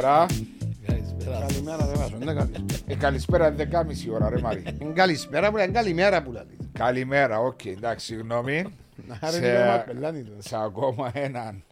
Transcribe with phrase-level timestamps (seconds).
[0.00, 0.26] Καλησπέρα.
[0.86, 1.38] Καλησπέρα.
[1.46, 2.64] Καλημέρα ρε Βάσο, είναι καλή.
[2.86, 3.64] Ε, καλησπέρα 10.30
[4.12, 4.62] ώρα ρε Μαρή.
[4.80, 6.56] Είναι Καλησπέρα που είναι καλημέρα που λέει.
[6.72, 8.76] Καλημέρα, οκ, εντάξει, συγγνώμη.
[9.20, 10.32] Άρα Σε- είναι μας πελάνει το.
[10.38, 11.64] Σε ακόμα έναν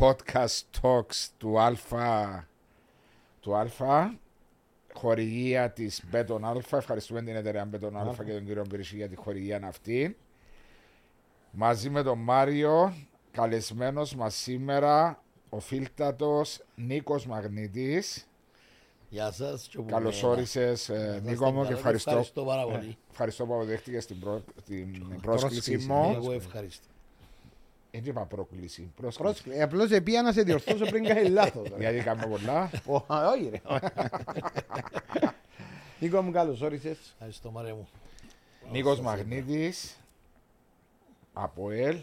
[0.00, 2.46] podcast talks του Αλφα
[3.40, 4.14] του Αλφα
[4.92, 6.76] χορηγία της Μπέτον Αλφα.
[6.76, 10.16] Ευχαριστούμε την εταιρεία Μπέτον Αλφα και τον κύριο Μπυρισί για τη χορηγία αυτή.
[11.50, 12.94] Μαζί με τον Μάριο,
[13.30, 15.22] καλεσμένος μας σήμερα
[15.54, 18.26] ο φίλτατος Νίκος Μαγνήτης.
[19.08, 19.68] Γεια σας.
[19.68, 20.34] και όπου Καλώς μένα.
[20.34, 22.96] όρισες Να ε, είστε Νίκο μου και καλά, ευχαριστώ, Ευχαριστώ πάρα πολύ.
[23.10, 24.42] ευχαριστώ που αποδέχτηκες την, προ...
[24.66, 26.12] την πρόσκληση πρόσκληση, μου.
[26.14, 26.86] Εγώ ευχαριστώ.
[27.90, 29.22] Δεν είπα πρόκληση, πρόσκληση.
[29.22, 29.62] Πρόσκληση.
[29.62, 31.68] Απλώς επία να σε διορθώσω πριν κάνει λάθος.
[31.68, 31.76] ρε.
[31.78, 32.70] Γιατί κάνουμε πολλά.
[32.86, 33.60] Ω, Όχι ρε.
[36.00, 36.98] Νίκο μου καλώς όρισες.
[37.12, 37.88] Ευχαριστώ Μαρέ μου.
[38.70, 39.96] Νίκος Μαγνήτης
[41.32, 41.96] από ΕΛ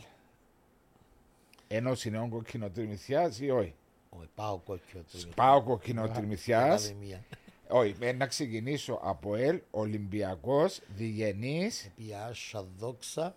[1.72, 3.73] Ένωση Νέων Κοκκινοτριμηθιάς ή όχι;
[4.09, 5.03] Όχι, πάω κόκκιο.
[5.11, 5.30] του.
[5.36, 6.86] Πάω Κοκκινοτριμηθιάς.
[6.86, 7.23] Ακαδημία.
[7.67, 13.36] Όχι, ε, να ξεκινήσω από ΕΛ Ολυμπιακός Διγενής Επί Άσα Δόξα.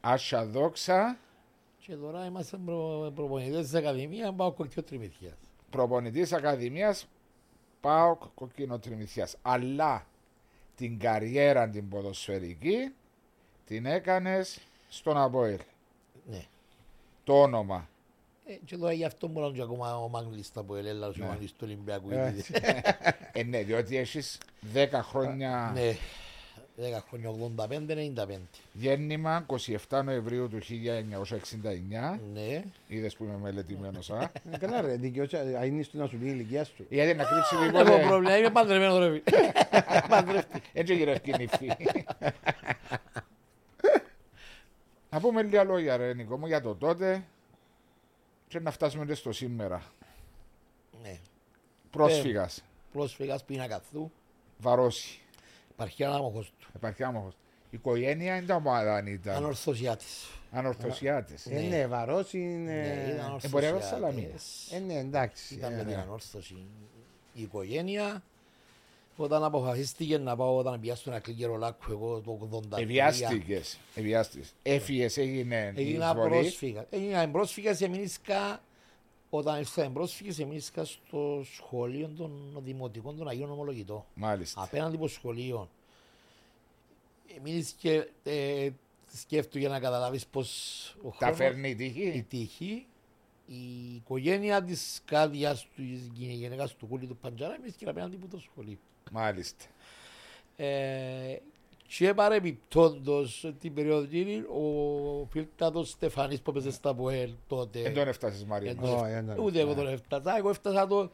[0.00, 1.18] Άσα Δόξα
[1.78, 4.34] Και τώρα είμαστε προ, προπονητές της Ακαδημίας.
[4.36, 5.34] Πάω κόκκιο τριμηθιάς.
[5.70, 7.06] προπονητής Ακαδημίας
[7.80, 9.36] πάω Κοκκινοτριμηθιάς.
[9.42, 10.06] Αλλά
[10.76, 12.94] την καριέρα την ποδοσφαιρική
[13.64, 15.58] την έκανες στον ΑΠΟΕΛ.
[17.24, 17.34] Ναι.
[17.34, 17.88] Το όνομα.
[18.46, 21.50] Ε, και τώρα γι' αυτό μπορώ και ακόμα ο Μάγκλης τα πω ελέλα, ο Μάγκλης
[21.50, 22.10] του Ολυμπιακού.
[22.10, 22.42] Ε, ήδη.
[23.32, 24.38] Ε, ναι, διότι έχεις
[24.74, 25.96] 10 χρόνια Ναι.
[26.76, 27.30] 10 χρόνια
[28.28, 28.38] 85-95.
[28.72, 29.46] γέννημα
[29.88, 32.20] 27 Νοεμβρίου του 1969.
[32.32, 32.62] Ναι.
[32.88, 35.56] Είδες που είμαι μελετημένος, α; Ε, Καλά ρε, δικαιώσαι.
[35.60, 36.86] Αν είναι στο να σου πει η ηλικία σου.
[36.88, 38.06] Γιατί να κρύψει Δεν έχω τίποτε.
[38.06, 39.52] πρόβλημα, είμαι παντρεμένος ρε φίλε.
[40.08, 40.60] Παντρεύτηκα.
[40.72, 41.70] Έτσι γύρω ευκαινήφη.
[45.12, 47.24] Να πούμε λίγα λόγια ρε Νικό μου για το τότε
[48.48, 49.82] και να φτάσουμε και στο σήμερα.
[51.02, 51.18] Ναι.
[51.90, 54.12] Πρόσφυγας, Πρόσφυγας πίνακα του.
[54.58, 55.20] βαρώσει,
[55.70, 56.68] Υπάρχει ένα άμοχος του.
[56.74, 57.34] υπάρχει άμοχος.
[57.70, 59.34] Η οικογένεια είναι τα ομάδα αν ήταν.
[59.36, 60.30] Ανορθωσιάτης.
[60.50, 61.46] Ανορθωσιάτες.
[61.46, 62.72] Ε, ναι, βαρός είναι...
[62.72, 63.88] Ναι, ήταν Ε, μπορεί να είναι ανορθωσιάτες.
[63.88, 64.68] Σαλαμίνας.
[64.72, 65.54] Ε, ναι, εντάξει.
[65.54, 66.00] Ήταν ε, με την ναι.
[66.02, 66.66] ανόρθωση
[67.34, 68.22] η οικογένεια.
[69.16, 72.38] Όταν αποφασίστηκε να πάω, όταν πήγα στον Ακλή Λάκκο, εγώ το
[72.76, 72.78] 83.
[72.80, 74.52] Εviάστηκες, εviάστηκες.
[74.62, 76.28] Έφυγες, έγινε η Έγινα εισβολή.
[76.28, 76.86] πρόσφυγα.
[76.90, 78.62] Έγινα πρόσφυγα, εμείνησκα,
[79.30, 84.04] όταν ήρθα πρόσφυγες, εμείνησκα στο σχολείο των Δημοτικών των Αγίων Ομολογητών.
[84.14, 84.62] Μάλιστα.
[84.62, 85.68] Απέναντι από σχολείο.
[87.38, 88.68] Εμείς και ε,
[89.14, 90.48] σκέφτομαι για να καταλάβεις πως
[91.02, 92.22] ο Τα χρόνος, φέρνει η η τύχη.
[92.28, 92.86] τύχη,
[93.46, 98.26] η οικογένεια της κάδιας του, της γυναίκας του κούλη του Παντζάρα, εμείς και απέναντι από
[98.28, 98.78] το σχολείο.
[99.10, 99.64] Μάλιστα.
[100.56, 101.36] Ε,
[101.98, 107.82] και παρεμπιπτόντως την περίοδο εκείνη, ο φίλτατος Στεφανής που έπαιζε στα ΠΟΕΛ τότε.
[107.82, 108.70] Δεν τον έφτασες Μαρία.
[108.70, 108.90] Ε, μας.
[108.90, 109.34] το- Ω, ε, ναι.
[109.38, 110.36] Ούτε εγώ τον έφτασα.
[110.36, 111.10] Εγώ έφτασα το.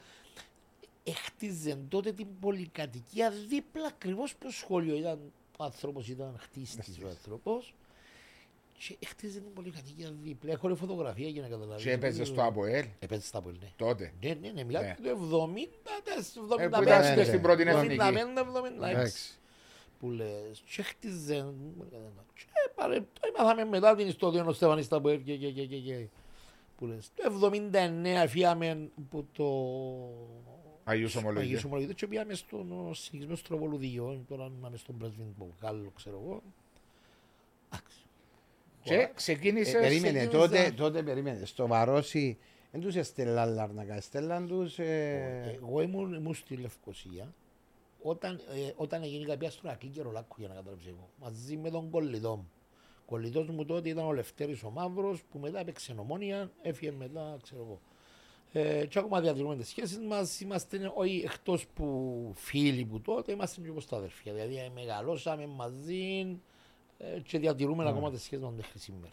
[1.05, 4.97] Έχτιζε τότε την πολυκατοικία δίπλα ακριβώς στο σχολείο.
[4.97, 5.19] Ήταν,
[5.59, 7.75] ο άνθρωπος ήταν χτίστη ο άνθρωπος.
[8.79, 10.53] Και έχτιζε την πολυκατοικία δίπλα.
[10.53, 11.85] Έχω φωτογραφία για να καταλάβεις.
[11.85, 13.71] Και έπαιζε στο ΑΠΟΕΛ Έπαιζε στα ΠΟΕΛ, ναι.
[13.77, 14.13] τότε.
[14.23, 15.11] Ναι, ναι, ναι, μιλάτε Ναι.
[15.11, 17.17] το 70, Ε, που ήταν 75.
[17.17, 17.97] ναι, στην πρώτη εθνική.
[18.01, 19.39] 75-76 Εντάξει.
[19.99, 21.55] που λες και χτίζε
[22.35, 22.45] και
[22.75, 26.07] παρε, το έμαθαμε μετά την ιστορία ο Στέφανης στα ΠΟΕΛ και, και, και, και, και
[26.77, 29.47] που λες το 79 φύγαμε από το
[30.85, 31.43] Αγίους Ομολογία.
[31.43, 36.43] Αγίους Ομολογητές και πήγαμε στον συνηθισμένο Στροβολουδίο τώρα είμαι στον Πρέσβην Μποκάλο ξέρω εγώ
[37.71, 37.99] εντάξει
[38.89, 39.73] Και Ε, ξεκίνησες.
[39.81, 41.45] Περίμενε, ξεκίνησα- τότε, τότε περίμενε.
[41.45, 42.39] Στο βαρόσι,
[42.73, 44.79] δεν τους έστελα λάρνακα, έστελαν τους...
[44.79, 47.35] ε, Εγώ ήμουν, ήμουν στη Λευκοσία
[48.03, 51.71] όταν, ε, όταν έγινε κάποια στον Ακλή και Ρολάκο για να καταλάβεις εγώ μαζί με
[51.71, 52.51] τον κολλητό μου.
[53.07, 57.61] Κολλητός μου τότε ήταν ο Λευτέρης ο Μαύρος που μετά έπαιξε νομόνια, έφυγε μετά ξέρω
[57.63, 57.81] εγώ.
[58.53, 63.61] Ε, και ακόμα διατηρούμε τις σχέσεις μας, είμαστε όχι εκτός που φίλοι που τότε, είμαστε
[63.61, 64.33] και όπως τα αδερφιά.
[64.33, 66.27] Δηλαδή ε, μεγαλώσαμε μαζί ε,
[67.23, 69.13] και διατηρούμε ακόμα τις σχέσεις μας μέχρι σήμερα.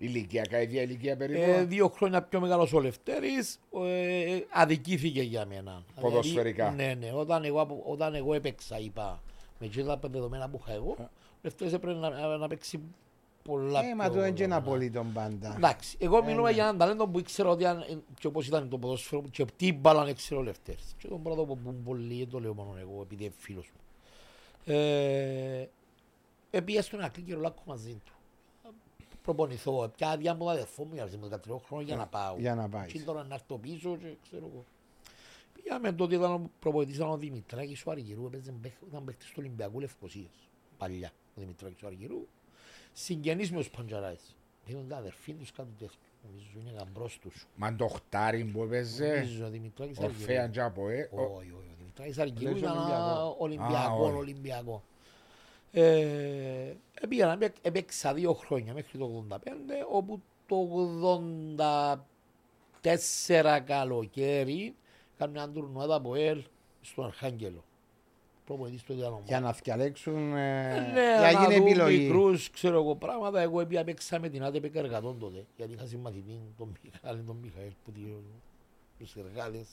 [0.00, 1.66] Ηλικιακά, ίδια ηλικία Ε, περίπου.
[1.68, 5.82] δύο χρόνια πιο μεγάλος ο Λευτέρης, ε, αδικήθηκε για μένα.
[6.00, 6.70] Ποδοσφαιρικά.
[6.70, 7.12] Δηλαδή, ναι, ναι.
[7.12, 9.22] Όταν εγώ, απο- όταν εγώ έπαιξα, είπα,
[9.58, 11.08] με εκείνα τα δεδομένα που είχα εγώ, ο
[11.42, 12.80] Λευτέρης έπρεπε να, να, να παίξει
[13.42, 14.78] πολλά Ε, μα πιο του είναι και ένα δεδομένα.
[14.78, 15.54] πολύ τον πάντα.
[15.56, 16.54] Εντάξει, εγώ μιλούμε ναι.
[16.54, 19.72] για έναν ταλέντο που ήξερα ότι αν, ε, και όπως ήταν το ποδόσφαιρο και τι
[19.72, 20.94] μπάλαν ήξερε ο Λευτέρης.
[20.98, 23.80] Και τον πρώτο που μου πολύ, δεν το λέω μόνο εγώ, επειδή είναι φίλος μου.
[24.74, 25.68] Ε,
[26.50, 28.12] Επήγα στον Ακλή και Ρολάκο μαζί του.
[29.22, 32.36] Προπονηθώ, πια άδεια μου αδερφό μου, για με 13 χρόνια για να πάω.
[32.38, 32.92] Για να πάεις.
[32.92, 34.64] Και τώρα να έρθω πίσω και ξέρω εγώ.
[35.62, 39.34] Πήγαμε τότε ήταν ο προπονητής ήταν ο Δημητράκης ο Αργυρού, έπαιζε παίχ- ήταν παίχτης του
[39.38, 40.30] Ολυμπιακού Λευκοσίας.
[40.78, 42.26] Παλιά, ο Δημητράκης ο Αργυρού.
[42.92, 44.36] Συγγενής με τους Παντζαράες.
[44.66, 45.96] Έχουν τα αδερφή τους κάτι τέτοιο.
[46.26, 47.46] Νομίζω είναι γαμπρός τους.
[47.56, 50.50] Μα το χτάρι που έπαιζε, Νομίζω ο Δημητράκης Ορφέα Αργυρίου.
[50.52, 51.08] και από ε.
[51.12, 53.36] ο- Όχι, όχι, ο Δημητράκης Αργυρίου Λες ήταν Ολυμπιακό.
[53.38, 54.16] Ολυμπιακός, Α, όχι.
[54.16, 54.80] Ολυμπιακός.
[55.72, 56.74] Ε,
[57.08, 59.38] Πήγα να έπαιξα δύο χρόνια μέχρι το 85,
[59.90, 60.56] όπου το
[63.28, 64.74] 84 καλοκαίρι
[65.18, 66.42] κάνουν μια τουρνουάδα από ελ
[66.80, 67.64] στον Αρχάγγελο.
[68.44, 70.36] Προπονητής του ήταν ο Για να διαλέξουν.
[70.36, 71.98] Ε, ε, Ναι, Για να γίνει δουν επιλογή.
[72.02, 73.40] μικρούς, ξέρω εγώ, πράγματα.
[73.40, 75.44] Εγώ έπια παίξα με την ΑΤΕΠ εργατών τότε.
[75.56, 78.00] Γιατί είχα συμμαθητή τον Μιχάλη, τον Μιχαήλ, που τη-
[78.98, 79.68] τους εργάτες.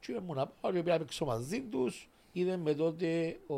[0.00, 2.08] Και ήμουν να πάω και έπια παίξω μαζί τους.
[2.32, 3.54] Είδε με τότε ο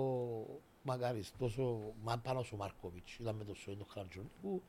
[0.87, 3.19] Μακαριστός, ο Μα- Πάνος ο Μάρκοβιτς.
[3.19, 4.63] Ήταν με το σόι του Χαρτζονίκου.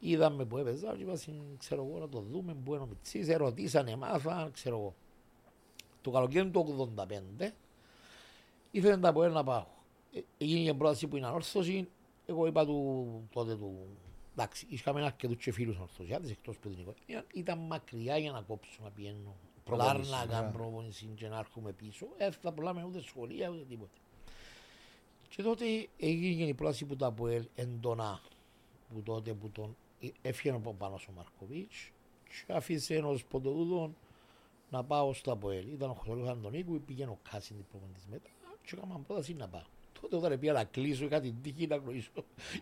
[0.00, 3.28] Είδαμε που έπαιζα και είπα, «Συν- ξέρω εγώ, να το δούμε, που είναι ο Μιτσής.
[3.28, 4.94] Ερωτήσανε, μάθαν, ξέρω εγώ.
[6.02, 6.60] Το καλοκαίρι του
[7.38, 7.52] 85
[8.70, 9.64] ήθελε να πω να πάω.
[10.12, 11.88] Ε, Έγινε η πρόταση που είναι ανόρθωση.
[12.26, 13.78] Εγώ είπα του τότε του.
[14.32, 17.24] Εντάξει, είχαμε αρκετούς και φίλους ανορθωσιάτες εκτός που την οικογένεια.
[17.34, 19.34] Ήταν μακριά για να κόψω να πηγαίνω.
[19.64, 20.52] Προπόνηση, Λάρνακα, ναι.
[20.52, 22.06] προπόνηση και να έρχομαι πίσω.
[22.16, 23.98] Έφτα πολλά με ούτε σχολεία ούτε τίποτα.
[25.36, 25.64] Και τότε
[25.98, 28.20] έγινε η πρόταση που τα ΑΠΟΕΛ εντονά.
[28.94, 31.90] Που τότε που τον ε, έφυγε ο Παπάνος ο Μαρκοβίτς
[32.46, 33.96] και άφησε ενός ποντοδούδων
[34.70, 35.66] να πάω στο ΑΠΟΕΛ.
[35.72, 38.28] Ήταν ο Χρυσόλος Αντωνίκου, πήγαινε ο Κάσιν την προπονητής μετά
[38.64, 39.62] και έκανα πρόταση να πάω.
[40.00, 42.10] Τότε όταν πήγα να κλείσω είχα την τύχη να γνωρίσω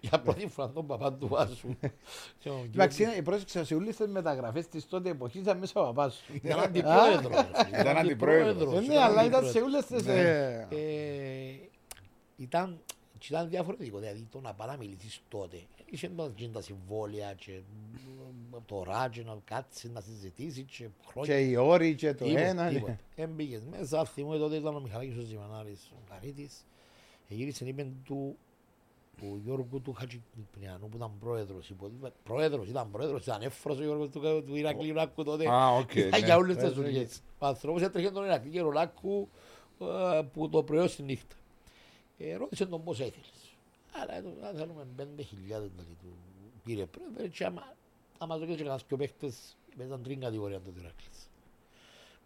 [0.01, 1.69] για πρώτη φορά τον παπά του Βάσου.
[2.41, 5.85] Και ο Εντάξει, είναι- πρόσεξα σε όλες τις μεταγραφές της τότε εποχής ήταν μέσα ο
[5.85, 6.33] παπάς σου.
[6.43, 7.41] Ήταν αντιπρόεδρος.
[7.81, 8.75] Ήταν αντιπρόεδρος.
[8.75, 10.05] Ε, Ναι, αλλά ήταν σε όλες τις...
[12.41, 12.81] ε, Ε, ήταν,
[13.19, 15.61] και ήταν διαφορετικό, δηλαδή το να πάει να μιλήσεις τότε.
[15.91, 17.61] Είχε το- και τα συμβόλαια και
[18.51, 21.35] μ, το ράτζε να κάτσεις να συζητήσεις και χρόνια.
[21.35, 22.65] Και οι όροι και το Τίποτα, ένα.
[22.65, 22.71] ναι.
[22.71, 22.99] τίποτα.
[23.15, 26.65] Έμπηκες μέσα, θυμούμαι τότε ήταν ο Μιχαλάκης ο Ζημανάρης, ο Καρίτης.
[27.29, 28.37] Γύρισε είπε του
[29.19, 31.71] του Γιώργου του Χατζηπριανού που ήταν πρόεδρος.
[31.71, 35.49] υποτίθεται- Πρόεδρος, ήταν πρόεδρος, ήταν εύφρος ο Γιώργος του, του Ηρακλείου Λάκκου τότε.
[35.51, 36.27] Α, οκ, Ήταν ναι.
[36.27, 37.21] για όλες τις Ε, δουλειές.
[37.39, 39.29] Ο άνθρωπος έτρεχε τον Ηρακλείου Λάκκου
[39.81, 41.35] ε, που το πρωί στη νύχτα.
[42.23, 43.57] Ε, ρώτησε τον πώς έθελες.
[43.93, 46.17] Άρα ε, να θέλουμε πέντε χιλιάδες δηλαδή, του
[46.65, 47.77] κύριε πρόεδρε και άμα,
[48.19, 51.29] άμα το και κανένας πιο παίχτες παίζαν τρίν κατηγορία το Ηρακλής.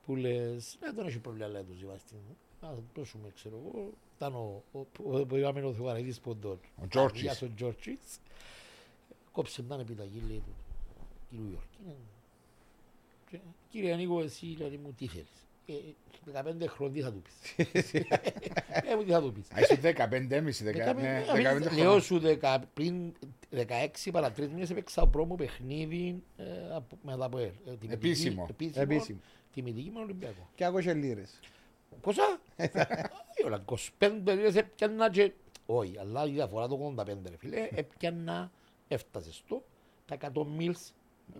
[0.06, 2.16] Που λες, ναι δεν έχει προβλήμα λέει τους Ζιβαστήν.
[2.60, 3.90] Να δώσουμε ξέρω εγώ.
[4.16, 6.58] Ήταν ο, ο, ο, που είπαμε ο Θεουαρίδης Ποντών.
[6.82, 7.20] Ο Τζόρτσις.
[7.20, 8.20] Αγίας Ο Τζόρτσις.
[9.32, 10.54] Κόψε την επιταγή λέει του
[11.30, 11.96] κύριου Γιώργη.
[13.30, 13.38] Και,
[13.68, 15.43] Κύριε Νίκο εσύ λέει μου τι θέλεις.
[15.66, 15.72] Ε,
[16.32, 17.34] 15 χρόνια τι θα του πεις.
[18.90, 19.50] Ε, μου τι θα του πεις.
[19.50, 22.00] Α, είσαι 15,5, δεκα- ναι, 15 Λέω χρόνια.
[22.00, 23.12] σου δεκα- πριν
[23.50, 26.44] 16 παρά 3 μήνες έπαιξα πρόμο παιχνίδι ε,
[26.74, 27.44] από- με τα ΠΟΕΛ.
[27.46, 28.46] Ε, τιμητική- Επίσημο.
[28.50, 28.82] Επίσημο.
[28.82, 29.18] Επίσημο.
[29.54, 30.48] Τιμητική με Ολυμπιακό.
[30.54, 31.40] Και άκουσες λίρες.
[32.00, 32.68] Πόσα; Ε,
[33.44, 33.64] όλα,
[33.98, 35.32] 25 λίρες έπιανα και...
[35.66, 38.50] Όχι, αλλά η διαφορά το 85 ρε φίλε, έπιανα,
[38.88, 39.64] έφτασες στο,
[40.06, 40.92] τα 100 μίλς,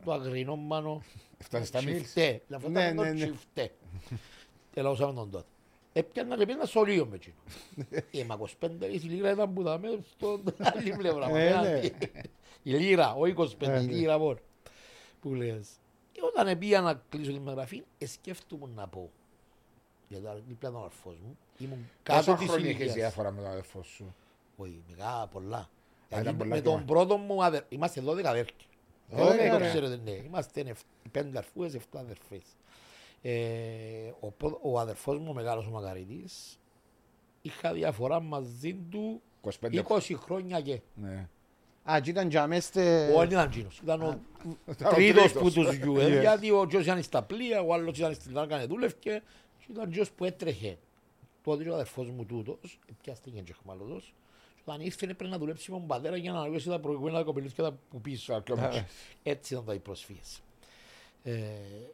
[0.04, 1.02] το αγρινό μάνο,
[1.38, 2.02] Έφτασε στα μίλς.
[2.02, 2.42] τσιφτέ.
[2.54, 3.14] Αυτό Ναι, ήταν το ναι, ναι.
[3.25, 3.70] τσιφτέ.
[4.72, 5.44] Τελαούσαμε τον τότε.
[5.92, 7.34] Έπιανα και πήγαινα στο Λίο με εκείνο.
[8.10, 10.42] Ε, μα 25 η λίρα ήταν που δάμε στον
[10.75, 11.28] άλλη πλευρά.
[11.31, 11.94] μα, Ε, απέναντι.
[12.12, 12.20] ναι.
[12.62, 13.92] Η λίρα, όχι 25, Ε, η ναι.
[13.92, 14.38] λίρα μόνο.
[15.20, 15.69] Που λες.
[16.12, 19.10] Και όταν πήγα να κλείσω τη μεταγραφή, ε, σκέφτομαι να πω.
[20.08, 21.38] Γιατί ήταν δίπλα ήταν ο αρφός μου.
[21.58, 22.94] Ήμουν κάτω Πόσα της χρόνια έχεις ηλικίας.
[22.94, 24.14] διάφορα με τον αδερφό σου.
[24.56, 25.69] Όχι, μεγάλα, πολλά.
[26.08, 27.62] ήταν Δηλαδή, πολλά με και μα- τον πρώτο μου αδερ...
[27.68, 28.54] Είμαστε 12 αδέρφια.
[29.11, 29.68] Ωραία, Δεν το ωραία.
[29.68, 30.11] ξέρετε, ναι.
[30.11, 30.80] Είμαστε εφ-
[31.11, 32.42] πέντε αρφούες, εφτά αδερφές.
[33.23, 36.58] Ε, ο, προ- ο αδερφός μου, ο μεγάλος ο Μακαρίτης,
[37.42, 39.23] είχα διαφορά μαζί του
[39.61, 40.80] 25 20 χρόνια και.
[40.94, 41.28] Ναι.
[41.90, 43.78] Α, και ήταν για μες τε- Ο δεν ήταν εκείνος.
[43.82, 44.20] Ήταν ο
[44.70, 45.42] Ήταν ο τρίτος τρίτος.
[45.42, 45.96] που τους γιου.
[45.99, 46.20] ε, Yes.
[46.20, 49.23] Γιατί ο Τζος ήταν στα πλοία, ο άλλος ήταν στην Λάρκα δούλευκε
[49.58, 50.78] και ήταν ο Τζος που έτρεχε.
[51.42, 54.14] Τότε ο αδερφός μου τούτος, πιάστηκε και χμαλωτός,
[54.64, 57.78] και όταν ήρθε έπρεπε να δουλέψει με τον πατέρα για να αναλύσει τα προηγούμενα κοπελούθια
[57.90, 58.23] που πίσω.
[58.23, 58.87] Στα πιο μικρά.
[59.23, 60.42] Έτσι ήταν τα οι προσφύγες.
[61.23, 61.42] Ε,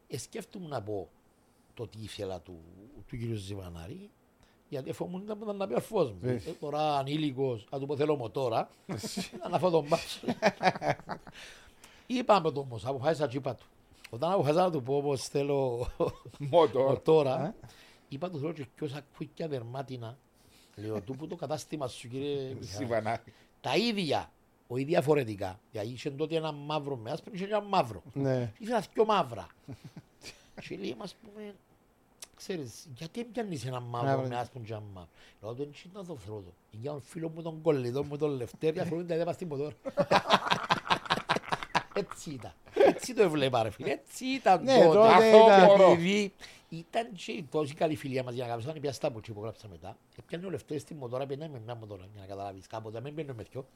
[0.09, 1.09] ε, σκέφτομαι να πω
[1.75, 2.61] το τι ήθελα του,
[3.07, 3.21] του κ.
[3.35, 4.11] Ζιβανάρη,
[4.69, 6.19] γιατί φοβούμουν ήταν που ήταν να πει ο αρφός μου.
[6.23, 6.33] Ε.
[6.33, 8.69] Ε, τώρα ανήλικος, να του πω θέλω μοτόρα,
[9.51, 10.21] να φάω τον μπάτσο.
[12.07, 13.67] Είπαμε το όμως, αποφάσισα και είπα του.
[14.11, 15.87] Όταν αποφάσισα να του πω όπως θέλω
[16.39, 16.89] Μότορ.
[16.89, 17.55] μοτόρα,
[18.09, 20.19] είπα του θέλω και ποιος ακούει δερμάτινα.
[20.75, 23.23] Λέω, του που το κατάστημα σου κύριε Μιχάλη Σιβανά.
[23.61, 24.31] τα ίδια,
[24.67, 25.61] όχι διαφορετικά.
[25.73, 28.03] Γιατί είχε τότε ένα μαύρο με άσπρο και ένα μαύρο.
[28.13, 28.53] Ναι.
[28.59, 29.47] Ήθελα δυο μαύρα.
[30.69, 31.55] και λέει, μας πούμε,
[32.37, 34.29] ξέρεις, γιατί πιάνεις ένα μαύρο Μαύρο.
[34.29, 35.09] με άσπρο και ένα μαύρο;
[35.43, 36.53] Λέω, δεν είναι να το θρώτο.
[36.71, 39.75] Για τον φίλο μου τον κολλητό μου τον Λευτέρη, αφού δεν τα είδα στην μοτόρα.
[41.93, 42.53] Έτσι ήταν.
[43.01, 43.91] Έτσι το έβλεπα ρε φίλε.
[43.91, 44.93] Έτσι ήταν Ναι, τότε.
[44.95, 46.33] τότε Αυτό ήταν- το επειδή
[46.69, 48.69] ήταν και τόση καλή φιλία μας για να κάνουμε.
[48.71, 49.97] Ήταν πια στα που υπογράψα μετά.
[50.19, 52.67] Έπιανε ο Λευτέρης στη μοτόρα, πήγαινε με μια μοτόρα για να καταλάβεις.
[52.67, 53.67] Κάποτε μην πήγαινε με δυο.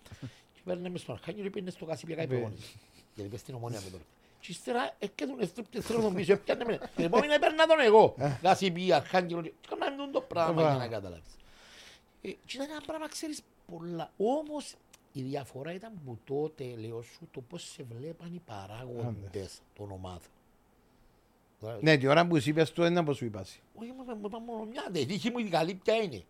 [0.54, 2.34] Και παίρνε μες στον Αρχάγγελο και πήγαινε στο Κασίπια κάτι Ναι.
[2.34, 2.72] προπόνηση.
[3.14, 4.02] Γιατί πες στην ομόνια με τώρα.
[4.40, 6.80] Και ύστερα έκαιτουν στρίπτες θέλω τον πίσω, έπιανε με.
[6.96, 8.14] Την επόμενη έπαιρνα τον εγώ.
[8.42, 9.42] Κασίπια, Αρχάγγελο.
[9.42, 11.36] Και έκαναν το πράγμα για να καταλάβεις.
[12.22, 13.40] Ε, Και ήταν ένα πράγμα, ξέρεις,
[13.72, 14.10] πολλά.
[14.16, 14.74] Όμως
[15.16, 20.28] η διαφορά ήταν που τότε, λέω σου, το πώς σε βλέπαν οι παράγοντες των ομάδων.
[21.61, 23.59] Τώρα, Ναι, την ώρα που σου είπες το ένα πως σου είπας.
[23.75, 26.23] Όχι, μου είπε- μου είπαν μόνο μια, η τύχη μου η καλή ποια είναι.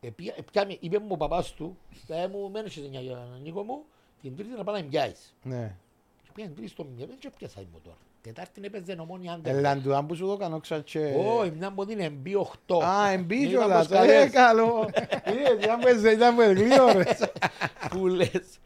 [0.00, 1.76] Επία- επιά με- Είπε μου ο παπάς του,
[2.08, 3.00] «Ε, μου μένεις σε μια
[3.42, 3.84] Νίκο μου,
[4.22, 5.34] την τρίτη να πάει να πιάσεις.
[5.42, 5.76] Ναι.
[6.22, 7.96] Και πήγαν τρεις στο μυαλό και πιάσα μου τώρα.
[8.22, 9.54] Τετάρτη έπαιζε ομόνια άντερ.
[9.56, 11.14] Ελάν του άμπου σου το κάνω ξάτσε.
[11.26, 12.82] Όχι, μια από την MB8.
[12.84, 13.88] Α, εμπί Ήταν κιόλας.
[13.88, 14.30] πως Ε, καλές.
[14.30, 14.88] καλό.
[15.32, 17.30] Είδες, ήταν που- ήταν που γλύωρες.
[17.90, 18.58] Που λες.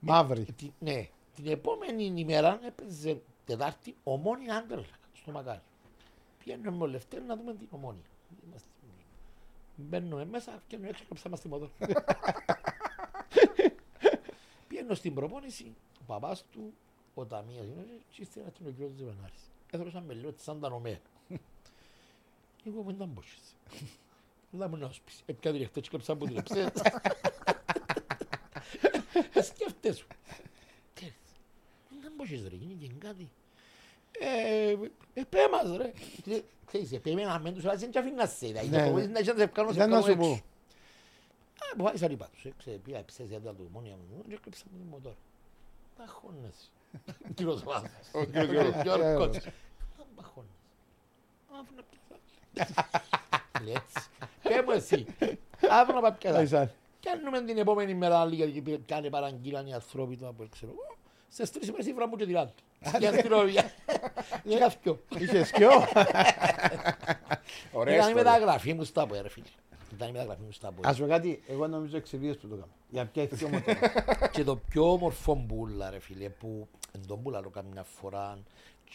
[0.00, 0.46] Μαύρη.
[0.56, 4.78] Τη- Ναι, την επόμενη ημέρα έπαιζε Τετάρτη ομόνια άντερ
[5.12, 5.60] στο Μακάρι.
[6.44, 8.02] Πήγαινε με ο Λευτέρη να δούμε την ομόνια.
[8.46, 8.68] Είμαστε-
[9.76, 11.70] Μπαίνουμε μέσα και έξω και ψάμα στη μοτό.
[14.68, 16.72] Πήγαινε στην προπόνηση, ο παπάς του,
[17.20, 17.66] ο Ταμίας,
[18.10, 19.50] και ύστερα ήταν ο κύριος Ζεβανάρης.
[19.70, 20.98] Έδωσαν με λίγο σαν τα νομέα.
[22.66, 23.56] Εγώ δεν ήταν πόσες.
[24.50, 25.22] Δεν μου να σου πεις.
[25.26, 26.68] Έπια διρεχτές και κλέψαν που τηλεψές.
[29.48, 30.04] Σκέφτεσαι.
[32.00, 33.30] Δεν μπορείς ρε, γίνει και κάτι.
[34.20, 34.70] Ε,
[35.14, 35.92] ε, πέ μας ρε.
[36.22, 38.62] Και, Ξέρεις, ε, περίμενα μεν τους, αλλά δεν και αφήνεις να σε είδα.
[38.62, 39.06] Ναι, Για το ναι.
[39.06, 40.28] να είσαι να σε βγάλω, σε Δεν να βγάλω σου έξω.
[40.28, 40.32] πω.
[41.64, 44.64] Α, αποφάσισα είπα τους, ε, ξέρε, πήγα ψες για τα του μόνια μου και κλείψα
[44.70, 45.16] με την μοτόρα.
[45.96, 46.04] Τα
[46.92, 47.34] χώνες.
[47.34, 47.90] Κύριος Βάθος.
[48.12, 48.82] Ο κύριος Γιώργος.
[48.82, 49.36] Γιώργος.
[49.96, 50.50] Τα μπαχώνες.
[51.52, 51.82] Αφού να
[52.52, 52.90] πιάσα.
[53.64, 54.08] Λέει έτσι.
[54.42, 55.06] Πέ μου εσύ.
[55.70, 56.42] Αφού να πάω πιάσα.
[56.42, 56.70] Ήσαν.
[57.02, 60.96] Κάνουμε την επόμενη μέρα άλλη γιατί πήγε- κάνε παραγγείλαν οι άνθρωποι του από ξέρω εγώ.
[61.28, 62.52] Σε τρεις ημέρες η φρά μου και τη ράτου.
[62.98, 63.72] Για αστυνομία.
[64.48, 65.02] Και καθκιο.
[65.18, 65.70] Είχες κοιό.
[67.72, 68.14] Ωραία Ήταν η ιστορία.
[68.14, 69.46] μεταγραφή μου στα πόδια, ρε φίλε.
[69.98, 71.04] Ήταν η μεταγραφή μου στα Ας πόδια.
[71.04, 72.72] πω κάτι, εγώ νομίζω εξαιτίας που το κάνω.
[72.90, 74.28] Για ποια έχει πιο μοτόρα.
[74.32, 78.38] Και το πιο όμορφο μπούλα ρε φίλε που εν τον μπούλα το καμιά φορά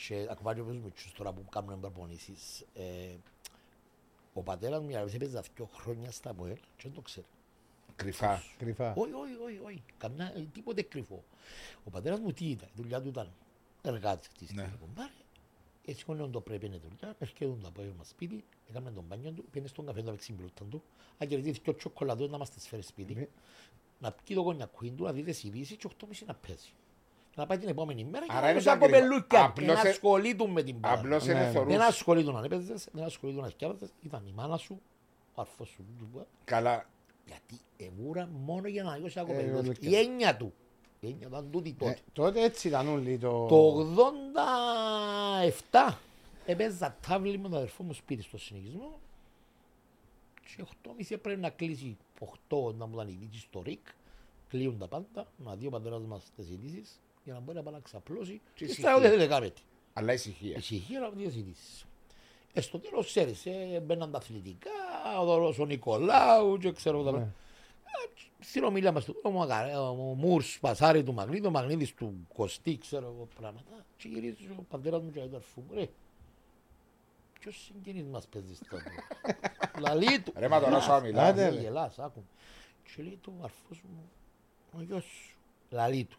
[0.07, 3.15] και ακόμα και όπως μητσούς τώρα που κάνουν προπονήσεις ε,
[4.33, 7.25] ο πατέρας μου για έπαιζε δυο χρόνια στα ΠΟΕΛ και δεν το ξέρει.
[7.95, 8.41] Κρυφά.
[8.57, 8.93] Κρυφά.
[8.97, 9.83] Όχι, όχι, όχι, όχι.
[9.97, 11.23] Καμιά, ε, τίποτε κρυφό.
[11.83, 13.31] Ο πατέρας μου τι ήταν, η δουλειά του ήταν
[13.81, 14.61] εργάτης της Ναι.
[14.95, 15.09] ναι.
[15.83, 15.91] Κομπάρε.
[15.91, 19.67] Έτσι κονέον το πρέπει είναι δουλειά, έρχεται το απόγευμα σπίτι, έκαμε τον μπάνιο του, πήγαινε
[19.67, 20.83] στον καφέ του να παίξει μπλούταν του,
[21.17, 23.27] να κερδίσει και τσοκολατό να μας τις φέρει σπίτι, Ναι.
[23.99, 26.71] να πιει το κονιακούιν του, να δει τις ειδήσεις και 8.30 να παίζει.
[27.29, 28.93] Και να πάει την επόμενη μέρα και Άρα να είναι δώσει σαν κρυφό.
[28.95, 30.99] κοπελούκια, Απλώς να ε- ασχολείτουν με την πάρα.
[30.99, 31.31] Απλώς Ναι.
[31.31, 31.75] είναι Δεν Δεν θωρούς.
[31.87, 34.81] ασχολείτουν να έπαιζες, δεν ασχολείτουν να σκιάβαζες, ήταν η μάνα σου,
[35.33, 36.89] ο αρφός σου, του- Καλά.
[37.25, 39.57] γιατί εβούρα μόνο για να νιώσει Ε, κοπελούθια.
[39.59, 39.91] ολόκληρο.
[39.91, 40.53] Η έννοια του.
[41.03, 41.99] Η έννοια του ήταν τούτη Ε, τότε.
[42.13, 43.45] Τότε έτσι ήταν όλοι το...
[43.47, 43.85] Το
[45.91, 45.93] 87
[46.45, 48.99] έπαιζα τάβλη με τον αδερφό μου σπίτι στο συνεχισμό
[50.55, 50.63] και
[51.13, 51.97] 8.30 πρέπει να κλείσει
[52.49, 53.79] 8 να μου ήταν η δίκη στο ΡΙΚ
[54.49, 57.73] κλείουν τα πάντα, να δει ο πατέρας μας τις ειδήσεις για να μπορεί να πάει
[57.73, 58.89] να ξαπλώσει Και και ησυχία.
[58.89, 59.61] στα δεν θέλετε κάμετε.
[59.93, 60.57] Αλλά ησυχία.
[60.57, 61.85] Ησυχία να δει τις ειδήσεις.
[62.53, 64.69] Ε, στο τέλος ξέρεις, ε, μπαίναν τα αθλητικά,
[65.21, 67.17] ο δωρός ο Νικολάου και ξέρω εγώ τα Ναι.
[67.17, 67.41] πράγματα.
[68.43, 72.77] Στην ομιλία μας του, ο, Μαγαρέ, ο Μούρς, Πασάρι του Μαγνήτου, ο Μαγνήτης του Κωστή,
[72.77, 73.85] ξέρω εγώ πράγματα.
[73.97, 75.89] Και γυρίζει ο πατέρας μου και ο αδερφού μου, ρε,
[77.39, 78.77] ποιος συγγενής μας παίζεις στο
[79.83, 80.33] Λαλή του.
[80.35, 81.29] Ρε, μα τώρα Γελάς, σου μιλάς.
[81.29, 81.61] Άντε, γελάς, ρε.
[81.61, 82.23] Γελάς, άκου.
[82.95, 84.09] Και λέει του ο αρφός μου,
[84.77, 85.37] ο γιος σου,
[85.69, 86.17] λαλή του,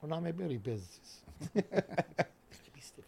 [0.00, 1.22] να με περιπέζεις.
[1.52, 3.06] Και πίστευε.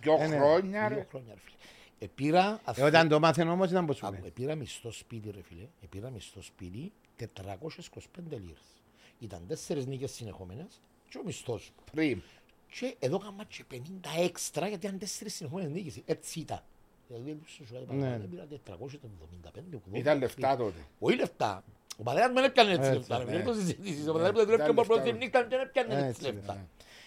[0.00, 0.36] Δυο Ε, ναι.
[0.36, 1.06] χρόνια Δύο ρε.
[1.10, 1.56] χρόνια, ρε φίλε.
[2.02, 4.26] Επήρα, Ε, Όταν το μάθαινε όμως ήταν πως σου Άκου, λέει.
[4.26, 8.82] επήρα μισθό σπίτι ρε φίλε, επήρα μισθό σπίτι 425 λίρες.
[9.18, 11.84] Ήταν τέσσερις νίκες συνεχόμενες και ο μισθός μου.
[11.92, 12.22] Πριν.
[12.70, 13.76] Και εδώ έκανα και 50
[14.18, 16.00] έξτρα γιατί ήταν τέσσερις συνεχόμενες νίκες.
[16.04, 16.62] Έτσι ήταν.
[17.08, 18.06] Δηλαδή σου σου Ναι.
[18.06, 19.98] είπα, πήρα 475, 80.
[19.98, 20.78] Ήταν λεφτά τότε.
[20.98, 21.64] Όχι λεφτά.
[21.96, 23.18] Ο πατέρας μου δεν έπιανε έτσι Έτσι, λεφτά.
[23.18, 23.44] ρε φίλε, ναι.
[23.44, 24.08] το συζητήσεις.
[24.08, 25.18] Ο πατέρας μου δεν Ήταν έπιανε λεφτά, πρώτη ναι.
[25.18, 26.54] νύχτα και δεν έπιανε έτσι Έτσι, λεφτά.
[26.54, 26.64] ναι.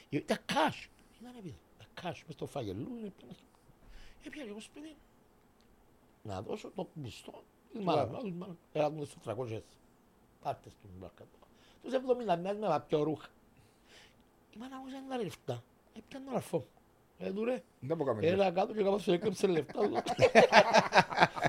[0.09, 0.87] Ήταν cash.
[1.21, 1.55] Ήταν επειδή.
[1.77, 2.87] Τα cash μες στο φαγελού.
[4.25, 4.27] Έπιανα.
[4.27, 4.95] Έπιανε εγώ σπίτι.
[6.23, 8.21] Να δώσω το μισθό της μάνας μου.
[8.21, 8.57] της μάνας μου.
[8.73, 9.61] Έλα μου στο 300
[10.41, 11.23] πάρτες του μπάρκα.
[11.83, 13.27] Τους 70 μιας με βαπιο ρούχα.
[14.55, 15.63] Η μάνα μου δεν λεφτά.
[15.97, 16.65] Έπιανε τον αρφό μου.
[17.17, 17.63] Ε, του ρε.
[17.79, 19.73] Δεν μπορούμε να Έλα κάτω και κάπως σου έκλεψε λεφτά.
[19.89, 20.01] του.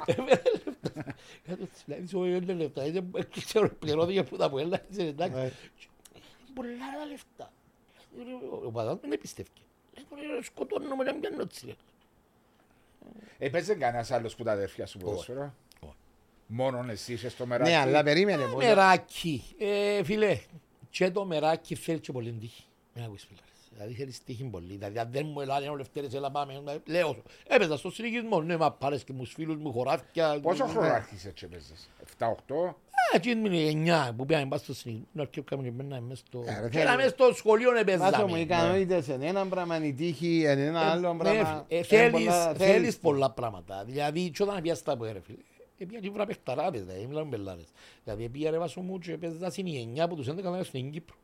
[0.07, 1.15] Έβγαλε λεφτά.
[1.47, 2.83] Κάτω της λέει, σου έβγαλε λεφτά.
[2.83, 4.81] Έτσι, ξέρω, πληρώθηκε που τα που έλα.
[4.89, 5.37] έτσι, εντάξει.
[5.39, 5.53] Ε,
[6.55, 6.69] Πολλά
[6.99, 7.53] τα λεφτά.
[8.65, 9.49] Ο πατάς μου δεν πιστεύει.
[10.15, 11.77] Λέει, «Ρε, σκοτώνουμε να πιάνω έτσι.
[13.39, 13.47] Ρε».
[13.47, 15.55] Έπαιζε κανένας άλλος που τα αδέρφια σου ποδόσφαιρο.
[15.81, 15.93] Όχι.
[16.47, 17.71] Μόνον εσύ είσαι στο μεράκι.
[17.71, 18.45] Ναι, αλλά περίμενε.
[18.45, 19.43] πως- Μεράκι.
[19.59, 20.39] Ε, Φίλε,
[20.91, 22.65] και το μεράκι θέλει και πολύ τύχη.
[22.95, 23.41] Μην ακούεις φίλε.
[23.73, 24.73] Δηλαδή θέλει τύχη πολύ.
[24.73, 26.63] Δηλαδή αν δεν μου ελάνε ο Λευτέρης έλα πάμε.
[26.87, 27.23] Λέω σου.
[27.47, 28.41] Έπαιζα στο συνοικισμό.
[28.43, 30.41] Ναι, μα πάρες και μου φίλους μου χωράφια.
[30.43, 30.71] Πόσο Ναι.
[30.71, 32.77] χρόνο άρχισες και παίζες, 7-8.
[33.13, 35.09] Α, εκεί ήμουν εννιά που πήγαμε πας στο συνοικισμό.
[35.13, 36.45] Να έρχομαι και μένα μες στο...
[36.47, 38.39] Ε, ρε, Και να θέλει- μες στο σχολείο Βάζω μου έπαιζαμε.
[38.41, 41.65] ικανότητες εν έναν πράγμα, η τύχη εν ένα άλλο Ναι, πράγμα.
[41.69, 43.85] ε, Ε, θέλεις- πολλά- Θέλεις πολλά πράγματα.
[43.85, 45.39] Δηλαδή, και όταν πιάσεις τα που ρε φίλε.
[45.79, 47.69] Επία και βρά παιχταράδες, δηλαδή, μιλάμε πελάρες.
[48.05, 51.17] Δηλαδή, πήγα ρε βάσο μου και έπαιζα στην εννιά από τους 11 μέρες στην Κύπρο.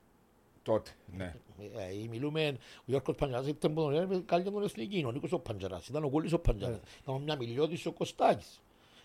[0.62, 1.34] Τότε, ναι.
[1.58, 5.38] Ε, μιλούμε, ο Γιώργος Παντζαράς ήταν που τον έλεγε καλή τον εθνική, ο Νίκος ο
[5.38, 8.60] Παντζαράς, ήταν ο Κούλης ο Παντζαράς, ήταν μια Μιλιώτης ο Κωστάκης.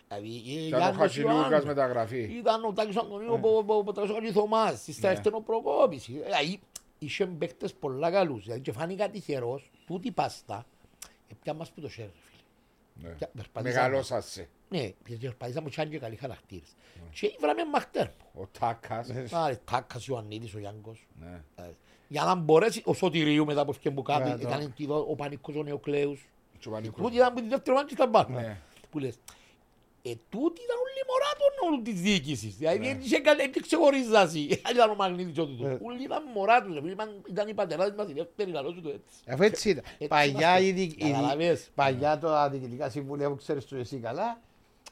[0.08, 1.66] Δηλαδή, ε, Ήταν ο Γιάννος Χατζηλούκας Ιωάννου.
[1.66, 2.20] μεταγραφή.
[2.22, 5.18] Ήταν ο Τάκης Αντωνίου, ο Πατράς ο Καλιθωμάς, ύστερα Ναι.
[5.18, 6.04] ήρθε ο Προκόπης.
[6.06, 6.60] Δηλαδή,
[6.98, 10.66] είχε παίκτες πολλά καλούς, δηλαδή και φάνηκα τυχερός, τούτη πάστα,
[11.28, 13.08] έπια μας που το χέρι, φίλε.
[13.08, 13.14] Ναι.
[13.14, 13.86] Πια- περπατήσαμε.
[13.86, 14.48] Μεγαλώσασαι.
[14.68, 16.68] Ναι, περπατήσαμε και αν και καλοί χαρακτήρες.
[17.12, 18.42] Και βράμε μαχτέρ μου.
[18.42, 19.08] Ο Τάκας.
[19.32, 21.06] Άρα, Τάκας, Ιωαννίδης, ο Γιάνγκος.
[21.20, 21.42] Ναι.
[21.56, 21.70] Ε,
[22.08, 24.48] Για να μπορέσει ο Σωτηρίου μετά από αυτό που Ναι, κάνει, το.
[24.48, 26.28] ήταν εκεί ο Πανικός ο Νεοκλέους.
[26.58, 27.02] Και ο Πανίκος.
[27.02, 28.38] Τούτοι ήταν που τη δεύτερη μάγκη στα πάνω.
[28.40, 28.60] Ναι.
[28.90, 29.18] Που λες,
[30.02, 32.56] ε, τούτοι ήταν όλοι μωρά των της διοίκησης.
[32.56, 32.86] Δηλαδή Ναι.
[32.86, 34.38] δεν είχε κα- δεν ξεχωρίζασαι.
[34.72, 35.66] Ήταν ο Μαγνήτης ο τούτος.
[35.66, 35.78] Ναι.
[35.82, 36.76] Όλοι ήταν μωρά τους.
[36.76, 39.18] επειδή ήταν- Ήταν οι πατεράδες μας, οι δεύτεροι λαλός του έτσι.
[39.28, 39.84] Αφού έτσι ήταν.
[39.92, 40.64] Έτσι Παλιά, είμαστε.
[40.64, 41.70] η δι- η δι- Καταλαβες.
[41.74, 44.40] παλιά τα διοικητικά συμβούλια που ξέρεις το εσύ καλά,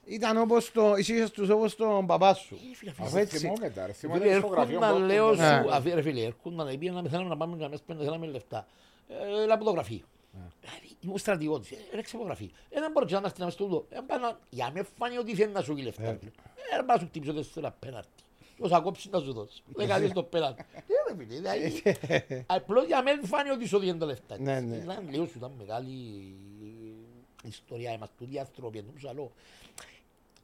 [0.05, 2.55] ήταν όπως το, εσύ τους όπως τον παπά σου.
[2.55, 3.39] Ε, φίλε, φίλε, Αφού έτσι.
[3.39, 3.93] Θυμόμαι τα, ρε.
[3.93, 5.63] Θυμόμαι Φίλε, τις φωτογραφίες έρχονταν, μου, λέω από τον- Ναι.
[5.63, 8.67] σου, αφή- ρε φίλε, έρχονταν, επειδή να θέλαμε να πάμε να μέσα πέντε, θέλαμε λεφτά.
[9.09, 10.01] Ε, Έλα από το γραφείο.
[11.07, 12.49] Δηλαδή, ήμουν στρατηγότης, ε, έρεξε από γραφείο.
[12.71, 13.87] Ε, δεν μπορείς να έρθει να μες στο τούτο.
[13.91, 16.03] Ε, πάει να- Για με φάνει ότι θέλει να σου έχει λεφτά.
[16.03, 16.19] Ε,
[16.77, 18.11] ρε, να σου χτύψω τέσσερα πέναρτι.
[18.59, 19.63] Πώς θα κόψεις να σου δώσει.
[19.67, 20.65] Δεκαλίες το πέναρτι.
[20.75, 21.83] Ε, ρε φίλε, δηλαδή,
[22.47, 24.39] απλώς για μένα φάνει ότι σου δίνει τα λεφτά.
[24.41, 24.77] Ναι, ναι.
[24.77, 26.35] Ήταν, λέω σου, ήταν μεγάλη
[27.45, 27.93] ιστορία.
[27.93, 29.33] Είμαστε τούτοι άνθρωποι, εν τούτους άλλο.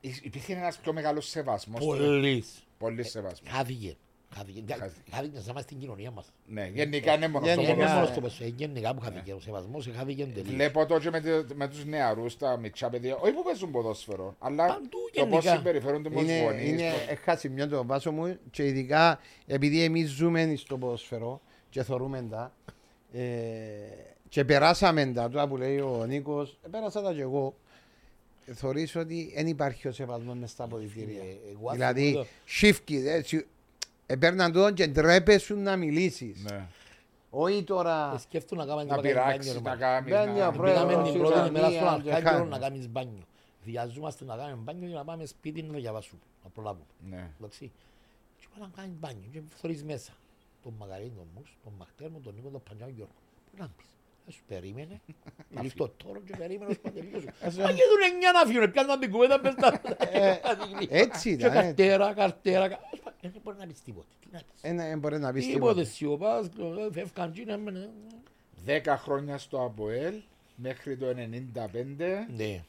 [0.00, 1.81] Υπήρχε ένας πιο μεγάλος σεβασμός.
[1.85, 2.04] τότε.
[2.04, 2.62] Πολύς.
[2.78, 3.50] Πολύ σεβασμός.
[3.52, 3.97] Χάθηκε.
[4.36, 4.62] Χάθηκε.
[4.68, 5.00] Χάθηκε.
[5.10, 6.32] Χάθηκε να είμαστε στην κοινωνία μας.
[6.46, 8.06] Ναι, γενικά είναι μόνο στο Γενικά, Είναι μόνο ποδόσφαιρο.
[8.12, 10.54] στο ποδόσφαιρο, γενικά που χάθηκε ο σεβασμός, χάθηκε τελείως.
[10.54, 14.36] Βλέπω το και με, τε- με τους νεαρούς, τα μικρά παιδιά, όχι που παίζουν ποδόσφαιρο,
[14.38, 15.56] αλλά Παντού το πώς γενικά.
[15.56, 16.68] συμπεριφέρονται με τους Είναι, γονείς.
[16.68, 21.82] είναι το- έχασε μια το βάσο μου και ειδικά επειδή εμείς ζούμε στο ποδοσφαιρό και
[21.82, 22.52] θεωρούμε τα
[23.12, 23.21] ε,
[24.28, 27.54] και περάσαμε τα τώρα που λέει ο Νίκος, ε, πέρασα τα και εγώ
[28.47, 31.21] ε, θεωρείς ότι δεν υπάρχει ο σεβασμός μες στα αποδητήρια.
[31.23, 33.47] Ε, εγώ Δηλαδή, αυτό σύφκι, έτσι,
[34.06, 36.43] επέρναν το και ντρέπεσαι να μιλήσεις.
[36.50, 36.67] Ναι.
[37.30, 39.80] Όχι τώρα, Ε, Σκέφτομαι να κάνουμε Να το μπάνιο, πειράξεις, ρε, να μάνα.
[39.80, 40.52] κάνεις, Μπαίνει ο να...
[40.52, 40.86] πρόεδρος.
[40.86, 42.50] Πήγαμε την πρώτη ημέρα στον Ιορδανία, και Αρκάγγελο χάνει.
[42.50, 43.23] να κάνεις μπάνιο.
[43.65, 46.84] Βιαζόμαστε να κάνουμε μπάνιο για να πάμε σπίτι να διαβάσουμε, να προλάβουμε.
[47.10, 47.28] Ναι.
[47.38, 47.73] Εντάξει.
[48.38, 50.12] Και πάμε να κάνεις μπάνιο και θωρείς μέσα.
[50.62, 53.15] Τον Μαγαρίνη, τον Μους, τον Μαχτέρ μου, τον Νίκο, τον Πανιό Γιώργο.
[53.50, 53.86] Πού να μπεις.
[54.28, 55.00] Ε, σου περίμενε.
[55.63, 57.32] Λύφει το τόρο και περίμενε ως πάντα τελείωσε.
[57.43, 59.80] Μα και τους εννιά να φύγουν, πιάνναν την κουβέντα μες στα...
[61.02, 61.56] έτσι Και ήταν.
[61.56, 61.63] ε.
[61.63, 62.69] καρτέρα, καρτέρα.
[62.69, 62.80] κα-
[63.21, 64.06] Δεν μπορεί να πεις τίποτε.
[64.21, 64.63] Τι να πεις.
[64.63, 65.85] Ένα δεν μπορεί να πεις Τίποτε τίποτα.
[65.95, 67.52] σιωπάς, ε, φεύγαν και είναι...
[67.80, 67.89] ε,
[68.65, 70.15] Δέκα χρόνια στο ΑΠΟΕΛ
[70.56, 71.15] μέχρι το 95,
[72.37, 72.65] Ναι.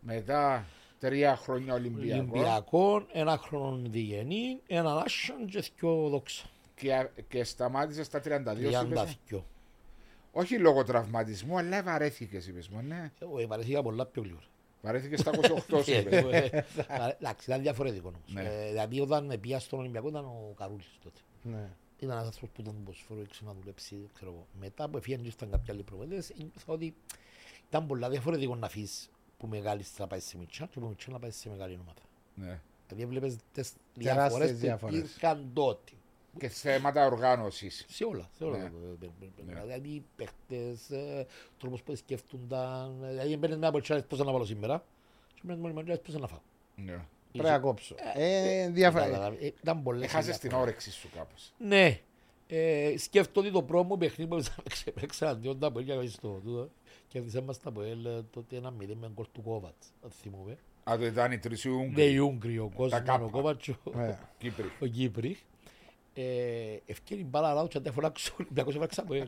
[0.00, 0.64] μετά
[0.98, 6.44] τρία χρόνια Ολυμπιακό Ολυμπιακό, ένα χρόνο διγενή, ένα άσιαν και δυο δόξα.
[6.74, 9.44] και, και σταμάτησε στα 32 Τριάντα είπες; δυο.
[10.36, 13.12] Όχι λόγω τραυματισμού, αλλά βαρέθηκες είπες μου, ναι.
[13.18, 14.42] Εγώ ε, βαρεθήκα πολλά πιο γλυόρα.
[14.82, 16.12] Βαρέθηκες στα 28 σου Ε, είπες.
[16.22, 18.32] ε, παρέ- Εντάξει, ήταν διαφορετικό όμως.
[18.32, 18.42] Ναι.
[18.42, 21.20] Ε, Δηλαδή όταν πήγα στον Ολυμπιακό ήταν ο Καρούλης τότε.
[21.42, 21.68] Ναι.
[21.98, 24.46] Ήταν ένας άνθρωπος που τον ποσφαίρο έξω να δουλέψει, ξέρω εγώ.
[24.60, 26.94] Μετά που έφυγαν και ήρθαν κάποιοι άλλοι προβέτες, ένιωθα ότι
[27.68, 31.18] ήταν πολλά διαφορετικό να αφήσεις που μεγάλης να πάεις σε μικρά και που μικρά να
[31.18, 32.00] πάεις σε μεγάλη ομάδα.
[32.34, 32.60] ναι.
[32.88, 34.98] Δηλαδή έβλεπες τις Τεράστιες διαφορές που διαφορές.
[34.98, 35.92] υπήρχαν τότε.
[36.38, 37.84] Και θέματα οργάνωσης.
[37.88, 38.56] Σε όλα, σε όλα.
[38.58, 38.64] Ναι.
[38.64, 39.42] τα πράγματα.
[39.46, 39.60] Ναι.
[39.60, 41.26] Δηλαδή οι παίχτες, ε,
[41.58, 42.96] τρόπος που σκέφτονταν.
[43.08, 44.84] Δηλαδή έμπαινες μια ποτσάρες πώς να βάλω σήμερα
[45.34, 46.40] και έμπαινες μόλις μόλις πώς να φάω.
[46.76, 46.98] Ναι.
[47.32, 47.94] Πρέπει να κόψω.
[48.14, 49.16] Ε, διαφορετικά.
[49.16, 50.68] Κατάλαβε, ε, Ήταν πολλές Έχασες οι την διαφορές.
[50.72, 51.52] όρεξη σου κάπως.
[51.58, 52.00] Ναι.
[52.48, 54.42] Ε, σκέφτομαι ότι το πρώτο μου παιχνίδι που
[54.84, 56.68] έπαιξα αντίον τα Αποέλ και στο τούτο
[57.08, 60.58] και έδισε μας τα Αποέλ ε, τότε ένα μηδέν με γκολ του Κόβατς, αν θυμούμε.
[60.90, 63.24] Α, το ήταν οι τρεις οι Ναι, Ούγγροι, οι Ούγγροι, ο Κόσμος, κάπα.
[63.24, 64.72] ο Κόβατς, ο- Ε, Κύπροι.
[64.80, 65.38] ο Κύπρη.
[66.16, 66.22] Ε,
[66.86, 69.26] ευκαιρία μπάλα ράου και αν δεν φωνάξω ο Ολυμπιακός έπαιξα Αποέλ.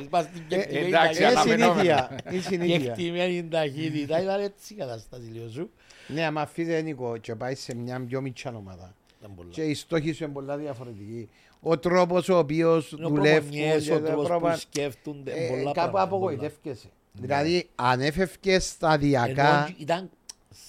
[0.00, 1.66] Είμαστε στην κεκτημένη εντάξει, Είναι ταχύτητα.
[1.72, 2.20] συνήθεια.
[2.32, 2.78] Είναι συνήθεια.
[2.78, 5.70] Κεκτημένη ταχύτητα, ήταν έτσι η κατάσταση λίγο σου.
[6.08, 9.48] Ναι, άμα φύγει Νίκο και πάει σε μια πιο μικρή ομάδα Ήταν πολλά.
[9.50, 11.28] και οι στόχοι σου είναι πολλά διαφορετικοί.
[11.60, 15.32] Ο τρόπος ο οποίος Είναι ο δουλεύουν προπονιές, και ο τα τρόπος που πρόπα- σκέφτονται,
[15.32, 16.88] ε, πολλά κάπου πράγματα, απογοητεύκεσαι.
[17.12, 20.10] Δηλαδή, αν έφευκες σταδιακά, Ενώ ήταν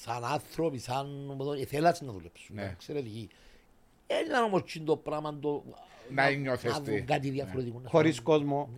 [0.03, 1.07] σαν άνθρωποι, σαν
[1.67, 2.55] θέλασαν να δουλέψουν.
[2.55, 2.61] Ναι.
[2.61, 3.29] ήταν εξαιρετικοί.
[4.11, 5.63] Δεν ήταν όμως και το πράγμα το...
[6.09, 6.91] Να νιώθεις να τι.
[6.91, 7.79] δουν κάτι διαφορετικό.
[7.79, 8.39] να χωρίς κάνουν.
[8.39, 8.69] κόσμο,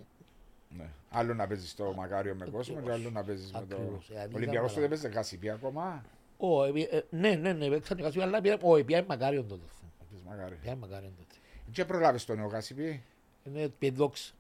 [0.78, 0.86] Ναι.
[1.10, 3.76] Άλλο να παίζεις στο Μακάριο με κόσμο και άλλο να παίζεις με το...
[3.76, 4.08] Ακριβώς.
[4.08, 6.06] Δηλαδή, Ο Ολυμπιακός ήταν τότε παίζει γασιπί ακόμα.
[6.38, 9.48] Ω, ε, ε, Ναι, ναι, ναι, παίξαν οι Κασιού, αλλά πια- όχι, πια είναι Μακάριον
[9.48, 9.62] τότε.
[10.00, 10.58] Παίζει Μακάριο.
[10.62, 11.40] Πια είναι Μακάριον τότε.
[11.72, 13.04] Και προλάβεις τον νέο γασιπί.
[13.44, 14.34] Είναι πεδόξ.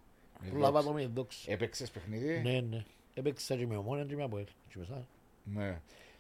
[0.44, 0.88] Η Προλάβα Δόξα.
[0.88, 1.52] το με η δόξα.
[1.52, 2.84] Έπαιξες παιχνίδι; Ναι, ναι.
[3.14, 4.46] Έπαιξα και με ομόνια και με αποέλ.
[4.46, 5.04] Και με εσάς.
[5.44, 5.80] Ναι.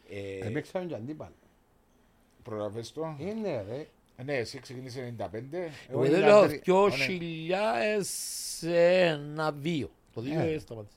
[0.09, 1.33] Ε, Έπαιξαμε και αντίπαλο.
[2.43, 3.87] προλαβες το; Είναι ρε.
[4.21, 5.23] Ε, Ναι, εσύ ξεκίνησε 95.
[5.89, 6.61] Εγώ Εγώ ήμουν λέω τρι-
[8.61, 9.89] 2001-2.
[10.13, 10.57] Το 2 Ε.
[10.59, 10.95] σταματήσα.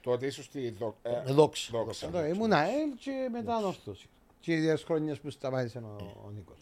[0.00, 1.68] Τότε ήσουν στη Δο- ε, Με δόξα.
[1.72, 2.06] Δόξα.
[2.06, 4.08] Εδώ ήμουν ΑΕΛ και μετά ανόρθωση.
[4.40, 6.56] Και οι δύο χρόνιες που σταμάτησε ο, ο Νίκος.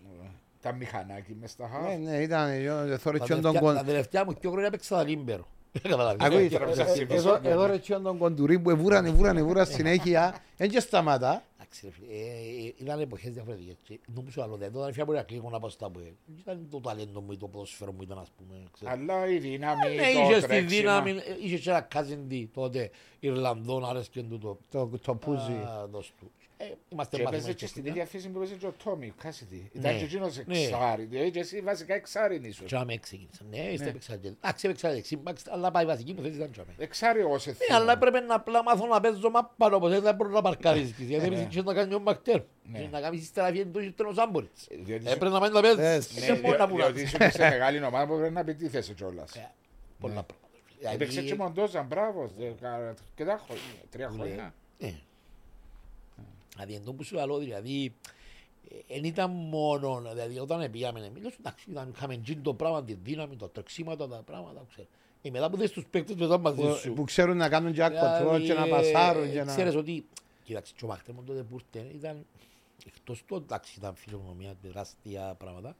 [0.60, 1.98] Τα μηχανάκι μες στα Ναι, χαφ.
[1.98, 2.50] ναι, ήταν
[2.90, 3.74] Τα θόρυτσιον τον τελευταία- κον...
[3.74, 5.46] Τα τελευταία μου δύο χρόνια έπαιξα τα λίμπερο.
[5.82, 6.26] Καταλάβεις.
[6.26, 7.72] Ακούεις, και να ε, ψάξεις ε, πίσω, εδώ- ναι, εδώ ναι.
[7.72, 10.34] ρε τσιόν τον κοντουρί που εβούρανε, εβούρανε, εβούρανε συνέχεια.
[10.56, 11.42] Δεν και σταματά.
[11.74, 13.76] Εντάξει, ρε φίλε, ε, ε, ήταν εποχές διαφορετικές.
[13.82, 16.12] Και Νομίζω άλλο, δεν ήταν φιά μπορεί να κλείγω να πάω στα που ε.
[16.38, 18.62] Ήταν το ταλέντο μου ή το ποδοσφαίρο μου ήταν ας πούμε.
[18.72, 18.94] ξέρεις.
[18.94, 20.68] Αλλά η δύναμη, Ναι, το είχες στη τρέξιμα.
[21.02, 25.52] δύναμη, ε, είχες και ένα κάζιντι τότε Ιρλανδόν, άρεσκε του το Το, το πούζι.
[25.52, 26.30] Α, δώσ' του.
[26.40, 26.43] Ε,
[26.88, 29.14] Είμαστε Και έπαιζε μαθημένοι και στην στην ίδια φύση που έπαιζε και ο Τόμι, ο
[29.22, 29.70] Κάσιτι.
[29.72, 29.80] Ναι.
[29.80, 30.58] Ήταν και εκείνος Ναι.
[30.58, 31.04] εξάρι.
[31.04, 32.66] Δηλαδή και εσύ βασικά εξάρι ήσουν.
[32.66, 33.40] Τζάμε ξεκίνησα.
[33.50, 33.90] Ναι, είστε Ναι.
[33.90, 34.28] έπαιξα και...
[34.28, 36.74] Εντάξει, έπαιξα δεξί, μπακς, αλλά πάει η βασική μου θέση ήταν τζάμε.
[36.78, 40.30] Εξάρι ως Ναι, αλλά έπρεπε να απλά μάθω να παίζω μάπα όπως έτσι δεν μπορώ
[40.30, 41.06] να παρκάρισκεις.
[41.06, 41.34] Γιατί Ναι.
[41.34, 42.40] έπαιζε και να κάνεις ο Μακτέρ.
[42.72, 42.78] Ναι.
[42.78, 44.66] Και να κάνεις ύστερα φύγει το ύστερα ο Ζάμποριτς.
[44.70, 46.14] Διότι Έπρεπε να πάει να παίζεις.
[46.20, 47.00] Ναι, Δεν μπορεί να διότι πουλάς.
[47.02, 49.34] ήσουν και σε μεγάλη ομάδα που πρέπει να επιτίθεσαι κιόλας.
[49.36, 49.50] Ε,
[50.00, 50.42] Πολλά πράγματα.
[50.94, 52.30] Έπαιξε Δηλαδή, και Μοντόζα, μπράβο.
[52.38, 54.54] δεκα- Και τα χρόνια, τρία Που χρόνια.
[56.58, 56.64] Ε.
[56.64, 57.94] Δηλαδή, εντό που σου λέω, δηλαδή,
[58.88, 63.36] δεν ήταν μόνο, δηλαδή, όταν πήγαμε εμείς, εντάξει, ήταν, είχαμε τζιν το πράγμα, τη δύναμη,
[63.36, 64.88] τα τρεξίματα, τα πράγματα, ξέρω.
[65.22, 66.92] Ε, μετά που δες τους παίκτες μετά μαζί Που, σου.
[66.92, 69.52] που ξέρουν να κάνουν και κοτρό και να ε, πασάρουν και ε, να...
[69.52, 70.06] Ξέρεις ότι,
[70.42, 72.26] κοίταξε, και ο Μαχτέμον τότε που ήρθε, ήταν,
[72.86, 75.76] εκτός του, εντάξει, ήταν φιλονομία, τεράστια πράγματα,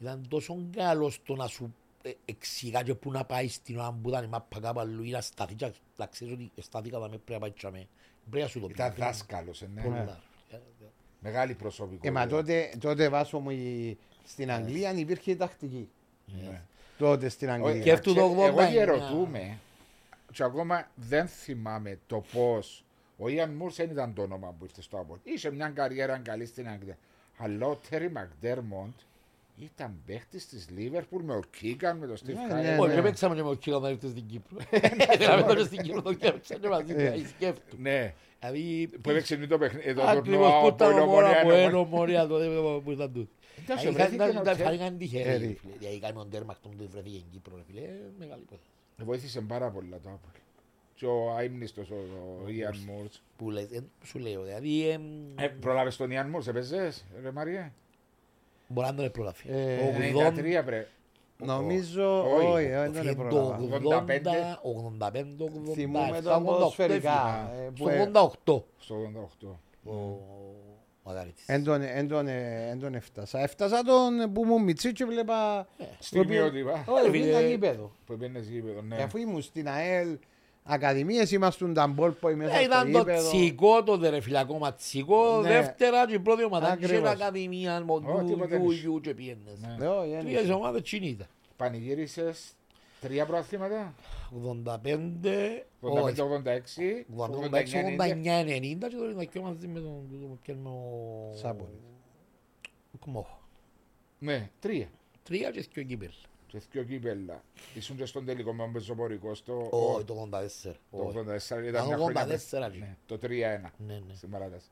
[0.00, 4.08] ήταν τόσο καλός στο να σου ε, εξηγά και πού να πάει στην ώρα που
[4.08, 7.08] ήταν η μάπα κάπου αλλού ή να σταθεί και να ξέρεις ότι στάθηκα τα με
[7.08, 7.88] πρέπει να πάει και αμέ.
[8.30, 8.72] Πρέπει να σου το πει.
[8.72, 9.82] Ήταν δάσκαλος, ε, ναι.
[9.82, 10.20] Πολλά.
[10.50, 10.56] Ε,
[11.20, 12.12] Μεγάλη Ε, προσωπικότητα.
[12.12, 15.88] μα τότε, τότε βάσο μου η- στην Αγγλία υπήρχε η τακτική.
[16.26, 16.60] Ναι.
[16.98, 17.82] Τότε στην Όχι, Αγγλία.
[17.82, 18.62] Και αυτού το ξέρεις, 89.
[18.62, 19.58] Εγώ διαρωτούμε,
[20.32, 22.84] και ακόμα δεν θυμάμαι το πώς.
[23.18, 25.18] Ο Ιαν Μούρς δεν ήταν το όνομα που ήρθε στο Απόλ.
[25.22, 26.98] Είχε μια καριέρα καλή στην Αγγλία.
[27.36, 28.92] Αλλά ο Τέρι Μακδέρμοντ
[29.56, 32.72] ήταν παίχτης της Λίβερπουλ με ο Κίγκαν, με τον Στίβ Ναι, Χάιερ.
[32.74, 32.94] ναι, Όχι, ναι.
[32.94, 34.56] δεν παίξαμε και με ο κύριο να ήρθε στην Κύπρο.
[34.70, 37.10] Έκαμε τότε στην Κύπρο το και έπαιξαν και μαζί Ε.
[37.12, 37.76] του, σκέφτου.
[37.80, 39.94] Ναι, Δηλαδή, που έπαιξε το παιχνίδι.
[39.94, 42.46] Το ακριβώς τουρνουά, που ο ήταν ο Πολυομόνια, Μόρα, που ένα- είναι ο Μόρια τότε
[42.84, 43.30] που ήταν τούτοι.
[43.62, 44.74] Εντάξει, Είχαν- βρέθηκε ήταν- ο ήταν- Τέρι.
[44.74, 45.46] Είχαν τυχεροί, Τέρι.
[45.46, 45.72] ρε φίλε.
[45.78, 48.68] Δηλαδή, κάμε τον τέρμα αυτό που βρέθηκε στην Κύπρο, ρε φίλε, ε, μεγάλη υπόθεση.
[49.04, 50.30] Βοήθησε πάρα πολλά το Απόλ.
[50.94, 51.94] Και ο αείμνηστος ο
[52.44, 53.06] ο Ιαν Μούρ.
[53.36, 55.02] Που λες, ε, σου λέω, δηλαδή, εμ,
[55.60, 57.72] Προλάβες τον Ιαν Μούρ, έπαιζες, ρε Μαρία.
[58.66, 59.42] Μπορεί να τον προλάβει.
[59.48, 59.76] Ε,
[60.12, 60.20] Το
[60.60, 60.86] 93 πρέ.
[61.44, 62.46] Νομίζω, Όχι.
[62.46, 63.58] όχι, δεν Το τον προλάβα.
[64.04, 67.50] 85, 85, 87, Θυμούμε 88, τον ποδοσφαιρικά.
[67.52, 67.66] έφυγε.
[67.66, 68.10] ε, που, Στο ε,
[68.54, 69.90] 88 Στο 88.
[69.90, 70.18] ο
[71.04, 71.44] Μαγαρίτης.
[71.48, 73.40] Εν τον- εν τον- εν τον έφτασα.
[73.40, 75.66] Έφτασα τον που μου μητσί και βλέπα...
[75.98, 76.84] Στιγμιότυπα.
[76.88, 77.26] Όχι, φίλε.
[77.26, 77.92] ήταν γήπεδο.
[78.06, 78.96] Που πήγαινες γήπεδο, ναι.
[78.96, 80.18] Και Αφού ήμουν στην ΑΕΛ,
[80.64, 83.28] Ακαδημίες ήμασταν τα μπολ που μέσα Ε, στο Ήταν το γήπεδο.
[83.28, 85.48] τσικό, το δερεφυλακό ματσικό, Ναι.
[85.48, 87.10] δεύτερα και η πρώτη ομάδα είχε Ακριβώς.
[87.10, 89.58] ακαδημία, Ω, μοντού, τίποτα γιου, δεν γιου και πιένες.
[89.60, 89.76] Ναι.
[89.78, 90.52] Ναι, όχι, δεν Τρεις είσαι.
[90.52, 91.26] ομάδες τσινή ήταν.
[91.56, 92.52] Πανηγύρισες
[93.00, 93.94] τρία προαθλήματα.
[94.30, 97.96] 85, όχι, 85-86, 86, 89-90.
[97.96, 101.32] 89-90 και τώρα ήταν και μαζί με τον τον πιάνουμε ο...
[101.36, 101.78] Σάμπονη.
[102.94, 103.40] ο Κμόχο.
[104.18, 104.88] Ναι, τρία.
[105.22, 106.10] Τρία και δυο κύπελ.
[106.52, 107.42] Και δυο κύπελα.
[107.74, 110.74] Ήσουν και στον τελικό με τον πεζοπορικό στο Όχι, το 84.
[110.90, 111.18] το όχι.
[111.18, 111.56] 84.
[111.56, 112.60] Α, Ήταν μια το χρονιά 84, πριν.
[112.72, 112.78] ρε.
[112.78, 114.14] Ναι, Το 3-1 Ναι, ναι.
[114.14, 114.66] στην παράταση.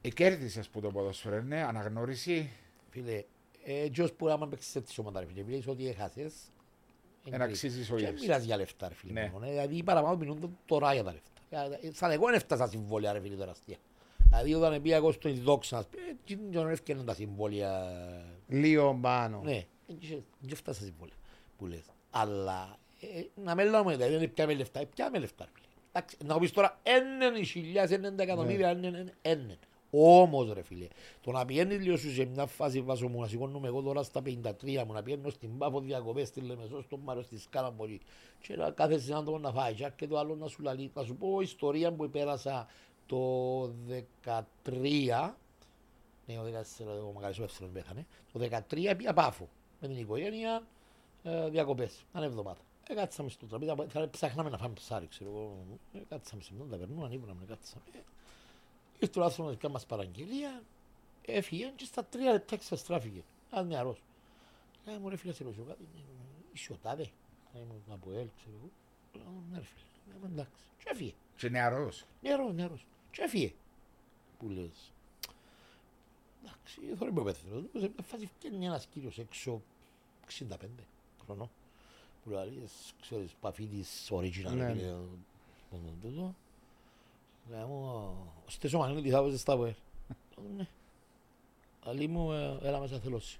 [0.00, 2.50] Εκέρδισες που το ποδόσφαιρο, ναι, αναγνώριση.
[2.90, 3.24] Φίλε,
[3.64, 6.32] ε, έτσι που άμα παίξεις έτσι ομάδα, ρε φίλε, βλέπεις ότι έχασες.
[7.30, 8.20] Εν αξίζεις ο Και ίδιος.
[8.20, 9.12] μοιράζει για λεφτά, ρε φίλε.
[9.12, 9.28] Ναι.
[9.32, 11.78] μόνο, ε, Δηλαδή οι παραπάνω μιλούν τώρα για τα λεφτά.
[11.82, 13.76] Ε, Σαν εγώ δεν έφτασα συμβόλαια, ρε φίλε, τεραστία.
[14.28, 17.92] Δηλαδή όταν πήγα εγώ στον δόξα, ας πούμε, ε, δεν έφτιαναν τα συμβόλαια.
[18.48, 19.40] Λίγο πάνω.
[19.44, 21.16] Ναι, δεν έφτασα συμβόλαια
[21.58, 21.84] που λες.
[22.10, 25.44] Αλλά ε, να με λέμε, δηλαδή δεν πιάμε λεφτά, ε, πιάμε λεφτά.
[25.44, 25.66] ρε φίλε.
[25.92, 29.58] Εντάξει, Να πεις τώρα, έναν οι χιλιάς, έναν τα εκατομμύρια, έναν, έναν.
[29.90, 30.86] Όμως ρε φίλε,
[31.20, 34.22] το να πηγαίνεις λίγο σου σε μια φάση βάσο μου, να σηκώνουμε εγώ τώρα στα
[34.26, 38.00] 53 μου, να πηγαίνω στην Πάφο διακοπές, στη Λεμεσό, στον Μάριο, στη Σκάλα μπορεί.
[38.40, 40.90] Και να κάθε συνάντημα να φάει, και το άλλος να σου λαλεί.
[40.94, 42.66] Να σου πω ιστορία που πέρασα
[43.08, 43.62] το
[44.24, 45.32] 13,
[46.26, 48.06] ναι, ο 14, ο Μακαρισό Εύσερος πέθανε.
[48.32, 48.40] Το
[48.70, 49.48] 13 πήγα Πάφο
[49.80, 50.66] με την οικογένεια
[51.22, 52.60] ε, διακοπές, ένα εβδομάδα.
[52.88, 55.56] Ε, κάτσαμε στο τραπέζι, θα ψάχναμε να φάμε ψάρι, ξέρω εγώ.
[55.92, 57.84] Ε, κάτσαμε σε μια ταβερνού, ανήβραμε, κάτσαμε.
[57.92, 57.98] Ε,
[58.98, 60.62] Ήρθε ο άνθρωπος να κάνει μας παραγγελία,
[61.26, 63.22] έφυγε και στα τρία λεπτά ξαστράφηκε.
[63.52, 64.02] Ένας νεαρός.
[64.86, 66.00] Λέει μου ρε φίλε σε ρωτήσω κάτι, «Ε,
[66.52, 67.10] είσαι ο τάδε,
[67.54, 68.70] λέει μου από ελ, ξέρω εγώ.
[69.14, 70.62] Λέω ναι ρε φίλε, λέμε εντάξει.
[70.78, 71.12] Και έφυγε.
[71.36, 72.04] Και νεαρός.
[72.22, 72.86] Νεαρός, νεαρός.
[73.18, 73.52] Και έφυγε.
[74.38, 74.92] Που λες.
[76.44, 77.62] Εντάξει, δεν είμαι πέθυνος.
[77.72, 79.62] Σε μια φάση φτιάχνει ένας κύριος έξω
[80.38, 80.44] 65
[81.24, 81.50] χρονών.
[82.24, 82.62] Που λέει,
[83.00, 84.66] ξέρεις, παφί της original, Ναι.
[84.66, 85.08] ρε φίλε, τον
[85.70, 86.34] τον τούτο.
[87.50, 88.14] Λέει μου,
[88.46, 89.74] «Στες ο Μανίλη, τι θα βάζεις στα ΠΟΕΛ».
[90.36, 90.66] Λέω, «Ναι».
[91.84, 93.38] Αλλή μου, ε, έλα μέσα θελώσει.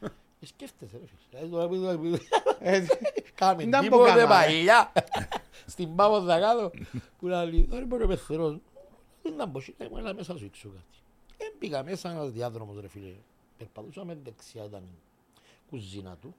[0.40, 1.42] Ε, Σκέφτεσαι ρε φίλε.
[1.42, 2.18] Ε, τώρα που- που-
[2.60, 2.86] Ε,
[3.34, 4.92] Κάμε Δεν τίποτε μπορώ να παλιά.
[5.66, 6.70] Στην πάμο θα κάτω.
[7.18, 8.56] Που να λέει, τώρα μπορεί ο πεθερός.
[9.36, 10.98] Δεν ήταν πως λέει μου, έλα μέσα σου έξω κάτι.
[11.36, 13.14] Ε, πήγα μέσα ένας διάδρομος ρε φίλε.
[13.58, 14.98] Περπατούσαμε δεξιά ήταν η
[15.70, 16.34] κουζίνα του.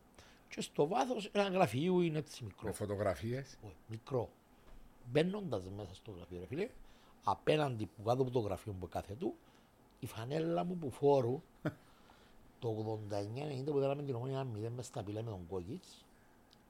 [0.49, 2.67] Και στο βάθος ένα γραφείο είναι έτσι μικρό.
[2.67, 3.57] Με φωτογραφίες.
[3.65, 4.29] Όχι, μικρό.
[5.11, 6.69] Μπαίνοντας μέσα στο γραφείο, ρε φίλε,
[7.23, 9.35] απέναντι που κάτω από το γραφείο που κάθε του,
[9.99, 11.41] η φανέλα μου που φόρου
[12.59, 16.05] το 89-90 που ήταν την ομόνια μηδέν μες στα πυλά με τον Κόκκιτς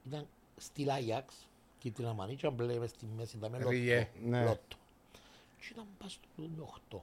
[0.06, 1.48] ήταν στυλ Άγιαξ,
[1.80, 4.10] κίτρινα μανίτσα, μπλε μες στη μέση, ήταν με Ριγέ.
[4.26, 4.78] λότο.
[5.60, 5.66] Ναι.
[5.66, 5.66] λότο.
[5.66, 6.98] Και ήταν πας στο πουδού με 8.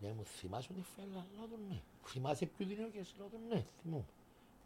[0.00, 1.80] Λέει μου, θυμάσαι τη φέλα, λέω του ναι.
[2.06, 4.04] Θυμάσαι ποιο την έκες, λέω του ναι, θυμούμαι.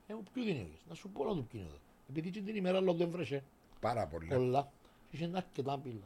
[0.08, 1.78] Λέω μου, ποιο την έκες, να σου πω όλα του ποιο είναι εδώ.
[2.08, 3.42] Επειδή και την ημέρα λόγω δεν βρέσε
[3.80, 4.26] Πάρα πολύ.
[4.28, 4.62] πολλά.
[5.10, 6.04] Και είχε αρκετά πύλα.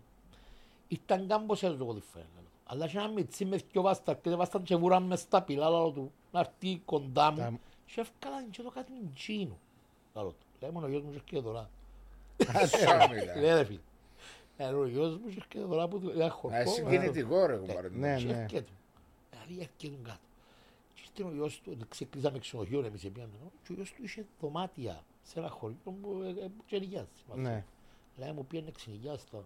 [0.88, 2.24] Ήταν κάμπος έτσι εγώ τη φέρα.
[2.66, 5.90] Αλλά είχε ένα μιτσί με δυο βάστα και βάσταν και βουράν μες στα πύλα λάλο
[5.90, 6.12] του.
[6.32, 9.58] Να έρθει κοντά Τα- μου και έφκαλαν και το κάτι μιτσίνου.
[10.14, 10.46] Λάλο του.
[10.60, 11.70] Λέει μόνο ο γιος μου και έρχεται τώρα.
[12.66, 13.36] Σα μιλά.
[13.36, 13.78] Λέει ρε φίλε.
[14.62, 16.70] Ε, ο γιος μου και έρχεται τώρα που του λέει Α, χορκό.
[16.70, 17.88] Συγκινητικό ρε κουμπάρε.
[17.88, 18.32] Ναι, Και ναι.
[18.42, 18.70] έρχεται.
[19.30, 20.18] Δηλαδή έρχεται κάτω.
[20.94, 23.30] Και ήρθε ο γιος του, ξεκλείσαμε ξενοδοχείο εμείς επιάνε.
[23.62, 25.94] Και ο γιος του είχε δωμάτια σε ένα χωριό που
[26.24, 27.06] ε, ε, που ξενικιάζει.
[27.34, 27.64] Ναι.
[28.18, 29.44] Λέει μου πήγαινε ξενικιάστα.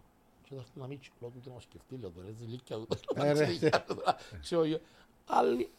[0.48, 2.88] Και θα έρθει να μην τσικλώ του να σκεφτεί, λέω τώρα, έτσι λύκια του.
[3.14, 3.46] Ε, ρε.
[4.40, 4.78] Ξέρω εγώ.
[5.26, 5.70] Άλλοι,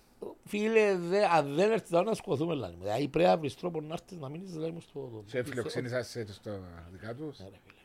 [0.46, 2.78] φίλε, δε- αν δεν έρθεις τώρα να σκοθούμε, λέει μου.
[2.84, 5.24] Δηλαδή πρέπει να βρεις τρόπο να έρθεις να μείνεις, λέει μου, στο...
[5.26, 6.60] Σε φιλοξένησα σε στο
[6.92, 7.80] δικά τους; Ναι, ρε φίλε.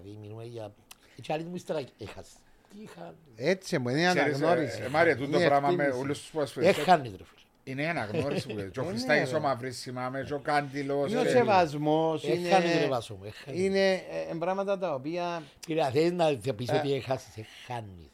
[0.00, 0.74] Δηλαδή μιλούμε για...
[1.18, 2.36] Έτσι άλλοι μου ύστερα έχασε.
[2.70, 3.14] Τι είχαν.
[3.36, 4.88] Έτσι μου είναι αναγνώριση.
[4.90, 6.00] Μάρια, τούτο Είναι πράγμα με εκτίμηση.
[6.04, 7.40] όλους τους ποδοσφαιριστές Έχανες ρε φίλε.
[7.64, 8.70] είναι η αναγνώριση που λέει.
[8.70, 9.36] Και ο Ε, ναι, Χριστάκης ρε.
[9.36, 11.10] ο Μαυρής θυμάμαι, και ο Κάντιλος.
[11.10, 13.60] Είναι ο ε, σεβασμός, Έχανες ρε είναι, βάσο μου, έχανες.
[13.60, 16.76] είναι ε, ε, πράγματα τα οποία Κύριε, θέλεις να πεις Ε.
[16.76, 18.10] ότι έχασες, έχανες.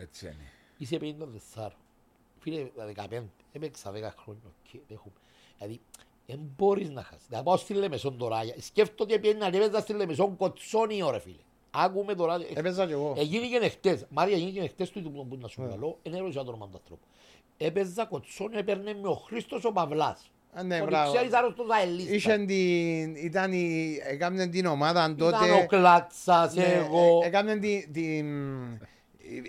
[0.00, 0.50] Έτσι είναι.
[0.78, 0.98] Είσαι
[1.56, 1.68] 54.
[2.40, 4.42] Φίλε, τα 15, έπαιξα 10 χρόνια.
[4.46, 5.14] οκ, έχουμε.
[5.58, 5.80] Δηλαδή,
[6.26, 7.26] δεν μπορείς να χάσεις.
[7.28, 8.36] Να πάω στη Λεμεσόν τώρα.
[8.58, 11.34] Σκέφτομαι ότι πιένει να έπαιζα στη Λεμεσόν κοτσόνι ώρα, φίλε.
[11.70, 12.34] Άκουμε τώρα.
[12.34, 13.14] ε, έπαιζα κι εγώ.
[13.18, 14.04] Εγίνηκε χτες.
[14.08, 15.98] Μάρια, εγίνηκε χτες του που που να σου μιλώ.
[16.02, 17.02] Δεν έρωσα το όνομα του ανθρώπου.
[17.56, 20.30] Έπαιζα κοτσόνι, έπαιρνε με ο Χρήστος ο Παυλάς.
[20.54, 21.12] Α, ναι, Ότι μπράβο.
[21.12, 22.14] Ξέρεις άρρωστος αελίστα.
[22.14, 25.36] Είχε την, ήταν η, έκαναν την ομάδα τότε.
[25.46, 27.20] Ήταν ο Κλάτσας, ναι, εγώ.
[27.22, 28.26] ε, Έκαναν την, την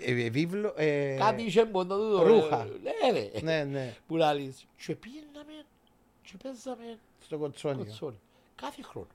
[0.04, 2.22] ε, ε, βίβλο, ε, Κάτι είχε μποντά του.
[2.24, 2.68] ρούχα.
[2.82, 3.30] Ναι, ρε.
[3.42, 4.66] ναι, ναι, Που λαλείς.
[4.86, 5.52] Και πήγαιναμε
[6.24, 7.84] και παίζαμε στο κοτσόνιο.
[7.84, 8.18] κοτσόνι.
[8.54, 9.06] Κάθε χρόνο.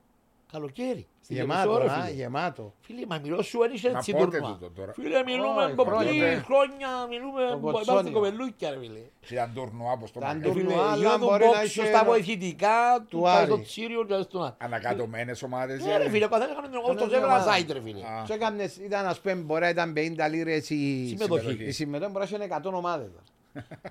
[0.51, 1.07] Καλοκαίρι.
[1.23, 2.15] Στη Γεμάτο, Λεμεσό, ρε, α, φίλε.
[2.15, 2.73] γεμάτο.
[2.81, 4.49] Φίλε, μα μιλώ σου δεν είχε Μα έτσι πότε τουρνουά.
[4.59, 6.11] τούτο τώρα; Φίλε, μιλούμε Όχι, από χρόνια.
[6.11, 7.91] πριν χρόνια, μιλούμε Το από κοτσόνιο.
[7.91, 8.99] είμαστε κοπελούκια, ρε φίλε.
[9.27, 10.53] Και ήταν τουρνουά όπως το Ήταν μαγαζί.
[10.53, 10.71] τουρνουά.
[10.73, 13.63] Φίλε, αλλά γινόταν μπορεί να box είχε στα ένα- βοηθητικά, του του πάει στο Άρη.
[13.63, 14.53] Τσίριο και στον Άρη.
[14.57, 15.85] Ανακατωμένες ομάδες.
[15.85, 17.57] Ναι, ρε φίλε, ο καθένας έκανε τον Καθένας το ζεύρα ομάδα.
[17.57, 18.03] site, ρε φίλε.
[18.05, 18.23] Α.
[18.27, 21.63] Και έκανες, ήταν ας πούμε, μπορεί να ήταν 50 λίρες η Συμμετοχή.
[21.63, 23.09] η συμμετοχή, μπορεί να είναι 100 ομάδες.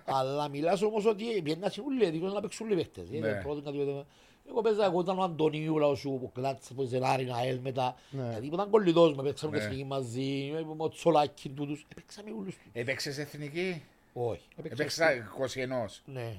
[0.05, 3.11] Αλλά μιλάς όμως ότι πιένας ήμουν λέτικος να παίξουν λίγο παίχτες.
[3.11, 3.17] Ναι.
[3.17, 4.07] Είναι πρώτον κάτι τέτοιο.
[4.51, 7.97] Εγώ παίζα, εγώ ήταν ο Αντωνίου, λαός σου, ο Κλάτς, ο Ζελάρη, Ναέλ μετά.
[8.11, 8.23] Ναι.
[8.23, 9.59] Δηλαδή που ήταν κολλητός μου, παίξαμε Ναι.
[9.59, 11.87] και εθνική μαζί, με ο Τσολάκη τούτους.
[11.95, 12.65] Παίξαμε όλους τους.
[12.73, 14.43] Έπαιξες εθνική; Όχι.
[14.57, 16.03] έπαιξα Έπαιξα 21.
[16.05, 16.35] Ναι.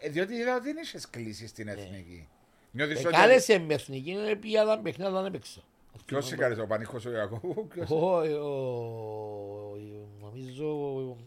[0.00, 2.28] Ε, Διότι είδα ότι δεν είχες κλείσει στην εθνική.
[2.70, 3.08] Νιώθεις ότι...
[3.08, 5.60] Εκάλεσε με εθνική, είναι πια τα παιχνίδια δεν έπαιξα.
[6.06, 9.78] Ποιος σε κάλεσε, ο Πανίχος ο Ιακώβου, ποιος- Όχι, ο-
[10.22, 10.66] νομίζω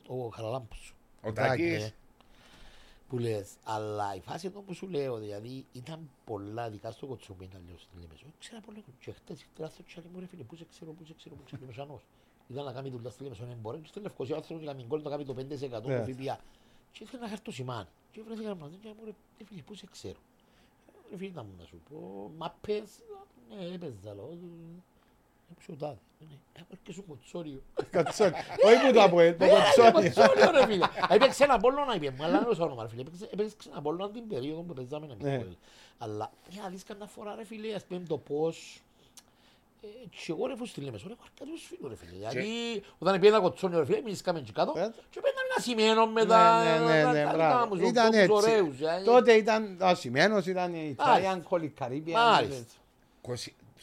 [0.08, 0.94] ο- ο Χαραλάμπος.
[1.28, 1.72] Ο Τάκης.
[1.72, 1.84] Τάκης.
[1.84, 1.92] Ναι.
[3.10, 7.62] Που λες, αλλά η φάση εδώ που σου λέω, δηλαδή ήταν πολλά δικά στο κοτσομίνα,
[7.68, 8.26] λέω στην Λεμεσό.
[8.40, 11.14] Ξέρα πολλά και χτες ήρθε ένα τσάλι μου ρε φίλε, πού σε ξέρω, πού σε
[11.18, 12.02] ξέρω, πού σε ξέρω, Λεμεσανός.
[12.48, 14.88] Ήταν να κάνει δουλειά στη Λεμεσό, δεν μπορεί, και στη Λευκοσία ο άνθρωπος να μην
[14.88, 16.06] κόλλει, να κάνει το 5% Ναι.
[16.06, 16.40] του ΦΠΑ.
[16.92, 17.88] Και ήθελα να χάρτω σημάνι.
[18.12, 18.72] Και βρέθηκα να μου
[19.06, 20.20] ρε ρε φίλε, πού σε ξέρω.
[21.12, 22.90] Ρε φίλε, να μου να σου πω, μα πες,
[23.50, 24.38] ναι, έπαιζα, λέω,
[25.52, 25.98] έπαιζε ο τάδε.
[26.20, 26.36] Ναι,
[26.72, 27.62] έπαιζε σου κοτσόριο.
[27.96, 28.36] Κοτσόνιο.
[28.66, 29.92] Όχι που το από το Ναι, κοτσόνιο.
[29.92, 30.86] κοτσόνιο, ρε φίλε.
[31.10, 33.02] Έπαιξε ένα πόλο να είπε μου, αλλά δεν όνομα ρε φίλε.
[33.02, 35.24] Έπαιξε- Έπαιξε ένα πόλο την περίοδο που παίζαμε εμείς.
[35.24, 35.46] Ναι.
[35.98, 38.82] Αλλά για να δεις κανένα φορά ρε φίλε, ας πούμε το πώς
[39.82, 42.18] ε, και εγώ ρε φω στη Λέμεσο, έχω αρκετούς φίλους ρε φίλε.
[42.20, 44.92] Γιατί όταν πήγαινα κοτσόνιο ρε φίλε, εμείς κάμε και κάτω Ε.
[45.10, 46.64] και παίρναμε ένα σημείο μετά.
[46.64, 47.76] Ναι, ναι, ναι, ναι, μπράβο.
[47.76, 48.34] Ήταν έτσι.
[49.06, 52.44] Τότε ήταν ο Ασημένος, ήταν η Italian Colic Caribbean.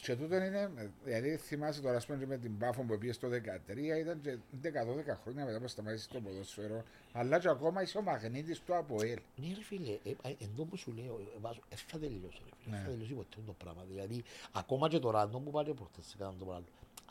[0.07, 0.15] Μάλιστα.
[0.15, 3.15] Κοσι- Και τούτο είναι, δηλαδή θυμάσαι τώρα ας πούμε και με την Πάφο που πήγες
[3.15, 7.97] στο 13 ήταν και 10-12 χρόνια μετά που σταμάτησες το ποδόσφαιρο αλλά και ακόμα είσαι
[7.97, 9.19] ο μαγνήτης του ΑΠΟΕΛ.
[9.35, 12.41] Ναι ρε φίλε, ε, ε, εν τω που σου λέω, ε, βάζω, ε, θα τελειώσει
[12.45, 12.81] ρε φίλε, Ναι.
[12.83, 13.83] θα τελειώσει ποτέ το πράγμα.
[13.91, 16.65] Δηλαδή, ακόμα και τώρα, αν μου πάλι προχτές σε κάνουν το πράγμα,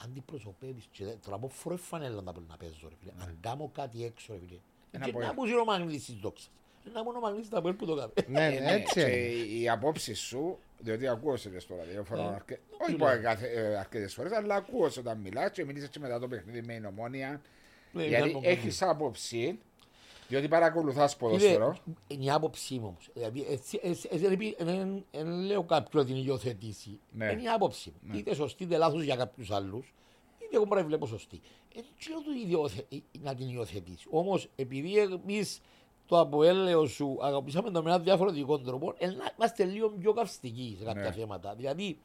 [0.04, 3.12] αντιπροσωπεύεις και δεν- τώρα από φορέ φανέλα να πρέπει να παίζω ρε φίλε.
[3.18, 4.58] Αν κάνω κάτι έξω ρε φίλε,
[4.90, 5.34] Ε, Ένα και από να ένα.
[5.34, 6.50] μου ο μαγνήτης της δόξας.
[6.92, 8.12] Να μόνο μαγνήσει τα που το κάνει.
[8.26, 9.54] Ναι, Ε, ναι, ναι, έτσι και είναι.
[9.54, 12.54] οι απόψεις σου, διότι ακούω σε στο ραδιόφωνο, Ε, αρκε...
[12.54, 13.78] τι όχι λέω.
[13.78, 16.82] αρκετές φορές, αλλά ακούω σε όταν μιλάς και μιλήσεις και μετά το παιχνίδι με η
[16.88, 17.40] ομόνια.
[17.92, 19.58] Ναι, Γιατί ήταν έχεις άποψη,
[20.28, 21.76] διότι παρακολουθάς Φίλε, ποδόσφαιρο.
[22.06, 23.10] Είναι η άποψή μου όμως.
[23.14, 27.00] Δηλαδή, έτσι- έτσι- έτσι δεν πει- δεν- δεν λέω κάποιον να την υιοθετήσει.
[27.10, 27.30] Ναι.
[27.32, 28.18] Είναι η άποψη μου.
[28.18, 29.94] Είτε σωστή είτε λάθος για κάποιους άλλους,
[30.38, 31.40] είτε εγώ μπορεί να βλέπω σωστή.
[31.74, 32.86] Δεν ξέρω του ιδιοθε-
[33.22, 34.06] να την υιοθετήσει.
[34.10, 35.60] Όμως, επειδή εμείς
[36.06, 40.76] το αποέλαιο σου αγαπήσαμε το με έναν διαφορετικό τρόπο, ε, να είμαστε λίγο πιο καυστικοί
[40.78, 41.12] σε κάποια Ναι.
[41.12, 41.54] θέματα.
[41.54, 41.98] Δηλαδή,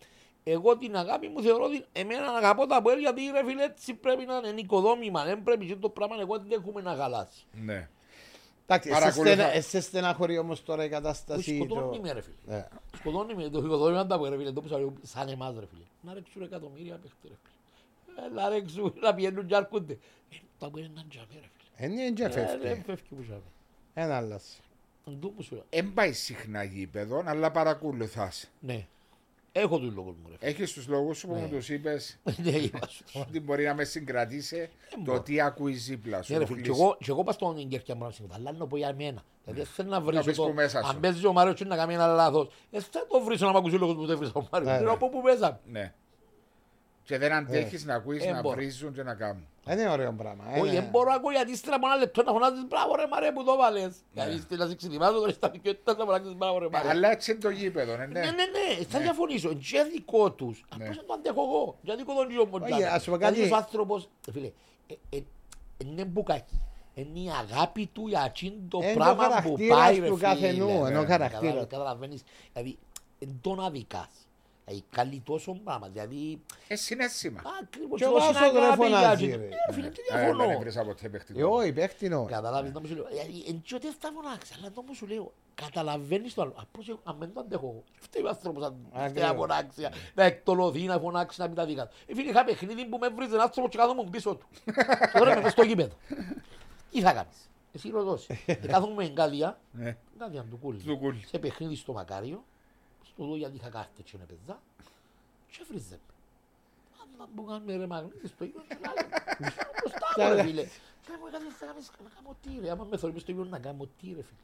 [0.43, 4.25] εγώ την αγάπη μου θεωρώ ότι εμένα αγαπώ τα αποέλ γιατί ρε φίλε έτσι πρέπει
[4.25, 5.23] να είναι οικοδόμημα.
[5.25, 7.45] Δεν πρέπει και το πράγμα εγώ δεν έχουμε να χαλάσει.
[7.63, 7.89] Ναι.
[8.65, 9.33] Εντάξει, σε Παρακολουθά.
[9.33, 11.55] στενα- ε, σε στεναχωρεί όμως τώρα η Που κατάσταση.
[11.55, 12.55] σκοτώνει το- με ρε φίλε.
[12.57, 15.83] Ε, Σκοτώνει με το οικοδόμημα τα ρε φίλε, το που σαν- σαν εμάς ρε φίλε.
[16.01, 18.25] Να ρέξουν εκατομμύρια παίχτες ρε φίλε.
[18.27, 19.93] Ε, Να ρέξουν, να πηγαίνουν και αρκούνται.
[20.31, 21.93] Ε, Τα που είναι να τζαμί ρε φίλε.
[21.93, 22.81] Είναι και Ε, Δεν φεύγει.
[22.85, 23.41] φεύγει που τζαμί.
[24.01, 24.43] Ένα άλλος.
[25.07, 25.63] Εν τω που σου λέω.
[25.69, 28.49] Εν πάει συχνά γήπεδο, αλλά παρακολουθάς.
[28.59, 28.85] Ναι.
[29.51, 30.49] Έχω τους λόγους μου ρε φίλε.
[30.51, 31.39] Έχεις τους λόγους σου που Ναι.
[31.39, 33.03] μου τους είπες Ναι, είπα σου.
[33.13, 35.21] ότι μπορεί να με συγκρατήσει το μπορώ.
[35.21, 36.31] τι ακούει δίπλα σου.
[36.33, 36.81] Ναι, ρε το φίλε, και χλύσι.
[36.83, 39.23] εγώ, και εγώ πας στον Κέρκια μου να ψηφίσω, αλλά να πω για μένα.
[39.45, 40.87] Δηλαδή θέλω να βρίσω πεις το, που μέσα σου.
[40.89, 43.55] αν παίζει ο Μάριος και να κάνει ένα λάθος, ε, θα το βρίσω να μ'
[43.55, 44.71] ακούσει ο λόγος που δεν βρίσω ο Μάριος.
[44.71, 44.95] Ναι, Θέλω ναι.
[44.95, 45.59] από πού μέσα.
[45.71, 45.93] Ναι.
[47.03, 48.55] Και δεν αντέχεις να ακούεις Ε, να μπορώ.
[48.55, 49.45] βρίζουν και να κάνουν.
[49.71, 50.43] Είναι ωραίο πράγμα.
[50.53, 50.79] ε, Όχι, ναι.
[50.79, 53.43] δεν μπορώ να ακούω γιατί ύστερα από ένα λεπτό να φωνάζεις μπράβο ρε Μαρέ που
[53.43, 53.95] το βάλες.
[54.11, 56.89] Γιατί είστε να σε ξετοιμάζω τώρα στα δικαιότητας να φωνάζεις μπράβο ρε Μαρέ.
[56.89, 58.05] Αλλά έτσι είναι το γήπεδο, ναι.
[58.05, 59.53] Ναι, ναι, ναι, θα διαφωνήσω.
[59.53, 60.65] Και δικό τους.
[60.77, 60.85] Ναι.
[60.87, 61.77] Πώς να το αντέχω εγώ.
[61.81, 62.59] Για δικό τον γιο μου.
[62.71, 63.33] Όχι, ας σου πω κάτι.
[63.33, 64.51] Δηλαδή ο άνθρωπος, φίλε,
[64.87, 65.21] ε, ε,
[65.77, 66.61] είναι μπουκάκι.
[66.93, 70.21] Είναι η αγάπη του για εκείνο το Είναι το πράγμα που χαρακτήρας πάει του ρε
[70.21, 70.87] καθενού, φίλε.
[70.87, 71.41] ενώ Ναι, χαρακτήρας.
[71.41, 72.23] καταλάβες, Καταλαβαίνεις.
[72.53, 72.77] Δηλαδή,
[73.19, 74.09] εν τον αδικάς.
[74.69, 75.87] Δηλαδή, καλεί τόσο πράγμα.
[75.89, 77.41] Δηλαδή, Ε, συνέστημα.
[77.61, 79.37] ακριβώς Και ο τόση Βάσος αγάπη δεν για φωνάζει, εκείνο.
[79.41, 79.45] ρε.
[79.47, 80.51] Ε, ρε φίλε, τι Ε, Δεν διαφωνώ.
[80.51, 81.55] έβρισα ποτέ Ε, παιχτικό.
[81.55, 82.25] Όχι, παίχτηνο.
[82.25, 83.05] Καταλάβεις να μου σου λέω.
[83.11, 85.33] Δηλαδή, εν και ότι θα φωνάξεις, αλλά το μου σου λέω.
[85.55, 86.53] Καταλαβαίνεις το άλλο.
[86.55, 87.83] Απλώς εγώ, αν δεν το αντέχω εγώ.
[87.99, 89.09] Φταίει ο άνθρωπος αν Ακριβώς.
[89.11, 91.95] φταίει να φωνάξει, να εκτολωθεί, να φωνάξει, να πει τα δικά του.
[92.05, 94.47] Ε, φίλε, είχα παιχνίδι που με βρίζει ένα άνθρωπο και κάθομαι πίσω του.
[95.17, 95.95] Τώρα είμαι μες στο γήπεδο.
[96.91, 98.27] Τι θα κάνεις; Εσύ ρωτός.
[98.45, 99.97] Ε, Κάθομαι με εγκάδια, Ναι.
[100.15, 100.79] εγκάδια του κούλι.
[100.83, 101.23] Του κούλι.
[101.27, 102.43] Σε παιχνίδι στο Μακάριο,
[103.19, 104.59] στο δω γιατί είχα κάρτες και παίζα,
[105.51, 106.13] και βρίζε με.
[107.01, 110.63] Άμα μου κάνουμε ρε μαγνήτη στο γήπεδο, και να λέω, μπροστά μου, ρε φίλε.
[111.03, 113.49] Και μου έκανε να κάνεις- να κάνω τι ρε, άμα με θωρεί μες στο γήπεδο
[113.49, 114.43] να κάνω τι ρε φίλε.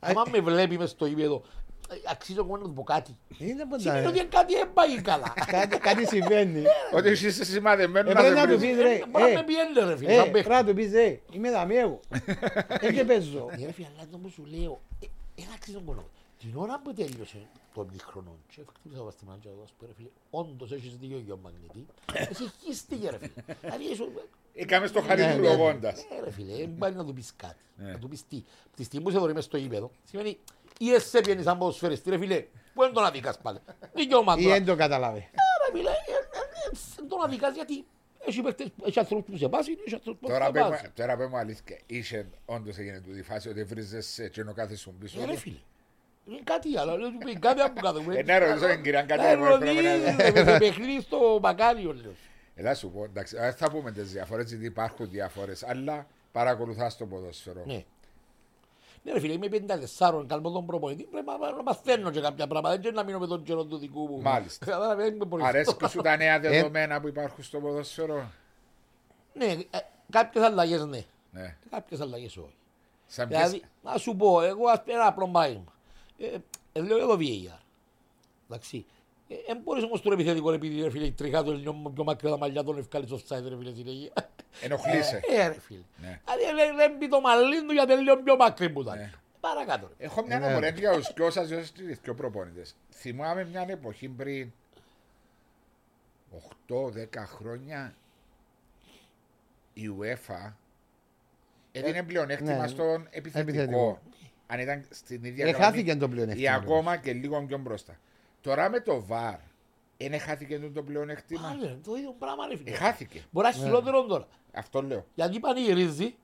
[0.00, 1.42] Άμα με βλέπει μες στο γήπεδο,
[1.90, 3.16] ε, αξίζω εγώ να του πω κάτι.
[3.38, 4.36] Είναι Σημαίνει ότι ποτέ.
[4.36, 5.32] κάτι δεν πάει καλά.
[5.46, 6.62] Κάτι- Κάτι συμβαίνει.
[6.94, 8.74] Ότι εσύ είσαι σημαδεμένο Ε, να πρέπει σε να του βρίζει.
[8.74, 10.48] πεις ρε, Μπορεί να ε, με πιέντε ρε φίλε, ε, σαν παίχτη.
[10.48, 12.00] πρέπει να του πεις ρε, είμαι δαμί εγώ.
[12.80, 13.48] Έτσι παίζω.
[13.58, 15.06] Ναι, ρε φίλε, αλλά το που σου λέω, ε,
[15.42, 16.10] ένα αξίζει τον κόλλο.
[16.44, 20.72] Την ώρα που τελείωσε το μήχρονο και χτύπησα το βαστημάκι και εδώ, ρε φίλε, όντως
[20.72, 21.86] έχεις δίκιο για ο μαγνητή,
[22.30, 23.44] εσύ χύστηκε ρε φίλε.
[23.60, 24.08] Δηλαδή, έσου-
[24.54, 25.48] Έκαμε στο Ναι, χάρι του ναι.
[25.48, 26.00] λογώντας.
[26.00, 27.56] Ε, ρε φίλε, δεν πάει να του πεις κάτι.
[27.76, 27.90] Ναι.
[27.92, 28.44] Να του πεις τι.
[28.76, 30.38] Τη στιγμή που σε δωρεί μες στο γήπεδο, σημαίνει
[30.78, 32.40] ή εσύ πιένεις σαν ποδοσφαιριστή, ρε φίλε,
[32.74, 33.58] που δεν τον αδικάς πάλι.
[33.94, 34.54] Δικαιώμα Ή τώρα.
[34.54, 35.18] δεν το καταλάβει.
[35.18, 37.84] Ε, ρε φίλε, ε, ε, ε, δεν τον αδικάς γιατί
[38.26, 40.92] έχει παίχτες, έχει ανθρώπους που σε πάσουν, έχει ανθρώπους που Τώρα σε πέ μου- πάσουν.
[40.94, 44.90] Τώρα πέ μου αλήθεια, είσαι όντως έγινε του τη φάση ότι βρίζεσαι και ενώ κάθεσαι
[45.00, 45.20] πίσω.
[45.20, 45.38] Ε, ρε του.
[45.38, 45.56] φίλε.
[46.28, 48.02] Είναι κάτι άλλο, λέω του πει κάτι από κάτω.
[48.10, 51.38] Ε, ναι, ρωτήσω την κυρία κάτι Ε, από ρωτήσει, έπρεπε να- ρε, με παιχνίδι στο
[51.42, 52.12] Μακάριο, λέω.
[52.54, 57.06] Ελά σου πω, εντάξει, δεν θα πούμε τις διαφορές, γιατί υπάρχουν διαφορές, αλλά παρακολουθάς το
[57.06, 57.62] ποδόσφαιρο.
[57.66, 57.84] Ναι.
[59.02, 62.74] Ναι ρε φίλε, είμαι 54, καλμό τον προπονητή, πρέπει να- να μαθαίνω και κάποια πράγματα,
[62.76, 64.20] δεν είναι να μείνω με τον καιρό του δικού μου.
[64.22, 64.64] Μάλιστα.
[64.66, 65.46] Κατάλαβε, δεν με μπορείς.
[65.46, 68.30] Αρέσκει σου τα νέα δεδομένα που υπάρχουν στο ποδόσφαιρο;
[69.32, 69.78] Ναι, ε,
[70.10, 71.56] κάποιες αλλαγές ναι, Ναι.
[71.70, 72.54] κάποιες αλλαγές όχι.
[73.06, 73.68] Σαν Δηλαδή, ποιες...
[73.82, 75.72] να σου πω, εγώ ας πούμε ένα απλό παράδειγμα.
[76.18, 76.36] Ε,
[76.72, 77.58] ε, λέω εδώ VAR.
[78.48, 78.84] Εντάξει.
[79.28, 82.38] Ε, εν μπορείς όμως το επιθετικό επειδή ρε φίλε τριχά το λίγο πιο μακριά τα
[82.38, 84.12] μαλλιά τον ευκάλεις offside ρε φίλε συνέχεια.
[84.60, 85.20] Ενοχλείσαι.
[85.30, 85.80] Ε, ρε φίλε.
[85.96, 86.20] Ναι.
[86.24, 88.98] Δηλαδή δεν- δεν πει το μαλλί του γιατί είναι λίγο πιο μακρύ που ήταν.
[88.98, 89.12] Ναι.
[89.40, 90.04] Παρακάτω ρε.
[90.04, 90.46] Έχω μια Ναι.
[90.46, 91.70] νομορία για τους δυο σας, για τους
[92.02, 92.76] δυο προπόνητες.
[92.90, 94.52] Θυμάμαι μια εποχή πριν
[96.68, 97.94] 8-10 χρόνια
[99.72, 100.52] η UEFA
[101.72, 102.66] έδινε πλεονέκτημα ναι.
[102.66, 104.00] στον επιθετικό.
[104.46, 104.46] Επιθετικό.
[104.46, 106.52] Αν ήταν στην ίδια Ε, γραμμή χάθηκε το ή πλεονέκτημα.
[106.52, 107.96] ακόμα και λίγο πιο μπροστά.
[108.40, 109.38] Τώρα με το VAR,
[109.96, 112.70] δεν χάθηκε το πλεονέκτημα; Πάλι ρε, το ίδιο πράγμα ρε Ε, φίλε.
[112.70, 113.22] χάθηκε.
[113.30, 114.26] Μπορεί να είναι χειρότερο τώρα.
[114.52, 115.04] Αυτό λέω.
[115.14, 116.14] Γιατί πανηγυρίζει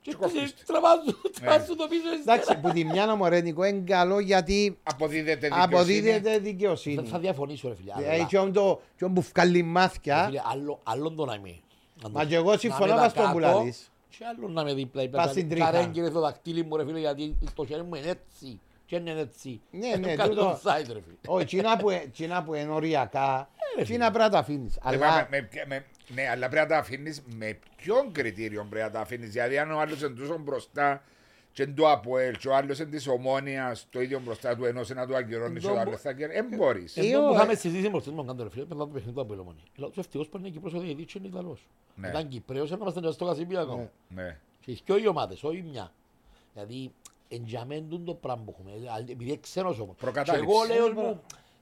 [0.00, 0.54] και Και κόφτεις.
[0.66, 2.60] τραβάζουν τραβάζουν το πίσω Εντάξει, ύστερα.
[2.60, 5.62] που τη μια νομορένικο είναι καλό γιατί Αποδίδεται δικαιοσύνη.
[5.64, 7.06] αποδίδεται Θα- δικαιοσύνη.
[7.08, 7.92] Θα διαφωνήσω ρε φίλε.
[8.06, 11.34] Ε, αλλά- Και όντω και όντω που βγάλει Ρε μάθηκια, φίλε, άλλο- Άλλον το να
[11.34, 11.58] είμαι.
[12.02, 13.90] να Μα το- και εγώ να συμφωνώ είμαι με αυτό κάτω που λαλείς.
[14.18, 15.08] Και άλλον να με δίπλα.
[15.08, 15.70] Πας στην τρίχα.
[15.70, 18.60] Καρέγγιρε το δακτύλι μου ρε φίλε γιατί το χέρι μου είναι έτσι.
[18.86, 19.60] Και είναι έτσι.
[19.70, 21.16] Ναι, ναι, Κάνει τούτο- το offside, ρε φίλε.
[21.26, 24.76] Όχι, εκείνα που, εκείνα που είναι οριακά, ρε εκείνα πρέπει να τα αφήνεις.
[24.76, 25.84] Ε, Αλλά μα, με- με- με-
[26.14, 29.30] ναι, αλλά πρέπει να τα αφήνεις με ποιον κριτήριο πρέπει να τα αφήνεις.
[29.30, 31.02] Δηλαδή, αν ο άλλος είναι τόσο μπροστά
[31.54, 35.06] και το ΑΠΟΕΛ και ο άλλος είναι της ομόνιας το ίδιο μπροστά του ενός να
[35.06, 36.34] του αγκυρώνεις και ο Τον άλλος θα αγκυρώνει.
[36.34, 36.96] Δεν μπορείς.
[36.96, 39.20] Ε, Εδώ ο- που είχαμε συζήτηση με τον Κάντο ρε φίλε, μετά το παιχνίδι του
[39.20, 39.62] Απελωμόνη.
[39.76, 41.66] Λέω του ευτυχώς που είναι Κυπρός ο διαιτητής και είναι Ιταλός.
[41.94, 42.08] Ναι.
[42.08, 43.76] Ήταν Κυπρέος, να είμαστε στο Κασιμπιακό.
[44.08, 44.22] Ναι.
[44.22, 44.38] Ναι.
[44.60, 45.92] Και οι δυο οι ομάδες, όχι μια.
[46.54, 46.92] Δηλαδή,
[47.28, 48.78] εντιαμέντουν το πράγμα που έχουμε.
[48.78, 49.94] Δηλαδή, Επειδή είναι ξένος όμως.
[49.96, 50.50] Και Προκατάληψη.
[50.50, 51.20] εγώ λέω Ε, μου,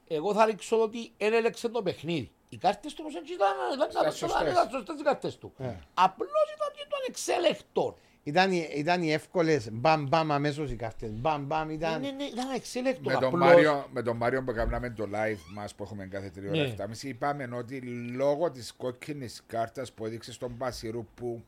[0.09, 2.31] εγώ θα ρίξω το ότι δεν έλεξε το παιχνίδι.
[2.49, 4.51] Οι κάρτες του όμως έτσι ήταν, ήταν, Ήταν ήταν, σωστές.
[4.53, 5.53] ήταν σωστές οι κάρτες του.
[5.59, 5.75] Ε.
[5.95, 7.97] Απλώς ήταν και το ανεξέλεκτο.
[8.25, 11.11] Ήταν, οι- ήταν οι εύκολες, μπαμ μπαμ αμέσως οι κάρτες.
[11.13, 12.01] Μπαμ μπαμ Ναι, ήταν...
[12.01, 13.01] ναι, ναι, ήταν ανεξέλεκτο.
[13.11, 13.41] Με τον, απλώς.
[13.41, 16.75] Μάριο, με τον Μάριο που κάναμε το live μας που έχουμε κάθε τρία ώρα Ναι.
[16.79, 17.81] 7.30 είπαμε ότι
[18.15, 21.43] λόγω της κόκκινης κάρτας που έδειξε στον Πασιρού που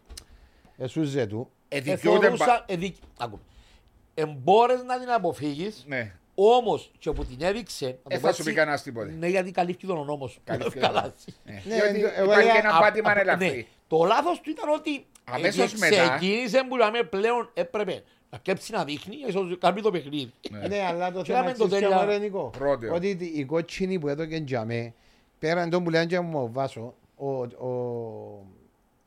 [0.77, 1.51] Εσούζε του.
[1.69, 2.97] εδικαιούται Εθωρούσα, εδικ...
[3.19, 3.41] Άκου.
[4.15, 6.13] Εμπόρες να την αποφύγεις, Ναι.
[6.35, 7.87] όμως και όπου την έδειξε...
[7.87, 9.15] να το Ε, πω θα σου έτσι, πει κανένας τίποτε.
[9.19, 10.41] Ναι, γιατί καλύφθηκε τον νόμο σου.
[10.45, 11.03] Καλύφθηκε Καλά.
[11.03, 11.13] τον
[11.45, 11.53] Ναι.
[11.53, 13.47] Ναι, Διότι εγώ υπάρχει έλεγα, ένα Α- πάτημα α- ελαφρύ.
[13.47, 13.65] ναι.
[13.89, 18.73] Το λάθος του ήταν ότι Αμέσως ε, μετά- ξεκίνησε που λέμε πλέον έπρεπε να κέψει
[18.73, 20.33] να δείχνει, ίσως κάνει το παιχνίδι.
[20.69, 21.97] Ναι, αλλά το Και θέμα έκαμε το εξής και τέλεια.
[22.05, 22.51] μωρέ, Νικό.
[22.59, 22.95] Πρώτο.
[22.95, 24.95] Ότι οι κότσινοι που έδωκε τζαμέ,
[25.39, 28.47] πέραν τον που λένε και μου ο Βάσο, ο, ο,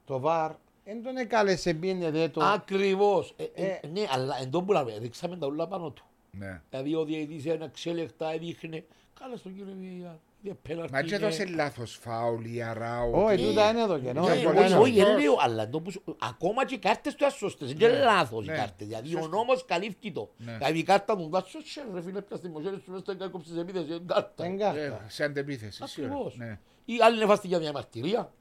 [0.06, 0.52] το ΒΑΡ,
[0.86, 2.44] δεν τον εκάλεσε πήγαινε δε το...
[2.44, 3.34] Ακριβώς.
[3.38, 3.80] Ε, ε, Ε.
[3.94, 6.06] Ναι, αλλά εν τω που λέμε, ρίξαμε τα ούλα πάνω του.
[6.32, 6.62] Ναι.
[6.70, 8.84] Δηλαδή ο διαιτητής ένα εξέλεκτα έδειχνε,
[9.20, 10.20] κάλα στον κύριο Βιαγιά.
[10.44, 13.12] Είναι πέναλτι, Μα και είναι- έδωσε λάθος φάουλ ή αράου.
[13.14, 14.34] Όχι, τι- τούτα είναι εδώ και Ναι, νο.
[14.34, 14.80] είναι πολύ όχι, σωστός.
[14.82, 17.72] όχι, δεν λέω, αλλά εν τω που σου- ακόμα και οι κάρτες του είναι σωστές,
[17.72, 18.56] είναι λάθος οι ναι.
[18.56, 18.88] κάρτες.
[18.88, 19.36] Δηλαδή ο Σωστό.
[19.36, 20.30] νόμος καλύφθηκε το.
[20.38, 20.58] Ναι.
[20.58, 23.52] Δηλαδή η κάρτα του ήταν σωστή, ρε φίλε, πια στη μοχέρη σου μέσα στο εγκάκοψης
[23.52, 24.34] της επίθεσης, είναι κάρτα.
[24.44, 25.06] Δεν Ε, κάρτα.
[25.08, 25.82] Σε αντεπίθεση.
[25.88, 26.14] σίγουρα.
[26.14, 26.38] Ακριβώς.
[26.38, 26.60] Ναι.
[26.86, 28.32] Ή άλλοι είναι φάστη για διαμαρτυρία.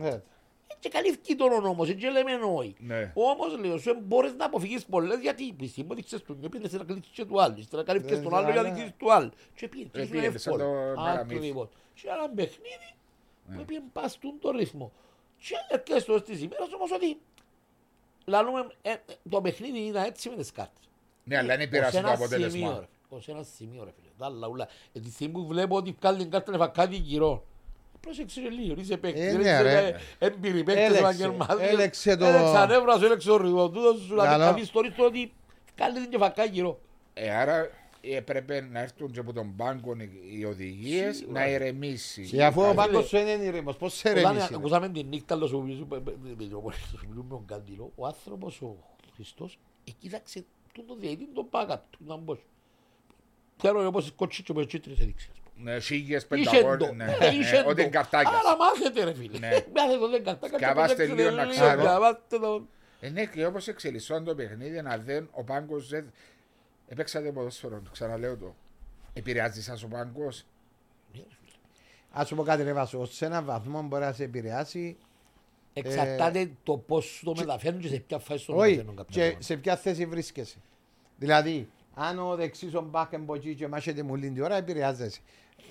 [0.00, 0.20] Ναι.
[0.72, 2.74] Ε, Και καλύφθηκε τον νόμος, έτσι λέμε όχι.
[2.78, 3.12] Ναι.
[3.14, 6.72] Όμως λέω σου μπορείς να αποφύγεις πολλές γιατί που εσύ μου έδειξες του νιό πήγαινες
[6.72, 8.74] να κλείσεις και του άλλου, ύστερα καλύφθηκες Ναι, τον άλλο για να ναι.
[8.74, 9.30] κλείσεις του άλλου.
[9.54, 10.88] Και πήγαινε, Ε, και ήσουν πήγαινε σαν εύκολο.
[10.94, 11.36] το παραμύθι.
[11.36, 11.68] Ακριβώς.
[11.94, 12.94] Και ένα παιχνίδι
[13.46, 13.56] Ναι.
[13.56, 14.92] που πήγαινε παστούν το ρυθμό.
[15.38, 17.18] Και έρχεσαι στο στις ημέρες όμως ότι
[18.24, 18.96] λαλούμε, ε, ε,
[19.30, 20.88] το παιχνίδι ήταν έτσι με τις κάρτες.
[21.24, 22.78] Ναι, αλλά είναι Ως πειράζει το ένα σημείο, αποτέλεσμα.
[22.80, 22.86] ρε.
[23.16, 24.08] Ως ένα σημείο ρε φίλε.
[24.18, 24.68] Τα άλλα ούλα.
[24.92, 27.46] Ε, τη στιγμή που βλέπω ότι βγάλει την κάρτα να κάτι γύρω.
[28.02, 29.96] Πρόσεξε ρε λίγο, είσαι παίκτης, Ε, ρε, ναι, είσαι ρε.
[30.18, 31.70] έμπειροι παίκτες Έλεξε, επαγγελματίες.
[31.70, 33.70] έλεξε το- Έλεξε ανέβρα σου, έλεξε το ρυθμό.
[33.70, 34.44] Τούτος σου Καλό.
[34.44, 35.32] να δεις το ρυθμό ότι
[35.76, 36.80] βγάλει την και φακά γύρω.
[37.14, 39.96] Ε, άρα έπρεπε να έρθουν και από τον πάγκο
[40.38, 41.40] οι οδηγίες Σίγουρα.
[41.40, 42.22] να ηρεμήσει.
[42.26, 42.76] Και αφού ο Κάτι.
[42.76, 44.46] πάγκος σου είναι ήρεμος, πώς σε Όταν ρεμίσει.
[44.50, 47.92] ρε; ακούσαμε την νύχτα λέω, σου μιλήσουμε με- με- με- σου μιλούμε με τον Καντήλο,
[47.96, 48.76] ο άνθρωπος ο
[49.14, 52.36] Χριστός ε, κοίταξε τούτο διαιτή τον πάκα του να μπω.
[53.56, 55.28] Ξέρω εγώ πόσες κότσες και πόσες τσίτρες έδειξε.
[55.62, 57.96] Ναι, σίγες, Είχε πενταγώνες, το, ναι, ε, ναι, είχε Ότι είναι το.
[57.96, 58.34] καρτάκιας.
[58.34, 59.38] Άρα μάθετε ρε φίλε.
[59.38, 59.48] Ναι.
[59.74, 60.58] Μάθετε το δεν καρτάκια.
[60.58, 61.80] και Σκαβάστε προσέξτε λίγο να λίγο, ξέρω.
[61.80, 62.66] σκαβάστε το.
[63.00, 66.12] Ε, ναι, και όπως εξελισσόταν το παιχνίδι, να δεν, ο πάγκος δεν...
[66.88, 68.54] Έπαιξατε ποδόσφαιρο, το ξαναλέω το.
[69.12, 70.44] Επηρεάζεις σας ο πάγκος;
[72.10, 74.96] Ας σου πω κάτι ρε Βάσο, σε έναν βαθμό μπορεί να σε επηρεάσει.
[75.72, 79.20] Εξαρτάται το πώς σου το μεταφέρουν και σε ποια φάση το Όχι, μεταφέρουν κάποια και
[79.20, 79.42] πράγματα.
[79.44, 80.56] σε ποια θέση βρίσκεσαι.
[81.16, 85.20] Δηλαδή, αν ο δεξής ο μπακ εμποτζεί και μάχεται μου την ώρα, επηρεάζεσαι;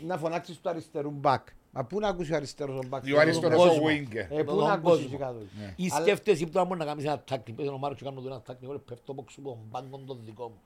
[0.05, 1.47] Να φωνάξεις του αριστερού μπακ.
[1.71, 3.85] Μα πού να ακούσει ο αριστερός ο μπακ; Ο αριστερός τον ο κόσμο.
[3.87, 4.25] winger.
[4.37, 5.09] Ε, πού Τον να ακούσεις κόσμο.
[5.09, 5.37] και κάτω.
[5.59, 5.73] Ναι.
[5.75, 8.27] Ή Αλλά- σκέφτεσαι που μπορεί να κάνεις ένα τάκλι, πες ο Μάρος και κάνω το
[8.27, 10.59] ένα τάκλι, εγώ πέφτω από ξύπω, μπάγκον τον δικό μου.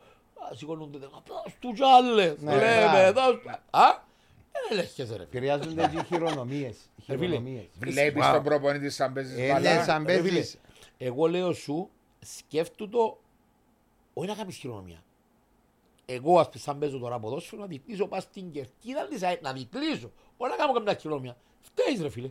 [0.52, 3.14] Α, σηκώνονται, δες, «Δώσ' τους κι άλλες, Ναι, λέμε, μπράβο.
[3.14, 3.50] δώσ' του».
[3.70, 4.04] Α,
[4.52, 5.24] δεν ελέγχεσαι ρε φίλε.
[5.24, 6.76] Επηρεάζονται και οι χειρονομίες.
[6.76, 7.66] Οι Ε, φίλε, χειρονομίες.
[7.80, 9.84] Βλέπεις τον προπονητή σαν παίζεις Ε, ναι, μπάλα.
[9.84, 10.58] σαν Ρε φίλε, παίζεις.
[10.98, 13.18] Εγώ λέω σου, σκέφτου το,
[14.14, 15.04] όχι να κάνεις χειρονομία.
[16.06, 19.54] Εγώ ας πούμε σαν παίζω τώρα ποδόσφαιρο να δικλείσω πας στην κερκίδα της ΑΕ, να
[19.54, 20.12] δικλείσω.
[20.38, 21.38] Όχι να κάνω καμιά χειρονομία.
[21.62, 22.30] Φταίεις ρε φίλε.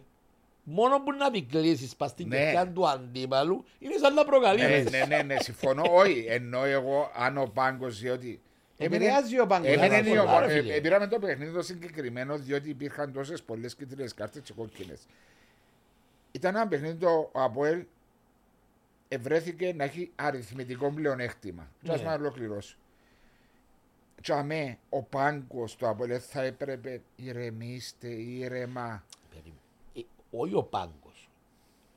[0.62, 2.36] Μόνο που να δικλείσεις πας στην Ναι.
[2.36, 4.90] κερκίδα του αντίπαλου είναι σαν να Ναι, προκαλείς.
[4.90, 5.82] ναι, ναι, ναι, συμφωνώ.
[5.90, 8.40] Όχι, εννοώ εγώ αν ο πάγκος διότι...
[8.76, 9.68] Επηρεάζει ο πάγκος.
[9.68, 10.04] Έμενε Βάσο.
[10.04, 10.74] η πολλά, ομο- ρε ε, φίλε.
[10.74, 15.06] ε, Πήραμε το παιχνίδι το συγκεκριμένο διότι υπήρχαν τόσες πολλές κίτρινες κάρτες και κόκκινες.
[16.32, 17.84] Ήταν ένα παιχνίδι το ο Αποέλ
[19.08, 21.68] ευρέθηκε να έχει αριθμητικό πλεονέκτημα.
[21.82, 22.06] Και ας Ναι.
[22.06, 22.76] να ολοκληρώσω.
[24.24, 29.04] Και αμέ, ο πάγκος του Αποέλ θα έπρεπε ηρεμήστε, ήρεμα.
[29.30, 29.60] Περίμενε.
[29.94, 30.00] Ε,
[30.30, 31.28] Όχι ο πάγκος.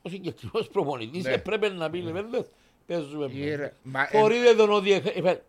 [0.02, 1.30] Ο συγκεκριμένος προπονητής Ναι.
[1.32, 2.46] έπρεπε να πει λεβέντες.
[2.86, 3.72] Παίζουμε Ήρε- μέσα.
[3.82, 4.92] μα, ε, Χωρίδε τον ότι...
[4.92, 5.40] έχ- ε,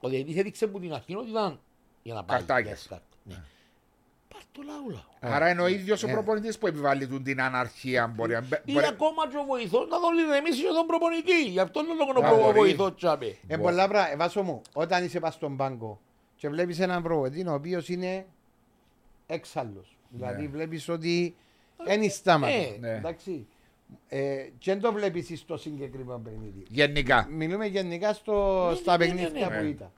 [0.00, 1.60] Ο διαιτητής έδειξε που την αρχή ότι ήταν
[2.02, 2.36] για να πάει.
[2.38, 2.64] Καρτάκιας.
[2.66, 3.18] για τις κάρτες.
[3.22, 3.44] Ναι.
[4.28, 5.06] Πάρ' το λαούλα.
[5.20, 6.12] Άρα είναι ο ίδιος ο Ε.
[6.12, 8.06] προπονητής που επιβάλλει του την αναρχία.
[8.06, 11.44] Μπορεί, να μπε- Ή μπορεί- ακόμα και ο βοηθός να τον ηρεμήσει και τον προπονητή.
[11.48, 12.58] Γι' αυτό είναι λόγο Α, ο μπορεί.
[12.58, 13.36] βοηθός τσάμε.
[13.46, 14.12] Ε, πολλά πράγματα.
[14.12, 16.00] Ε, Βάσο μου, όταν είσαι πας στον πάγκο
[16.38, 18.26] και βλέπεις έναν προπονητή ο οποίος είναι
[19.26, 19.96] έξαλλος.
[20.08, 20.48] Δηλαδή Ναι.
[20.48, 21.36] βλέπεις ότι
[21.84, 22.52] δεν είναι στάματα.
[22.52, 22.90] Ε, ναι.
[22.90, 23.46] Εντάξει.
[24.08, 26.62] Ε, και δεν το βλέπεις στο συγκεκριμένο παιχνίδι.
[26.68, 27.26] Γενικά.
[27.30, 29.60] Μιλούμε γενικά στο, Ναι, στα ναι, ναι, παιχνίδια ναι, ναι.
[29.62, 29.90] που ήταν.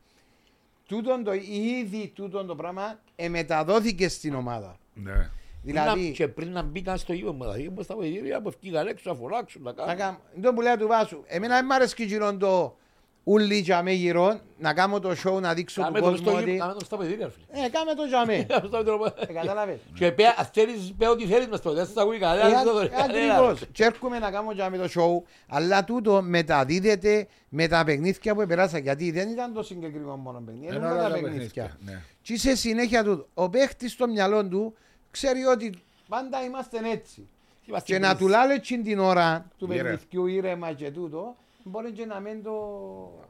[0.87, 1.33] Τούτον το,
[1.81, 4.79] ήδη τούτον το πράγμα εμεταδόθηκε στην ομάδα.
[4.95, 5.31] Ναι.
[5.63, 9.11] Δηλαδή, Και πριν να μπήκαν στο γήπεδο μου, δηλαδή όπως τα βοηθήρια που ευκήγαν έξω
[9.11, 9.99] να φωνάξουν, να τα κάνουν.
[9.99, 12.77] κάμ- το που λέει του Βάσου, εμένα δεν μ' αρέσει γύρω το
[13.25, 16.37] ούλοι για με γύρω, να κάνω το show να δείξω του Κάμε το κόσμου στο
[16.37, 16.51] ότι...
[16.51, 17.67] γύρο, κάμε το στα παιδίκα, ρε φίλε.
[17.67, 18.43] Ε, κάμε το για με.
[18.49, 19.31] Κάμε το στα παιδίκα.
[19.31, 19.79] Ε, Κατάλαβες.
[19.95, 22.65] Και πέ, ας θέλεις, πέ ό,τι θέλεις μες το, δεν σας ακούει κανένα, δεν σας
[22.65, 23.35] το- Ε, κανένα.
[23.35, 23.63] Ακριβώς.
[23.73, 28.41] Και έρχομαι να κάνω για με το show, αλλά τούτο μεταδίδεται με τα παιχνίδια που
[28.41, 28.79] επεράσα.
[28.79, 31.39] Γιατί δεν ήταν το συγκεκριμένο μόνο παιχνίδι, Είναι είναι όλα όλα τα τα παιχνίδια.
[31.55, 31.77] παιχνίδια.
[31.85, 32.03] Ναι.
[32.23, 34.75] Και σε συνέχεια του, ο παίχτης στο μυαλό του
[35.11, 35.75] ξέρει ότι
[36.09, 37.29] πάντα είμαστε έτσι.
[37.67, 38.19] Είμαστε Και να εμείς.
[38.19, 39.83] του λέω έτσι την ώρα του Ήρε.
[39.83, 42.53] παιχνιδιού ήρεμα και τούτο, μπορεί και να μην το.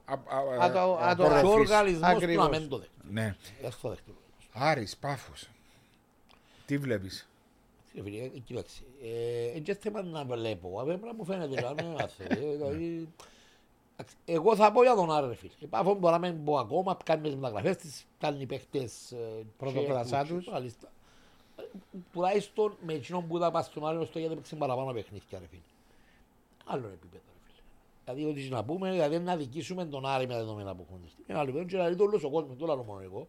[0.04, 1.50] Α- α- Α, το- α- α, το- Και ο απορροφής.
[1.70, 2.48] οργανισμός του Ακριβώς.
[2.50, 2.94] να μην το δέχεται.
[3.10, 3.36] Ναι.
[3.62, 4.10] Δεν στο δέχεται.
[4.52, 5.48] Άρης, Πάφος.
[6.66, 7.28] Τι βλέπεις;
[7.94, 11.86] Ρε φίλε, ε, κοίταξε, ε, είναι και θέμα να βλέπω, απέμπρα μου φαίνεται, να μην
[11.92, 13.08] είμαστε, ε, δηλαδή,
[13.96, 15.52] εντάξει, εγώ θα πω για τον Άρη, ρε φίλε.
[15.70, 19.16] Πάφος μπορεί να μην πω ακόμα, κάνει τις μεταγραφές της, κάνει οι παίχτες ε,
[19.58, 20.46] Πρωτοκλασσά και- τους.
[20.48, 20.88] μάλιστα.
[21.56, 21.62] Ε,
[22.12, 25.60] Τουλάχιστον με εκείνον που θα πας στον Άρη, στο γιατί παίξει παραπάνω παιχνίδια, ρε φίλε.
[26.64, 27.29] Άλλο επίπεδο, ρε φίλε.
[28.14, 31.08] Δηλαδή, ότι να πούμε, δηλαδή να δικήσουμε τον Άρη με τα δεδομένα που έχουμε.
[31.26, 33.28] Είναι άλλο επίπεδο και δηλαδή το όλος ο κόσμος, το λέω μόνο εγώ.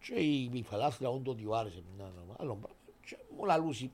[0.00, 2.04] Και οι οι φαλάθλοι λαούν το ότι ο Άρης είναι ένα
[2.38, 2.68] άλλο πράγμα.
[3.06, 3.90] Και μου λαλούσει.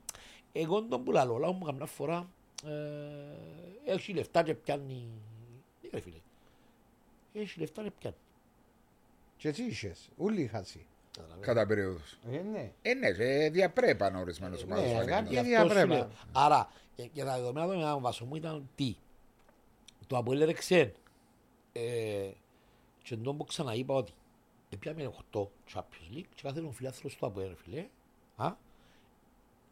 [0.53, 2.29] Εγώ τον που λαλώ, λαός μου καμιά φορά
[2.65, 5.07] ε, έχει λεφτά και πιάνει.
[5.81, 6.15] Τι ρε φίλε.
[7.33, 8.15] Έχει λεφτά και πιάνει.
[9.37, 10.79] Και εσύ είχες, ούλοι είχασαι.
[11.11, 11.45] Καταλαβαίνεις.
[11.47, 12.17] Κατά περίοδους.
[12.31, 12.71] Ε, ναι.
[12.81, 14.85] Ε, ναι, ε, διαπρέπαν ορισμένες ομάδες.
[14.85, 15.11] Ναι, φάνηκε.
[15.11, 15.87] κάποιοι- Γι' αυτό ίδια σου πρέπει.
[15.89, 16.09] λέω.
[16.31, 18.95] Άρα, ε, και τα δεδομένα των έναν βάσο μου ήταν τι;
[20.09, 20.91] Το Αποέλ Ρεξέν.
[21.71, 22.31] Ε,
[23.03, 24.13] και τον που ξαναείπα ότι
[24.79, 25.41] πιάμε 8
[25.73, 27.87] Champions League και κάθε φιλάθλος του Αποέλ, ρε φίλε.
[28.35, 28.53] Α,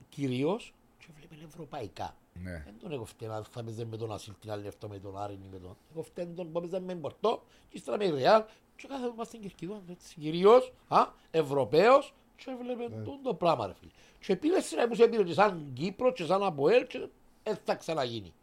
[0.10, 2.16] κυρίως και βλέπουμε ευρωπαϊκά.
[2.34, 2.52] Ναι.
[2.66, 5.34] Δεν τον έχω φταίει θα παίζει με τον Ασίλ την άλλη αυτό με τον Άρη
[5.34, 5.78] ή με τον...
[5.92, 8.44] Εγώ φταίει τον που παίζει με Πορτό και ύστερα με η Ρεάλ
[8.76, 13.74] και κάθε μας στην Κερκίδα έτσι κυρίως α, Ευρωπαίος και έβλεπε τον το πράγμα ρε
[13.74, 13.92] φίλε.
[14.20, 17.08] Και πήρε σειρά που σε πήρε και σαν Κύπρο και σαν Αποέλ και
[17.44, 18.34] δεν θα ξαναγίνει.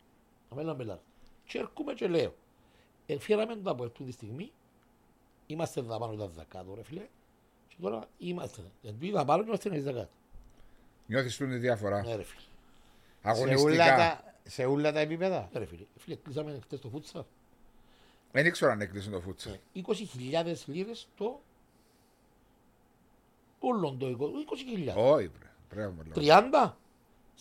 [0.51, 1.14] Να μην λέμε λάθος.
[1.55, 2.34] Και έρχομαι και λέω
[3.07, 4.52] εφήραμε τον Αποέλ του τη στιγμή
[5.46, 7.07] είμαστε εδώ πάνω ήταν δακάτω ρε φίλε
[7.68, 10.09] και τώρα είμαστε επειδή εδώ πάνω είμαστε εμείς δακάτω.
[11.07, 12.02] Νιώθεις του τη διαφορά.
[12.02, 12.40] Ναι ρε φίλε.
[12.40, 13.96] Σε όλα, Αγωνιστικά.
[13.96, 15.48] τα, σε όλα τα επίπεδα.
[15.52, 15.84] Ναι, ρε φίλε.
[15.96, 17.26] Φίλε, κλείσαμε χτες το φούτσα.
[18.32, 19.57] Δεν ήξερα αν έκλεισαν το φούτσα.
[19.74, 21.40] 20.000 λίρες το...
[23.59, 24.94] Όλον το 20.000.
[24.96, 25.50] Όχι, βρε.
[25.68, 26.40] Πρέπει να λέω.
[26.50, 26.72] 30,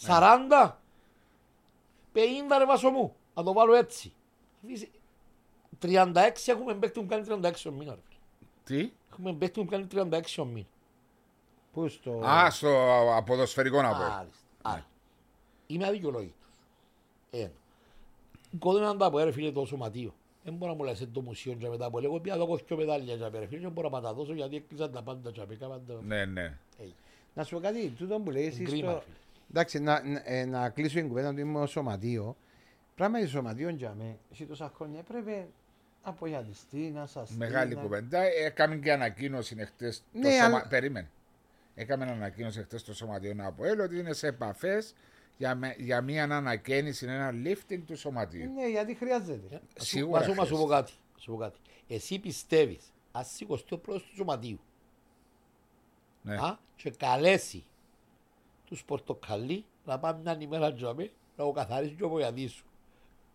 [0.07, 0.71] 40,
[2.13, 2.19] 50
[2.57, 4.13] ρε βάσο μου να το βάλω έτσι.
[5.81, 6.13] 36
[6.45, 7.97] έχουμε παίκτη που κάνει 36 ο μήνα.
[8.63, 10.65] Τι; Έχουμε παίκτη που κάνει 36 ο μήνα.
[11.73, 12.11] Πού στο...
[12.11, 12.69] Α, στο
[13.15, 14.27] αποδοσφαιρικό να πω.
[14.61, 14.85] Άρα.
[15.67, 16.35] Είμαι αδικαιολόγητος.
[17.31, 17.51] Ε, Ένα.
[18.59, 20.13] Κόδωνα να τα πω, ε, ρε φίλε, το σωματείο.
[20.43, 22.19] Δεν μπορώ να μου λες «Ε, το μουσείο και μετά από λίγο.
[22.19, 22.35] Πια
[23.05, 23.67] και απέρα φίλε.
[23.67, 25.99] Μπορώ να γιατί έκλεισαν τα πάντα και πάντα.
[26.03, 26.57] Ναι, ναι.
[27.33, 28.67] Να σου πω κάτι, τούτο που λέει.
[29.49, 29.79] Εντάξει,
[30.47, 32.35] να κλείσω την κουβέντα του είμαι ο σωματείο.
[32.95, 35.31] Πράγματι, σωματείο για μέ, εσύ τόσα χρόνια έπρεπε
[36.03, 38.19] να απογιατιστεί, να σας Μεγάλη κουβέντα.
[38.21, 40.03] Έκαμε και ανακοίνωση εχθές.
[40.13, 40.43] Ναι, σωμα...
[40.45, 41.09] αλλά- Περίμενε.
[41.75, 44.93] Έκαμε ανακοίνωση εχθές στο σωματείο να πω ότι είναι σε επαφές
[45.37, 48.51] για, με- για μια ανακαίνιση, ένα lifting του σωματείου.
[48.53, 49.61] Ναι, γιατί χρειάζεται.
[49.75, 50.75] Σίγουρα Μα σου- μα σου πω χρειάζεται.
[50.81, 50.93] κάτι.
[51.17, 51.59] σου πω κάτι.
[51.87, 54.59] Εσύ πιστεύεις, ας σηκωστεί ο πρόεδρος του σωματείου
[56.21, 56.35] Ναι.
[56.35, 57.63] α, και καλέσει
[58.65, 62.65] τους πορτοκαλί να πάμε μια ημέρα τζαμί να το καθαρίσουν και ο βοηθατής σου.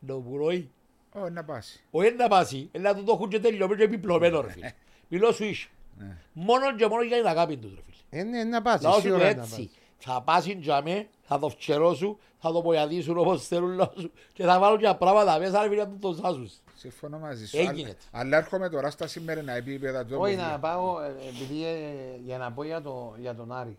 [0.01, 0.71] Να το πουρώει.
[1.13, 1.81] Ω, να πάσει.
[1.91, 4.73] Όχι να πάσει, να του το έχουν και τελειωμένο και επιπλωμένο ρε φίλε.
[5.09, 5.69] Μιλώ σου είσαι.
[5.99, 6.17] Ναι.
[6.33, 8.21] Μόνο και μόνο για την αγάπη τους ρε φίλε.
[8.21, 9.57] Ε, ναι, να πας, Λάω σου το σίγουρα να έτσι.
[9.57, 9.69] πας.
[9.99, 14.59] Θα πάσει τζαμί, θα το φτσερώσουν, θα το βοηθήσουν όπως θέλουν λαό σου και θα
[14.59, 16.51] βάλουν και πράγματα μέσα ρε φίλε να τους το σάσουν.
[16.75, 17.57] Συμφωνώ μαζί σου.
[17.59, 17.89] Έγινε.
[17.89, 20.51] Αλλά, αλλά έρχομαι τώρα στα σημερινά επίπεδα του Όχι, ομιλίου.
[20.53, 21.77] να πάω, ε, επειδή ε,
[22.25, 23.79] για να πω για, το, για τον Άρη.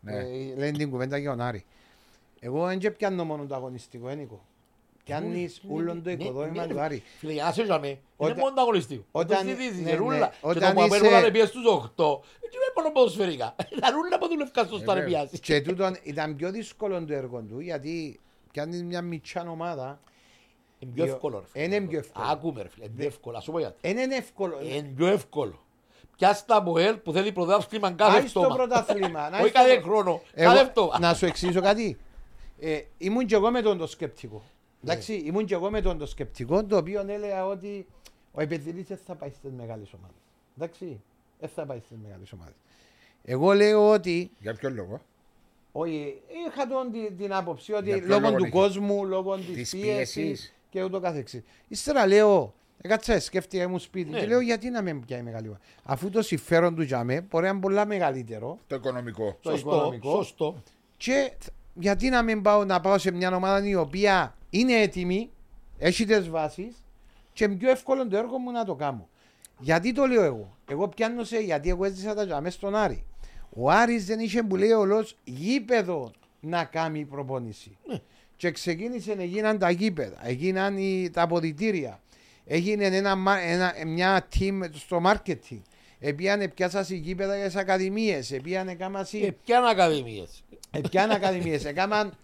[0.00, 0.14] Ναι.
[0.16, 1.64] Ε, λένε την κουβέντα για τον Άρη.
[2.40, 4.44] Εγώ δεν και πιάνω μόνο το αγωνιστικό ένικο.
[5.08, 6.80] Πιάνεις όλον το Ναι, οικοδόμημα ναι, του ρε.
[6.82, 7.02] Άρη.
[7.18, 9.04] Φίλε, για να σε τζαμί, είναι Όταν- μόνο το αγωνιστικό.
[9.12, 9.96] όταν- Όταν συζητήσεις, ναι, είναι ναι.
[9.96, 10.26] ρούλα.
[10.28, 13.54] Και Όταν το που είσαι- απέρνουν να πιέσεις στους 8, έτσι με μόνο ποδοσφαιρικά.
[13.80, 15.02] Τα ρούλα που δουλεύκαν στο στα βέβαια.
[15.02, 15.40] να πιάσεις.
[15.40, 18.20] Και τούτον ήταν πιο δύσκολο το έργο του γιατί
[18.52, 20.00] πιάνεις μια μητσιά ομάδα.
[20.78, 21.38] Είναι πιο Δυο- εύκολο.
[21.38, 21.64] ρε φίλε.
[21.76, 22.26] Είναι πιο εύκολο.
[22.28, 23.36] Άκουμε ρε φίλε, είναι πιο εύκολο.
[23.36, 23.76] Ας σου πω γιατί.
[23.80, 24.58] Δεν είναι εύκολο.
[24.62, 25.58] Είναι πιο εύκολο.
[26.16, 28.56] Πιάσ' τα από ελ που θέλει πρωτάθλημα κάθε Άι στο φτώμα.
[28.56, 29.28] πρωτάθλημα.
[29.30, 30.98] να Όχι στο κάθε πρω- χρόνο, Εγώ- κάθε φτώμα.
[30.98, 31.98] Να σου εξηγήσω κάτι.
[32.60, 34.42] Ε, ήμουν και εγώ με τον το σκεπτικό.
[34.80, 34.92] Ναι.
[34.92, 37.86] Εντάξει, ήμουν και εγώ με τον το σκεπτικό το οποίο έλεγα ότι
[38.32, 40.16] ο Επενδυτής δεν θα πάει στις μεγάλες ομάδες.
[40.58, 41.00] Εντάξει,
[41.40, 42.54] δεν θα πάει στις μεγάλες ομάδες.
[43.24, 45.00] Εγώ λέω ότι Για ποιο λόγο;
[45.72, 49.36] όχι, είχα τον, την, την άποψη ότι Για ποιο λόγω λόγο του είχες; κόσμου, λόγω
[49.36, 50.54] της Της πίεσης πίεσης.
[50.70, 51.42] και ούτω καθεξής.
[51.68, 54.20] Ύστερα λέω, έκατσα, σκέφτηκα μου σπίτι Ναι.
[54.20, 57.44] και λέω γιατί να με πιάει μεγάλη ομάδα; Αφού το συμφέρον του για μέ μπορεί
[57.44, 59.36] να είναι πολλά μεγαλύτερο Το οικονομικό.
[59.42, 60.10] το Σωστό, οικονομικό.
[60.10, 60.62] σωστό.
[60.96, 65.30] και θ- γιατί να μην πάω να πάω σε μια ομάδα η οποία είναι έτοιμη,
[65.78, 66.76] έχει τις βάσεις
[67.32, 69.08] και είναι πιο εύκολο το έργο μου να το κάνω.
[69.58, 73.04] Γιατί το λέω εγώ; Εγώ πιάνω σε, γιατί εγώ έζησα τα τζαμέ στον Άρη.
[73.50, 77.76] Ο Άρης δεν είχε που λέει ολός γήπεδο να κάνει προπόνηση.
[78.36, 82.00] Και ξεκίνησε να γίναν τα γήπεδα, έγιναν οι, τα αποδητήρια,
[82.46, 85.62] έγινε ένα, μα- ένα, μια team στο marketing.
[86.00, 89.20] Επίανε πιάσασαι γήπεδα για τις ακαδημίες, επίανε κάμασι...
[89.20, 90.44] Και ποιαν ακαδημίες.
[90.70, 92.16] Επιάνε ακαδημίες, έκαναν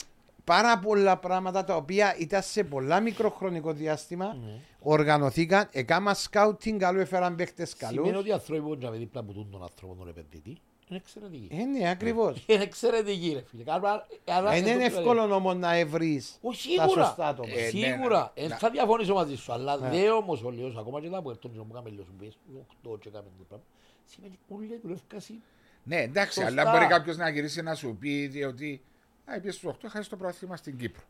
[0.45, 4.37] πάρα πολλά πράγματα τα οποία ήταν σε πολλά μικρό χρονικό διάστημα.
[4.81, 8.19] Οργανωθήκαν, έκαναν σκάουτινγκ, καλού έφεραν παίχτες Σημαίνει καλούς.
[8.19, 11.49] ότι οι άνθρωποι που είναι δίπλα από τούν τον άνθρωπο τον επενδυτή είναι εξαιρετικοί.
[11.53, 12.45] Ε, ναι, ακριβώς.
[12.47, 13.63] Είναι εξαιρετικοί ρε φίλε.
[13.67, 17.05] Άρα- άρα Δεν εδώ είναι που εύκολο όμως να ευρείς Όχι, τα σίγουρα.
[17.07, 17.49] σωστά άτομα.
[17.53, 18.33] Ε, ναι, Σίγουρα.
[18.37, 18.45] ναι.
[18.45, 19.53] Ε, Να- Θα διαφωνήσω μαζί σου.
[19.53, 19.89] Αλλά Ναι.
[19.89, 22.39] δεν όμως ο Λεός, ακόμα και τα που έρθουν που κάνουμε λίγο σου πες,
[22.69, 23.65] οκτώ και κάνουμε το πράγμα,
[24.05, 25.35] σημαίνει όλοι δουλεύκασαι.
[25.85, 26.61] Ναι, εντάξει, Σωστά.
[26.61, 28.83] αλλά μπορεί κάποιος να γυρίσει να σου πει ότι.
[29.25, 31.03] Α, πήγε στους 8, χάσει το πρόθυμα στην Κύπρο.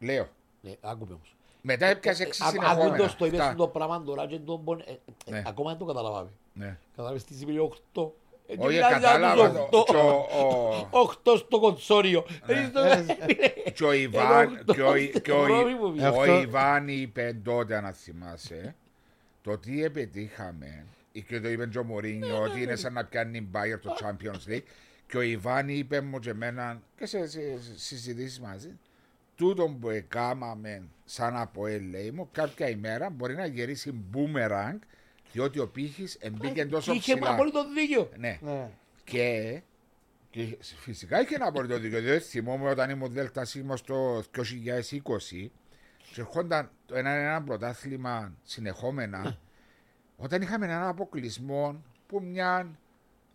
[0.00, 0.28] Λέω.
[0.60, 1.34] Ναι, άκουμε όμως.
[1.62, 2.84] Μετά έπιασε 6 Α- συνεχόμενα.
[2.86, 3.54] Ακούντος το είπες Αυτά.
[3.54, 4.90] το πράγμα τώρα και τον πον- ε,
[5.26, 5.42] ε, Ναι.
[5.46, 6.30] ακόμα δεν το καταλάβαμε.
[6.52, 6.78] Ναι.
[6.96, 8.14] Κατάλαβες τι σημαίνει οκτώ.
[8.46, 9.50] Ε, και Όχι, μιλάς για κατάλαβα.
[9.50, 9.92] τους το- οκτώ.
[9.92, 10.46] και ο-
[10.90, 12.24] ο- Οκτώ στο κονσόριο.
[12.46, 12.54] Ναι.
[12.54, 16.88] Ε, στο- Και ο Ιβάν, οκτώ και ο, και ο, Βρώμη μου ο Αυτό- Ιβάν
[16.88, 18.74] είπε τότε, αν θυμάσαι,
[19.42, 20.86] το τι επιτύχαμε,
[21.26, 24.62] και το είπε και ο Μωρίνιο, ότι είναι σαν να πιάνει μπάγερ το Champions League.
[25.06, 28.78] Και ο Ιβάν είπε μου και εμένα και σε, σε, σε συζητήσεις μαζί,
[29.36, 34.78] τούτο που έκαναμε σαν από λέει μου, κάποια ημέρα μπορεί να γυρίσει boomerang,
[35.32, 37.32] διότι ο πύχης εμπήκε τόσο Είχε ψηλά.
[37.32, 38.10] απόλυτο δίκιο.
[38.16, 38.38] Ναι.
[38.42, 38.70] Ναι.
[39.04, 39.60] Και,
[40.30, 42.00] και φυσικά είχε ένα απολύτω δίκιο.
[42.00, 44.22] Διότι θυμόμαι όταν ήμουν Δέλτα Σίγμα στο 2020
[46.12, 49.38] και ερχόνταν το ένα, ένα πρωτάθλημα συνεχόμενα,
[50.16, 52.78] όταν είχαμε έναν αποκλεισμό που μια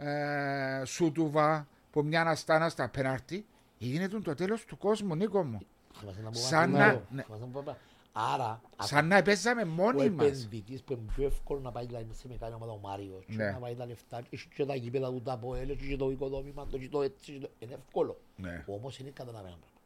[0.03, 3.45] ε, Σούτουβα, που μια Αστάνα στα πέναρτη,
[3.81, 5.59] έγινε το τέλος του κόσμου, Νίκο μου.
[5.99, 7.01] Θυμάσαι να πω Σαν κάτι να- άλλο.
[7.09, 7.21] ναι.
[7.23, 7.77] Θυμάσαι να πω κάτι.
[8.11, 10.25] Άρα, Σαν να παίζαμε ο μόνοι μας.
[10.27, 13.51] επενδυτής που είναι πιο εύκολο να πάει δηλαδή, σε μεγάλη ομάδα ο Μάριος και Ναι.
[13.51, 16.67] να πάει τα λεφτά και έχει και τα γήπεδα του τα ΠΟΕΛ και το οικοδόμημα
[16.67, 18.17] το και το έτσι και το- είναι εύκολο.
[18.35, 18.63] Ναι.
[18.67, 19.79] Όμως είναι καταλαβαίνω ένα πράγμα.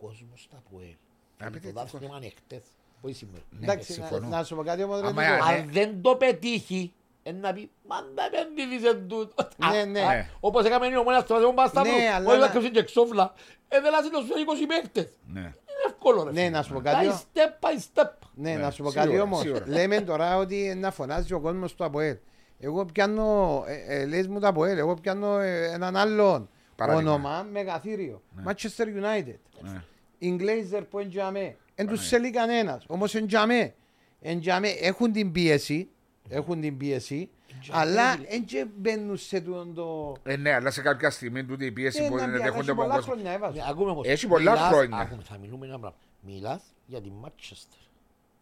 [0.00, 0.96] Ο κόσμος στα ΠΟΕΛ Α,
[1.36, 2.62] και πείτε το τι δάσκημα είναι χτες,
[3.00, 3.42] όχι σήμερα.
[3.62, 4.28] Εντάξει, να, συμφωνώ.
[4.28, 5.44] να σου πω κάτι όμως ρε Άμα Νίκο.
[5.44, 5.52] Ναι.
[5.58, 6.92] Αν δεν το πετύχει, είναι
[7.32, 9.48] να πει «Μα τα επενδύθησε τούτο».
[9.72, 10.00] Ναι, Α, ναι.
[10.00, 10.28] α, Ναι.
[10.40, 13.32] Όπως έκαμε η ομόνια στο Παπασταύρου, Ναι, Παπασταύρου, αλλά όχι να- να κρύψει και ξόφλα.
[13.68, 15.18] Ε, δεν λάζει το σου 20 παίκτες.
[15.32, 15.40] Ναι.
[15.40, 15.52] Είναι
[15.86, 16.50] εύκολο ρε Ναι, φίλε.
[16.50, 17.18] να σου πω Πάει κάτι.
[17.34, 18.10] step by step.
[18.34, 19.40] Ναι, Ναι, να σου πω σίγουρα, κάτι όμως.
[19.40, 19.64] σίγουρα.
[19.66, 22.16] Λέμε τώρα ότι να φωνάζει ο κόσμος στο ΑΠΟΕΛ.
[22.60, 27.12] Εγώ πιάνω, ε, ε, λες μου το ΑΠΟΕΛ, εγώ πιάνω ε, έναν άλλον Παράδειγμα.
[27.12, 28.22] όνομα μεγαθύριο.
[28.46, 29.34] Manchester United.
[29.60, 29.82] Ναι.
[30.18, 31.56] Ιγκλέιζερ που είναι τζαμέ.
[31.74, 33.74] Εν τους θέλει κανένας, όμως είναι τζαμέ.
[34.20, 35.88] Εν τζαμέ έχουν την πίεση,
[36.28, 37.30] έχουν την πίεση,
[37.70, 40.30] αλλά εν και μπαίνουν σε τούτο το...
[40.30, 42.60] Ε, ναι, αλλά σε κάποια στιγμή τούτη η πίεση Ε, μπορεί να να πει, δέχονται
[42.60, 43.12] έχει από τον πολλά κόσμο.
[43.12, 43.56] χρόνια έβαζε.
[43.58, 44.06] Ναι, ακούμε όμως.
[44.06, 44.96] Έχει πολλά Μιλάς- χρόνια.
[44.98, 45.96] Ακούμε, θα μιλούμε ένα πράγμα.
[46.20, 47.80] Μιλάς για τη Manchester.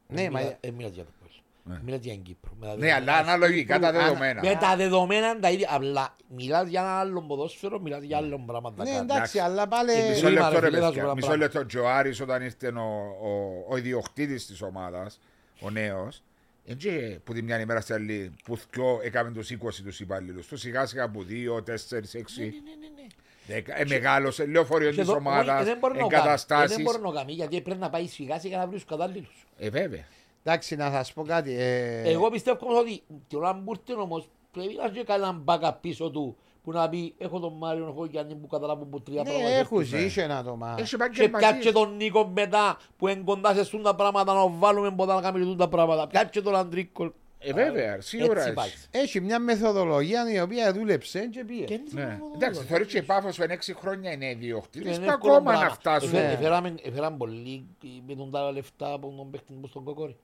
[0.09, 1.29] Ναι, Δεν μα- μιλά- Δεν μιλάς για το Πόλ.
[1.67, 1.81] Ναι.
[1.85, 2.53] Μιλάς για την Κύπρο.
[2.61, 3.19] Με τα Ναι, αλλά δεδομένα.
[3.33, 4.41] αναλογικά τα Κύπρου, δεδομένα.
[4.45, 5.69] Με τα δεδομένα είναι τα ίδια.
[5.73, 8.73] Απλά μιλάς για ένα άλλο ποδόσφαιρο, μιλάς για άλλο πράγμα.
[8.77, 9.93] Ναι, εντάξει, αλλά πάλι...
[9.93, 11.03] Ε, Μισό Ρήμα, λεπτό, ρε ρε φίλε, θα σου παιδιά.
[11.03, 11.45] πω ένα Μισό πράγμα.
[11.45, 11.65] λεπτό.
[11.65, 12.83] Και ο Άρης όταν ήρθε ο,
[13.23, 15.21] ο, ο ιδιοκτήτης της ομάδας,
[15.61, 16.23] ο νέος,
[16.67, 20.61] έτσι που τη μια ημέρα στην άλλη, που θκιο έκαμε τους 20 τους υπαλλήλους, τους
[20.61, 22.51] σιγά σιγά από 2, 4, 6, Ναι, ναι,
[22.81, 23.07] ναι, ναι.
[23.47, 26.15] 10, ε, μεγάλωσε, λεωφορείο Και της εδώ- ομάδας, όχι, δεν μπορεί να το κάνει.
[26.15, 26.83] Ε, Δεν εγκαταστάσεις.
[26.83, 29.47] μπορεί να το κάνει, γιατί πρέπει να πάει σιγά σιγά να βρει τους κατάλληλους.
[29.59, 30.05] Ε, βέβαια.
[30.43, 31.55] Εντάξει, να σας πω κάτι.
[31.59, 35.75] ε, Εγώ πιστεύω όμως ότι την ώρα που ήρθε όμως πρέπει να έχει κανένα backup
[35.81, 39.23] πίσω του που να πει έχω τον Μάριο, έχω τον Γιάννη που καταλάβουν που τρία
[39.23, 39.55] Ναι, πράγματα.
[39.55, 39.85] έχουν ναι.
[39.85, 40.75] ζήσει ένα άτομα.
[40.79, 41.51] Έχει Και επαγγελματίες.
[41.51, 45.21] πιάτσε τον Νίκο μετά που είναι κοντά σε σούν τα πράγματα να βάλουμε ποτέ να
[45.21, 46.07] κάνουμε τούν τα πράγματα.
[46.07, 47.13] Πιάτσε τον Αντρίκο.
[47.39, 48.55] Ε, βέβαια, σίγουρα Έτσι έχει.
[48.55, 48.69] πάει.
[49.03, 51.65] Έχει μια μεθοδολογία η οποία δούλεψε και Και πήγε.
[51.75, 52.17] είναι Ναι.
[52.21, 55.33] το- Εντάξει, θεωρείς και η Πάφος που είναι 6 χρόνια είναι Είναι ιδιοκτήτης, που εύκολο
[55.33, 55.63] ακόμα πράγμα.
[55.65, 56.09] να φτάσουν.
[56.15, 56.33] Εφέ- Ναι.
[56.33, 57.67] Εφέραμε εφέραμε πολύ
[58.07, 60.17] με τον τα λεφτά από τον παίχτη που στον κοκόρι.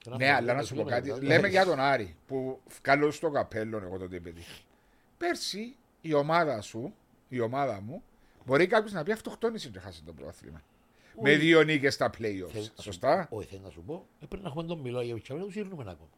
[0.00, 1.02] Εφέραμε Ναι, πολύ, αλλά να σου πω λέμε, κάτι.
[1.02, 1.26] δηλαδή.
[1.26, 4.52] Λέμε για τον Άρη που καλώς στο καπέλο εγώ τότε πετύχα.
[5.18, 6.94] Πέρσι η ομάδα σου,
[7.28, 8.02] η ομάδα μου,
[8.44, 10.62] μπορεί κάποιος να πει αυτοκτόνησε και χάσει το πρωτάθλημα.
[11.22, 12.48] Με δύο νίκες στα playoffs.
[12.50, 13.26] Θέλω να σου Σωστά.
[13.30, 14.06] πω- Όχι, θέλω να σου πω.
[14.22, 16.08] ε, Πρέπει να έχουμε τον Μιλό για να του σύρνουμε ακόμα.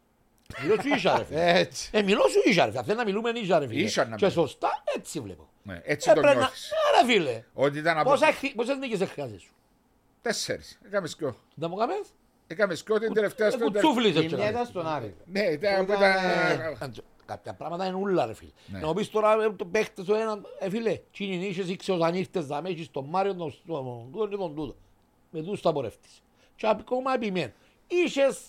[0.63, 1.59] Μιλό σου ίσα ρε φίλε.
[1.59, 1.91] Έτσι.
[1.93, 2.83] Ε, μιλό σου ίσα ρε φίλε.
[2.83, 3.81] Θέλω να μιλούμε ίσα ρε φίλε.
[3.81, 4.47] Ίσα να Και μιλούμε.
[4.47, 5.49] σωστά έτσι βλέπω.
[5.63, 6.71] Ναι, έτσι Ε, το πρέπει να- νιώθεις.
[6.95, 7.45] Άρα φίλε.
[7.53, 9.53] Ότι ήταν από Πόσα χρη- Πόσες νίκες έχασες σου;
[10.23, 10.79] τέσσερις.
[10.87, 11.37] Έκαμες σκιό.
[11.55, 12.15] Να μου κάνεις.
[12.47, 14.51] Έκαμες σκιό την τελευταία Ε, στο κουτσούφλης Η έτσι μια έκανες.
[14.51, 15.15] ήταν στον Άρη.
[15.25, 15.87] Ναι, ήταν
[17.37, 17.55] που Ήταν, ήταν.
[17.55, 18.51] Άντζο, Κάποια πράγματα είναι ούλα ρε φίλε.
[18.67, 18.79] Ναι.
[18.79, 22.15] Να μου πεις τώρα ε, το παίχτες ο έναν, ε φίλε, τσίνιν είχες ήξε όταν
[22.15, 24.77] ήρθες να έχεις τον Μάριο, τον τον τούτο και τον τούτο.
[25.31, 26.23] Με τους τα πορεύτης.
[26.57, 27.53] Και ακόμα επιμένω.
[27.87, 28.41] Είχες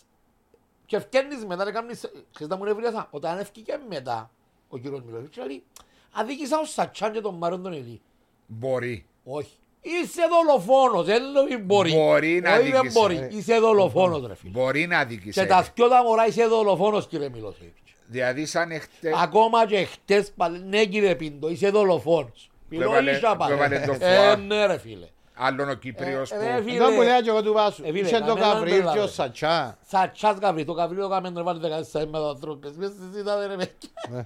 [0.86, 2.00] και ευκένεις μετά να κάνεις,
[2.34, 4.32] ξέρεις να μου νευρίασα, όταν ευκήκε μετά
[4.70, 5.64] ο κύριος Μιλόβιτς, λέει,
[6.12, 8.02] αδίκησα ο Σατσάν και τον Μάριο τον Ελί.
[8.48, 9.06] Μπορεί.
[9.24, 9.56] Όχι.
[9.82, 11.94] Είσαι δολοφόνος, δεν είναι μπορεί.
[11.94, 13.00] Μπορεί να Όχι, δεν αδικήσει.
[13.00, 13.28] μπορεί.
[13.32, 14.52] Είσαι δολοφόνος ρε φίλε.
[14.52, 15.40] Μπορεί να αδικήσει.
[15.42, 17.91] Και τα δυο τα μωρά είσαι δολοφόνος κύριε Μιλοσέβιτς.
[18.12, 19.12] Δηλαδή σαν εχτε...
[19.22, 22.50] Ακόμα και χτες πάλι, ναι κύριε Πίντο, είσαι δολοφόνος.
[22.70, 23.54] Μιλώ έβαλε- ίσα που πάλι.
[23.54, 24.36] έβαλε το Ε, φουά.
[24.36, 25.08] ναι ρε φίλε.
[25.34, 26.42] Άλλον ο Κύπριος Ε, που...
[26.44, 26.76] ρε, φίλε.
[26.76, 27.84] Εδώ που λέω και εγώ του Βάσου.
[27.86, 29.08] Ε, φίλε, Είχε το κανέναν Καβρίλ δεν και ο λάβε.
[29.12, 29.78] Σατσά.
[29.88, 31.60] Σατσάς Γαβρί, το Γαβρί το καμένο να βάλει
[31.94, 32.72] 14 με ανθρώπες.
[32.76, 34.26] Μες στη ζήτα ρε παιδιά.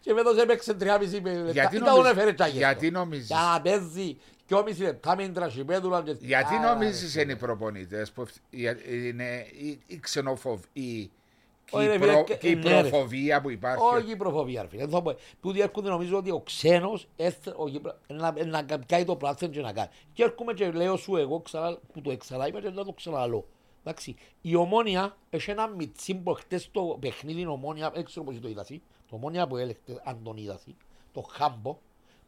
[0.00, 0.84] Και με το έπαιξε 3,5
[1.22, 1.50] με λεπτά.
[1.52, 2.98] Γιατί Ήταν τον νομίζεις- έφερε τσάγες γιατί το.
[2.98, 4.16] νομίζεις- Για να παίζει
[4.48, 6.02] 2,5 λεπτά με την τρασιπέδουλα.
[6.02, 10.00] και- Γιατί Άρα, νομίζεις ρε, είναι οι προπονητές που ευ- η- είναι η, η
[11.64, 12.54] ξενοφοβία, η Όχι, ρε, κυπρο- φίλε, και-
[12.88, 13.84] κυπροφοβία που υπάρχει.
[13.94, 14.82] Όχι η προφοβία, ρε φίλε.
[14.82, 15.14] Δεν θα πω.
[15.40, 19.60] Που διέρχονται νομίζω ότι ο ξένος έστε- ο Κύπρο- να, να κάνει το πλάθεν και
[19.60, 19.88] να κάνει.
[20.12, 23.46] Και έρχομαι και λέω σου εγώ ξανά, που το εξαλά είπα και να το ξαναλώ.
[23.86, 28.48] Εντάξει, η ομόνια έχει ένα μιτσί που χτες το παιχνίδι ομόνια, δεν ξέρω πώς το
[28.48, 30.74] είδασαι, το ομόνια που έλεγχε αν τον είδασαι,
[31.12, 31.78] το χάμπο,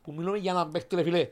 [0.02, 1.28] που μιλούμε για έναν παίχτη ρε φίλε,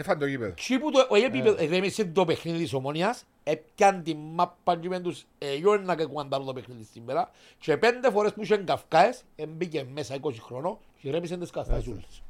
[0.00, 0.54] Έφαν το γήπεδο.
[0.66, 5.02] Τι που το όχι επίπεδο, ερέμισε το παιχνίδι της ομόνιας, έπιαν τη μάπα και μεν
[5.02, 7.30] τους εγιώνα και κουαντάρουν το παιχνίδι σήμερα
[7.60, 12.22] και πέντε φορές που είχαν καυκάες, έμπηκε μέσα 20 χρόνο και ρέμισαν τις καστασούλες.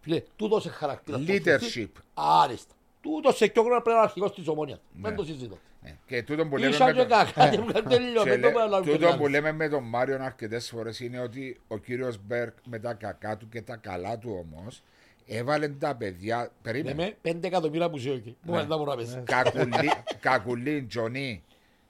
[0.00, 1.18] Φίλε, τούτος είναι χαρακτήρα.
[1.26, 1.88] Leadership.
[2.14, 2.74] Άριστα.
[3.00, 4.80] Τούτος σε πιο χρόνο πρέπει να είναι αρχηγός της ομόνιας.
[4.92, 5.58] Δεν το συζητώ.
[5.82, 5.96] Ναι.
[6.06, 8.46] Και τούτο που λέμε Ίσα με και τον- κακά, και μου τελειώ, και δεν το
[8.48, 11.78] λέ- πρέπει να τούτο λάβουμε που λέμε με τον Μάριον αρκετές φορές είναι ότι ο
[11.78, 14.82] κύριος Μπέρκ με τα κακά του και τα καλά του όμως
[15.26, 18.36] έβαλε τα παιδιά, περίμενε, Λέμε πέντε εκατομμύρια που ζει εκεί.
[18.42, 19.22] Μου δεν μπορώ να πέσει.
[19.24, 21.44] Κακουλή, Κακουλή, Τζονί,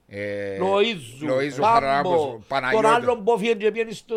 [0.08, 2.86] ε, Λοΐζου, Λοΐζου, Πάμπο, Χαράμπος, τον Παναγιώτη.
[2.86, 4.14] άλλον που έφυγε και πήγαινε στο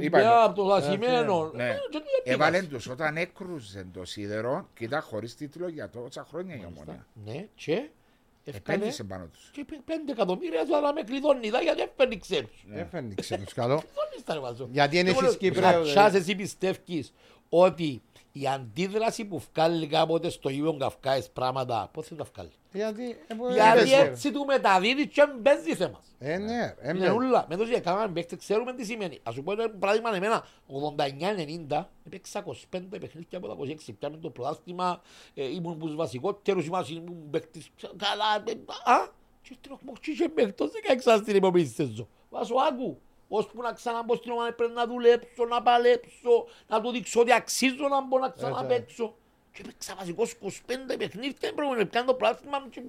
[0.00, 1.50] Είπα, Ινδιά, από το Λασιμένο.
[1.54, 1.68] Ναι.
[1.68, 2.74] Ε, και τι Έβαλε έπιασε.
[2.76, 7.06] τους όταν έκρουζε το σίδερο και ήταν χωρίς τίτλο για τόσα χρόνια η ομονία.
[7.24, 7.72] Ναι, και
[8.44, 9.50] έφτανε Επένδυσε πάνω τους.
[9.52, 12.48] και πέ- πέντε εκατομμύρια θα να με κλειδώνει δα, γιατί έφερνε ξέρεις.
[12.72, 13.76] Έφερνε ξένος καλό.
[13.76, 14.68] Κλειδώνεις τα ρε βάζω.
[14.70, 16.16] Γιατί δεν Και έχεις μόνο- Κύπρεο, Σατσάς, δηλαδή.
[16.16, 17.12] εσύ πιστεύεις
[17.48, 18.02] ότι
[18.32, 23.34] η αντίδραση που βγάλει κάποτε στο Ιβιον Καυκάες πράγματα, πώς θα τα βγάλει; Γιατί ε,
[23.52, 23.96] Γιατί έπαιζε.
[23.96, 26.00] έτσι του μεταδίδει και παίζει θέμα.
[26.18, 26.74] Ε, ναι.
[26.80, 27.10] ε, Είναι ναι.
[27.12, 27.46] ούλα.
[27.48, 29.18] Με το ότι έκαναν παίκτες, ξέρουμε τι σημαίνει.
[29.22, 30.46] Ας σου πω ένα παράδειγμα εμένα,
[31.70, 35.00] 89-90, έπαιξα 25 παιχνίδια από τα 26, πιάμε το πρωτάθλημα,
[35.34, 39.08] ε, ήμουν τους βασικότερους, ήμουν ήμουν παίκτης, καλά, ε, α,
[39.42, 42.08] και στην οχμοχή και παίκτος 16 στην επόμενη σεζόν.
[42.30, 43.00] Βάσο άκου,
[43.36, 46.34] ώσπου να ξαναμπω στην ομάδα πρέπει να δουλέψω, να παλέψω,
[46.68, 49.14] να του δείξω ότι αξίζω να μπω να ξαναπαίξω.
[49.52, 50.48] Και έπαιξα βασικός 25
[50.98, 52.82] παιχνίδια, δεν πρέπει να πιάνω το πρωτάθλημα μου και...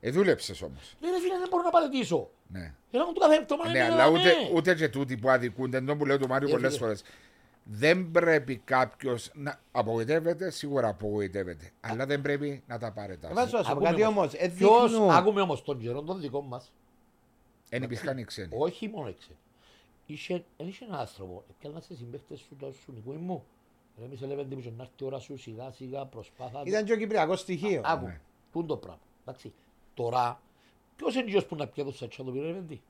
[0.00, 0.96] Ε, δούλεψες όμως.
[1.00, 2.28] Ναι ρε φίλε, δεν μπορώ να παλαιτήσω.
[2.48, 2.74] Ναι.
[2.90, 4.50] Ένα μου το κάθε εβδομάδα Ναι, είναι αλλά να ούτε, με.
[4.54, 6.84] ούτε και τούτοι που αδικούνται, εντός που λέω του Μάριου Ε, πολλές φίλε.
[6.84, 7.02] φορές.
[7.64, 11.70] Δεν πρέπει κάποιος να απογοητεύεται, σίγουρα απογοητεύεται.
[11.80, 13.34] Αλλά δεν πρέπει να τα παρετάσει.
[13.34, 14.16] Βάζω να σου πω Ακούμε κάτι όμως.
[14.16, 14.34] όμως.
[14.34, 16.72] ε, Ποιος, δείχνουν- άκουμε όμως τον καιρό των δικών μας,
[17.70, 18.48] Δεν υπήρχαν οι ξένοι.
[18.52, 19.30] όχι μόνο έξε.
[20.06, 23.44] Είχε, δεν είχε ένα άνθρωπο, έπιανα σε συμπαίχτες σου το σου νοικού μου.
[24.00, 26.62] Ρε μη σε λέμε ότι να έρθει η ώρα σου σιγά σιγά προσπάθα.
[26.64, 27.80] Ήταν και ο Κυπριακός στοιχείο.
[27.84, 28.20] Άκου, ναι.
[28.52, 29.00] πού είναι το πράγμα.
[29.22, 29.52] Εντάξει,
[29.94, 30.40] τώρα,
[30.96, 32.80] ποιος είναι γιος που να πιέτω σε τσά το πήρε ρεβέντη.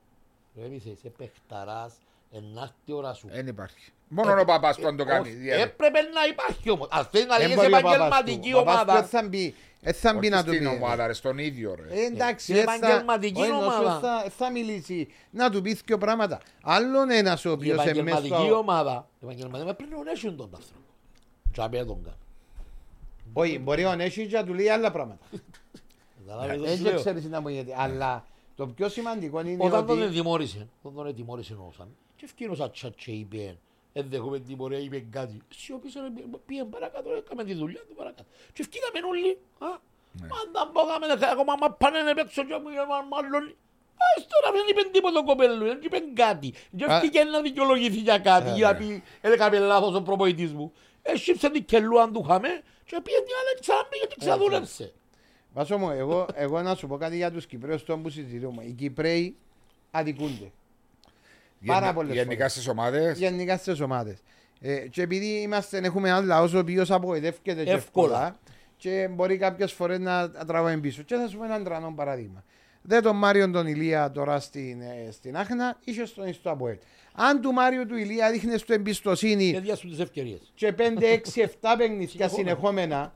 [0.57, 1.99] Ρε μη σε, είσαι παιχταράς,
[2.31, 3.29] να έρθει η ώρα σου.
[3.29, 3.93] Δεν υπάρχει.
[4.13, 5.29] Μόνο ο παπάς που αν το κάνει.
[5.29, 5.63] Όχι, δηλαδή.
[5.63, 6.89] Έπρεπε να υπάρχει όμως.
[6.91, 8.59] Αν θέλει να Δεν λέγεις μπορεί ο παπάς επαγγελματική του.
[8.59, 9.01] Ο παπάς του ομάδα.
[9.01, 10.75] δεν θα μπει- δεν θα μπει Όχι να του στην πει.
[10.75, 11.75] ομάδα, ρε, στον ίδιο.
[11.75, 12.01] Ρε.
[12.01, 13.97] Ε, εντάξει, Είναι ε, θα- επαγγελματική ο ενός ομάδα.
[13.97, 16.41] ε, θα- θα μιλήσει να του πει δύο πράγματα.
[16.63, 18.57] Άλλον ένας ο Η οποίος είναι μέσα επαγγελματική στο.
[18.57, 20.81] ομάδα, η επαγγελματική ομάδα πρέπει να γνωρίσουν τον άνθρωπο.
[21.53, 22.17] Τζάμπε τον κάνει.
[23.33, 25.25] Όχι, μπορεί ο Νέσι να του λέει άλλα πράγματα.
[26.27, 26.95] Καταλάβες τι Δεν σου λέω.
[26.99, 27.75] ξέρεις να μου γιατί.
[27.77, 28.25] Αλλά
[28.57, 30.07] το πιο σημαντικό είναι Όταν τον ότι.
[30.07, 33.57] ετοιμόρησε, όταν τον ετοιμόρησε ο Όσαν, και ευκαιρός ατσά και είπε,
[34.01, 35.37] ενδέχομαι τιμωρία, είπε κάτι.
[35.49, 36.09] Σιωπήσε, ρε,
[36.47, 38.29] πήγαινε παρακάτω, έκαμε τη δουλειά του παρακάτω.
[38.53, 39.67] Και ευκήκαμε όλοι, α,
[40.39, 43.55] αν τα μπόγαμε, ακόμα μα πάνε να παίξω και μου είπαν μάλλον,
[44.17, 46.55] Ας τώρα δεν είπε τίποτα ο κοπέλου, δεν είπε κάτι.
[46.77, 46.97] Και Α.
[46.97, 48.79] ευκήκε να δικαιολογηθεί για κάτι, Ε, για ναι.
[48.79, 50.73] να πει, έκαμε λάθος ο προπονητής μου.
[51.03, 52.49] Έσυψε την κελού αν του είχαμε
[52.85, 54.93] και πήγε την άλλη ξαναμπήκε και ξαναδούλεψε.
[55.55, 58.65] Βάσο μου, εγώ, εγώ να σου πω κάτι για τους Κυπρέους τώρα που συζητούμε.
[58.65, 59.37] Οι Κυπρέοι
[59.91, 60.53] αδικούνται.
[61.67, 62.53] Πάρα Γενι- πολλές Γενικά φορές.
[62.53, 63.19] στις ομάδες.
[63.19, 64.19] Γενικά στις ομάδες.
[64.61, 67.77] Ε, και επειδή είμαστε, έχουμε ένα λαό ο οποίος απογοητεύεται και Εύκολα.
[67.77, 68.39] εύκολα
[68.77, 71.03] και μπορεί κάποιες φορές να τραβάει πίσω.
[71.03, 72.45] Και θα σου πω έναν τρανό παράδειγμα.
[72.83, 76.77] Δεν τον Μάριο τον Ηλία τώρα στην, ε, στην Άχνα, είχε στον Ιστό Αποέλ.
[77.15, 80.53] Αν του Μάριου του Ηλία δείχνες του εμπιστοσύνη Και διάσουν τις ευκαιρίες.
[80.55, 82.33] και 5, 6, 7 παιχνίδια Συνεχόμενα.
[82.35, 83.13] συνεχόμενα,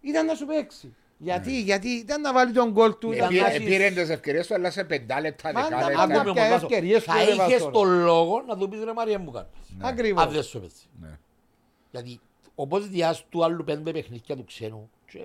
[0.00, 0.94] ήταν να σου παίξει.
[1.18, 3.12] Γιατί, γιατί ήταν να βάλει τον γκολ του.
[3.12, 6.02] ήταν να- Πήρε τι ευκαιρίε του, αλλά σε πεντά λεπτά, Μα, δεκά να- λεπτά.
[6.02, 7.72] Άκουμε Άκουμε κάποια όμως, ευκαιρίες Θα που έβαλε είχες τώρα.
[7.72, 9.46] τον λόγο να του πεις ρε Μαρία μου κάνει.
[9.80, 10.22] Ακριβώς.
[10.24, 10.74] Αν δεν σου έπαιζε.
[11.00, 11.18] Ναι.
[11.90, 12.20] Γιατί
[12.54, 15.18] όπως διάς του άλλου πέντε παιχνίδια του ξένου και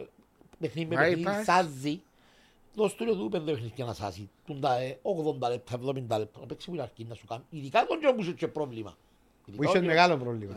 [0.60, 2.02] παιχνίδι με Μα παιχνίδι είπα- σάζει
[2.76, 4.30] δώσ' του του πέντε παιχνίδια να σάσει.
[4.46, 6.40] Τούν τα ε, 80 λεπτά, 70 λεπτά.
[6.40, 7.44] Να παίξει που είναι αρκεί να σου κάνει.
[7.50, 8.98] Ειδικά τον και που είσαι και πρόβλημα.
[9.56, 10.54] Που είχε μεγάλο πρόβλημα.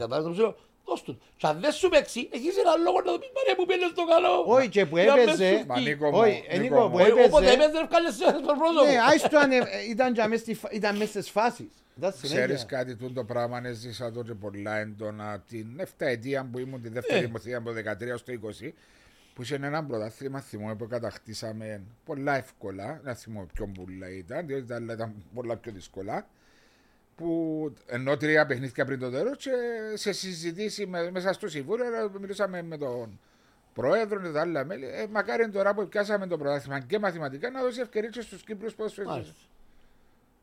[0.84, 0.92] Κατάλαβες το ξέρω.
[0.92, 1.20] Δώσ' του.
[1.36, 4.04] Και αν δεν σου παίξει, έχεις ένα λόγο να το πεις «Μαρέ μου πέλες το
[4.12, 4.32] καλό».
[4.56, 5.80] Όχι, και που Για μες έπαιζε- σου Μα πει.
[5.82, 6.90] Νίκο μου, Όχι, ε, Νίκο Νίκο, μου.
[6.90, 8.84] που Όχι, έπαιζε- Όποτε έπαιζε, ευκάλεσαι στο πρόσωπο.
[8.90, 9.58] Ναι, άιστο αν ε,
[9.92, 11.72] ήταν και μες στη φα- ήταν μέσα στις φάσεις.
[11.98, 12.42] Ήταν συνέχεια.
[12.44, 16.82] Ξέρεις κάτι, τούτο το πράγμα έζησα το και πολλά έντονα την 7 ετία που ήμουν
[16.82, 17.26] τη δεύτερη Ε.
[17.26, 18.74] δημοσία από το 13 στο 20
[19.34, 24.66] που είχε ένα πρωτάθλημα θυμόμαι που κατακτήσαμε πολλά εύκολα, να θυμόμαι πιο μπουλά ήταν, διότι
[24.66, 26.26] τα άλλα ήταν πολλά πιο δύσκολα
[27.16, 29.50] που ενώ τρία παιχνίδια πριν το τέλος και
[29.94, 33.20] σε συζητήσει με, μέσα στο Συμβούλιο ε, μιλούσαμε με τον
[33.74, 34.86] Πρόεδρο και τα άλλα μέλη.
[34.86, 38.74] Ε, μακάρι τώρα που πιάσαμε το πρωτάθλημα και μαθηματικά να δώσει ευκαιρία και στους Κύπρους
[38.74, 39.16] ποδοσφαιριστές.
[39.16, 39.42] Μάλιστα.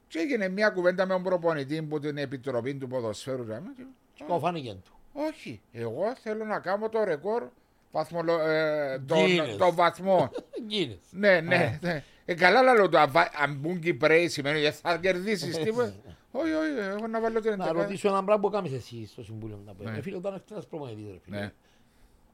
[0.08, 3.46] Και έγινε μια κουβέντα με τον προπονητή που την επιτροπή του ποδοσφαίρου.
[3.46, 4.92] ρε, και- Και κοφάνηκε του.
[5.14, 7.44] Όχι, εγώ θέλω να κάνω το ρεκόρ
[7.92, 9.56] βαθμολο, ε, των, Guinness.
[9.58, 10.30] των βαθμών.
[10.68, 10.98] Γίνες.
[11.12, 12.04] ναι, ναι, ναι.
[12.26, 15.94] Ε, καλά λέω το αν βα- αν μπουν Κυπρέοι σημαίνει ότι θα κερδίσεις τίποτα.
[16.32, 17.82] Όχι, όχι, εγώ να βάλω την Να εντεκάδα.
[17.82, 19.84] ρωτήσω ένα πράγμα που κάνεις εσύ στο Συμβούλιο να πω.
[19.84, 19.98] Ναι.
[19.98, 21.52] Ε, Φίλε, όταν έρθει ένας προπονητής, ρε φίλε, Ναι.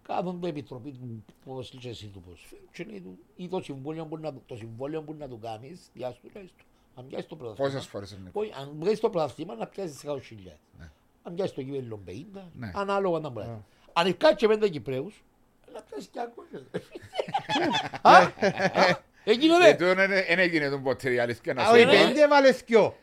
[0.07, 4.17] κάθονται επιτροπή του ποδοσφαίρου και εσύ του ποδοσφαίρου και λέει του, ή το συμβόλαιο που
[4.17, 6.65] να, του- το συμβόλαιο που να του κάνεις, διάσου του, λέει του.
[6.95, 10.57] Αν πιάσεις το πρωταθλήμα, Πόσες φορές είναι; όχι, αν βγάλεις το πρωταθλήμα να πιάσεις 100.000.
[11.23, 12.71] Αν πιάσεις το κύπελλο 50, Ναι.
[12.75, 13.47] ανάλογα να μπορεί.
[13.93, 15.23] Αν ευκάτσει και πέντε Κυπρέους,
[15.73, 16.63] να πιάσεις και άκουσες.
[18.01, 18.31] Α,
[19.23, 19.71] Έγινε Ε, ρε.
[19.75, 21.91] τούτο δεν δεν έγινε τον ποτέ η αλήθεια να Α, σου όχι, πω.
[21.91, 22.03] ναι.
[22.05, 22.95] πέντε έβαλες δυο.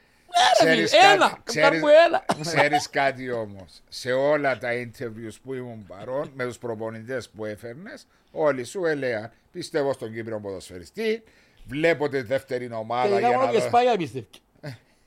[0.59, 2.25] Ξέρεις Ένα, κάτι, ένα, ξέρεις- κάπου ένα.
[2.41, 8.07] Ξέρεις κάτι όμως, σε όλα τα interviews που ήμουν παρόν, με τους προπονητές που έφερνες,
[8.33, 11.23] όλοι σου έλεγαν, πιστεύω στον Κύπριο ποδοσφαιριστή,
[11.67, 13.67] βλέπω τη δεύτερη ομάδα Τελικά για μόνο να και δω...
[13.67, 14.39] σπάει απίστευκε.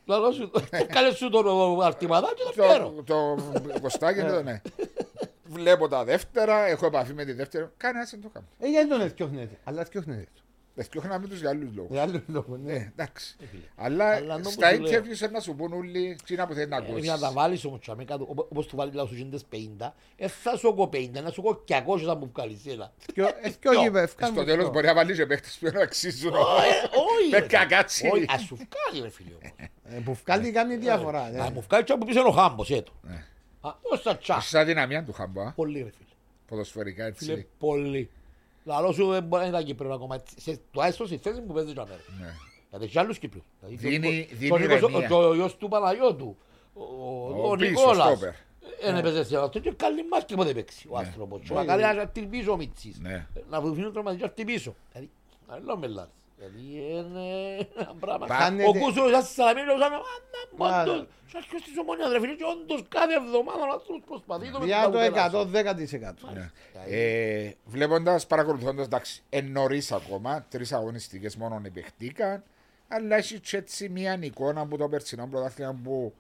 [0.06, 0.52] Λαλό σου,
[0.94, 2.90] κάλε σου τον αρτηματά και το φέρω.
[2.90, 4.62] Το, το Κωστάκι, το, ναι.
[5.44, 7.68] Βλέπω τα δεύτερα, έχω επαφή με τη δεύτερη.
[7.78, 8.46] Κανένας δεν το κάνω.
[8.60, 9.58] Ε, γιατί τον εθιώχνετε.
[9.64, 10.28] Αλλά εθιώχνετε.
[10.78, 11.92] Δεν φτιάχναμε τους για άλλους λόγους.
[11.92, 12.74] Για άλλο λόγο, ναι.
[12.74, 13.36] Ε, εντάξει.
[13.76, 14.92] Αλλά Αλλά νόμος στα σου λέω.
[15.02, 17.04] interviews να σου πούν όλοι τσίνα που θέλει να Ε, ακούσεις.
[17.04, 20.28] Για να τα βάλεις όμως τσάμε κάτω, οπ- όπως του βάλει λάθος γίνοντες 50, ε,
[20.28, 22.92] θα σου έχω 50, να σου έχω 200 θα μου βγάλεις ένα.
[23.14, 24.74] Δυο- ε, δυο γήπεδα, ευκάλουμε Στο τέλος δυο.
[24.74, 26.34] μπορεί να βάλεις και παίχτες που να αξίζουν.
[26.34, 27.46] Ε, Όχι Με ρε.
[27.48, 28.10] κακάτσι.
[28.14, 29.70] Όχι, ας σου βγάλει ρε φίλε όμως.
[29.84, 31.30] Ε, Που βγάλει κάνει διαφορά.
[31.30, 31.38] ναι.
[31.38, 32.92] Να μου βγάλει και από πίσω είναι ο χάμπος, έτω.
[33.02, 33.24] Ναι.
[33.62, 34.38] Α, ως τα τσα.
[34.40, 36.10] Είσαι αδυναμία του χαμπά, Πολύ ρε φίλε.
[36.48, 37.48] ποδοσφαιρικά Φίλε, έτσι.
[37.60, 38.10] πολύ.
[38.68, 40.24] Λαλό σου δεν μπορεί να ήταν Κύπρο ακόμα.
[40.38, 42.00] Σε- Τουλάχιστον στη θέση που παίζεις να μέρε.
[42.20, 42.34] Ναι.
[42.70, 43.46] Γιατί έχει άλλους Κύπριους.
[43.60, 45.08] Δηλαδή, Δίνει- και ο Νίκος- δίνει και ο Νίκος- ηρεμία.
[45.08, 46.38] και ο γιος του Παναγιώτου.
[46.74, 48.08] Ο, ο, Ο ο πίσω, Νικόλας.
[48.18, 48.34] στόπερ.
[48.82, 51.42] Δεν έπαιζε σε αυτό και καλή μας και πότε παίξει ο άνθρωπος.
[51.48, 53.00] Και Μακάρι να χτυπήσει ο Μιτσής.
[53.00, 53.28] Ναι.
[53.50, 54.76] Να βοηθήσει τον Ματσιά χτυπήσω.
[54.92, 55.10] Δηλαδή,
[55.48, 56.12] άλλο με λάθος.
[56.38, 58.28] Δηλαδή είναι ένα πράγμα.
[58.36, 59.92] Χάνεται- Ο Κούσος σαν Σαλαμίνο σαν
[60.58, 60.96] Μα- όντως.
[61.32, 64.84] Σαν αρχιός της ομόνιας ρε φίλε και όντως κάθε εβδομάδα ο άνθρωπος προσπαθεί το Για
[64.84, 65.36] το μεταποπεράσει.
[65.36, 66.30] 110%.
[66.34, 66.50] Ναι.
[66.88, 72.44] Ε, Βλέποντας, παρακολουθώντας, εντάξει, εν νωρίς ακόμα, τρεις αγωνιστικές μόνο επεχτήκαν,
[72.88, 76.14] αλλά έχει και έτσι μια εικόνα από το περσινό πρωτάθλημα που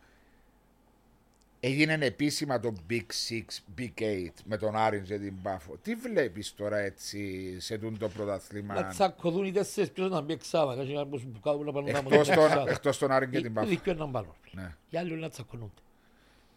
[1.67, 5.77] έγινε επίσημα το Big Six, Big Eight με τον Άριν και την Πάφο.
[5.81, 10.33] Τι βλέπεις τώρα έτσι σε τούτο το Να πρωτάθλημα, τσακωθούν οι τέσσερις ποιος να μπει
[10.33, 10.81] εξάδα.
[10.81, 12.69] Έχει κάποιους που κάνουν να πάνε να εκτός μπουν τον, εξάδα.
[12.71, 13.67] εκτός τον Άριν και την Οι Πάφο.
[13.67, 14.33] δικαιοί να μπάλουν.
[14.51, 14.75] Ναι.
[14.89, 15.81] Οι άλλοι όλοι να τσακωνούνται.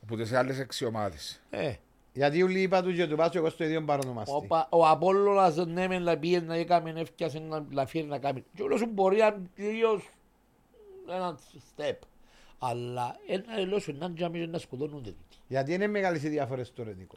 [0.06, 1.40] Που τι άλλες έξι ομάδες.
[1.50, 1.72] Ε,
[2.12, 4.34] Γιατί ούλοι είπα τους και του πάτσου εγώ στο ίδιο παρονομαστή.
[4.36, 8.18] ο Πα- Ο Απόλλωνας ναι μεν να πήγε να έκαμε έφτιασε να να φέρει να
[8.18, 8.44] κάνει.
[8.54, 10.08] Και όλος σου μπορεί να τελείως
[11.08, 11.38] ένα
[11.76, 11.94] step.
[12.62, 15.10] Αλλά ένα ελόσου να τζάμε και να σκοτώνονται.
[15.10, 15.36] τούτοι.
[15.48, 17.16] Γιατί είναι μεγάλες οι διαφορές στο Ρετικό.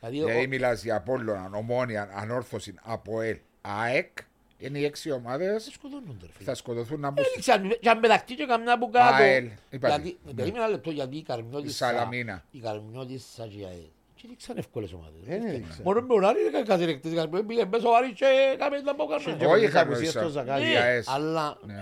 [0.00, 4.18] Δηλαδή Δηλαδή ο- μιλάς για Απόλλωνα, Ομόνια, Ανόρθωση, ΑΠΟΕΛ, ΑΕΚ.
[4.58, 6.44] Είναι οι έξι ομάδες σκοτώνονται ρε φίλε.
[6.48, 9.14] θα σκοτωθούν να μπουν Έληξε, αν- και αν μεταχτεί και καμιά που κάτω.
[9.14, 9.94] ΑΕΛ, είπατε.
[9.94, 10.32] Γιατί, Ναι.
[10.32, 12.44] περίμενα ένα λεπτό, γιατί η Η Καρμιώτης Σαλαμίνα.
[12.50, 13.86] η Καρμιώτης σαν και η ΑΕΛ.
[14.14, 15.20] Και δείξαν εύκολες ομάδες.
[15.26, 15.80] Ε, ναι, δείξαν.
[15.84, 17.12] Μόνο με ο Άρη δεν έκανε ρεκτής,
[17.46, 18.24] πήγε μέσα ο Άρης και
[18.54, 19.36] έκαμε τα που έκαμε.
[19.38, 20.20] Και Όχι, με τις είχαμε απουσίες ίσα.
[20.20, 20.62] στο Ζακάρι.
[20.64, 20.70] Ναι.
[20.70, 21.08] Ναι, ΑΕΣ.
[21.08, 21.74] αλλά, Ναι.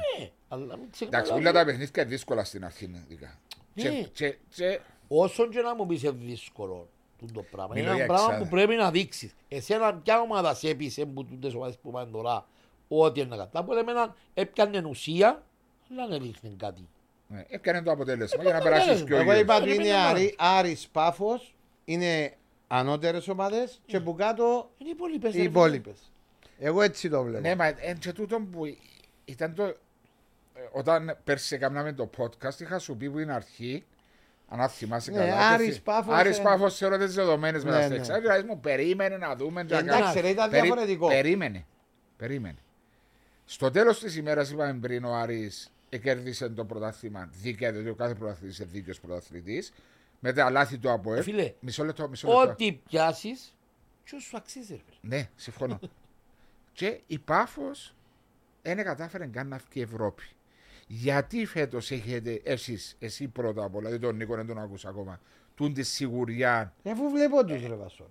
[0.56, 1.22] Ναι, αλλά μην ξεχνάμε.
[1.24, 2.84] Εντάξει, όλα τα παιχνίδια είναι δύσκολα στην αρχή.
[2.84, 3.38] είναι ειδικά.
[3.74, 3.82] Ναι.
[3.82, 4.80] Και- και- και-
[5.12, 6.88] Όσον και να μου πεις είναι δύσκολο
[7.18, 7.78] τούτο το πράγμα.
[7.78, 8.44] Είναι Μιλώ ένα για πράγμα εξάδα.
[8.44, 9.34] που πρέπει να δείξεις.
[9.48, 12.46] Εσένα ποια ομάδα σε έπεισε που τούτες ομάδες που πάνε τώρα
[12.88, 13.52] ό,τι είναι να κάνεις.
[13.52, 15.42] Τα που λέμε έναν έπιανε ουσία,
[15.90, 16.88] αλλά δεν έδειχνε κάτι.
[17.28, 19.06] ναι, Έκανε το αποτέλεσμα για να το περάσεις αποτέλεσμα.
[19.06, 19.42] πιο Εγώ γύρω.
[19.44, 22.34] είπα ότι Πρέπει είναι να Άρη- Άρης Πάφος, είναι
[22.68, 25.34] ανώτερες ομάδες και που κάτω Είναι οι υπόλοιπες.
[25.34, 25.98] οι ρε υπόλοιπες.
[26.58, 27.40] Εγώ έτσι το βλέπω.
[27.40, 28.76] Ναι, μα εν και τούτο που
[29.24, 29.74] ήταν το...
[30.54, 33.84] ε, Όταν πέρσι έκαναμε το podcast, είχα σου πει που είναι αρχή,
[34.48, 35.48] αν θυμάσαι Ναι, καλά.
[35.48, 37.94] Άρης και θυ- Πάφος, Άρης ε, Πάφος θεωρώ τις δεδομένες με Ναι, τα ναι.
[37.94, 38.20] στεξιά.
[38.20, 39.64] Δηλαδή μου περίμενε να δούμε.
[39.64, 40.20] και να Εντάξει, κάνουμε.
[40.20, 41.08] ρε, ήταν Περί- διαφορετικό.
[41.08, 41.66] Περίμενε.
[42.16, 42.58] Περίμενε.
[43.44, 45.72] Στο τέλος της ημέρας είπαμε πριν ο Άρης
[46.02, 49.72] κέρδισε το πρωτάθλημα δίκαια, διότι ο κάθε πρωταθλητής είναι δίκαιος πρωταθλητής.
[50.20, 52.40] Με τα λάθη του από Ε, φίλε, Μισό λεπτό, μισό λεπτό.
[52.50, 53.54] Ό,τι πιάσεις,
[54.04, 55.16] ποιο σου αξίζει ρε φίλε.
[55.16, 55.78] Ναι, συμφωνώ.
[56.72, 57.94] και η Πάφος
[58.62, 60.22] δεν κατάφερε καν να βγει η Ευρώπη.
[60.92, 65.20] Γιατί φέτος έχετε εσείς, εσύ πρώτα απ' όλα, δηλαδή τον Νίκο δεν τον άκουσα ακόμα,
[65.54, 66.74] τούν τη σιγουριά.
[66.82, 68.10] Ε, Αφού βλέπω τους ρε Βασόρα.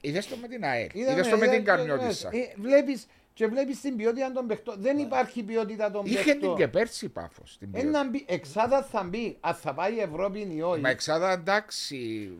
[0.00, 2.28] Είδες το με την ΑΕΛ, Είδαμε, είδες το με είδα- την Καρμιώτησα.
[2.32, 4.74] ε, Βλέπεις και βλέπεις την ποιότητα των παιχτών.
[4.78, 6.70] Δεν υπάρχει ποιότητα των Είχε την και παιχτών.
[6.70, 7.58] πέρσι πάφος.
[7.72, 10.80] Ένα μπει, εξάδα θα μπει, αν θα πάει η Ευρώπη ή όχι.
[10.80, 12.30] Μα εξάδα εντάξει.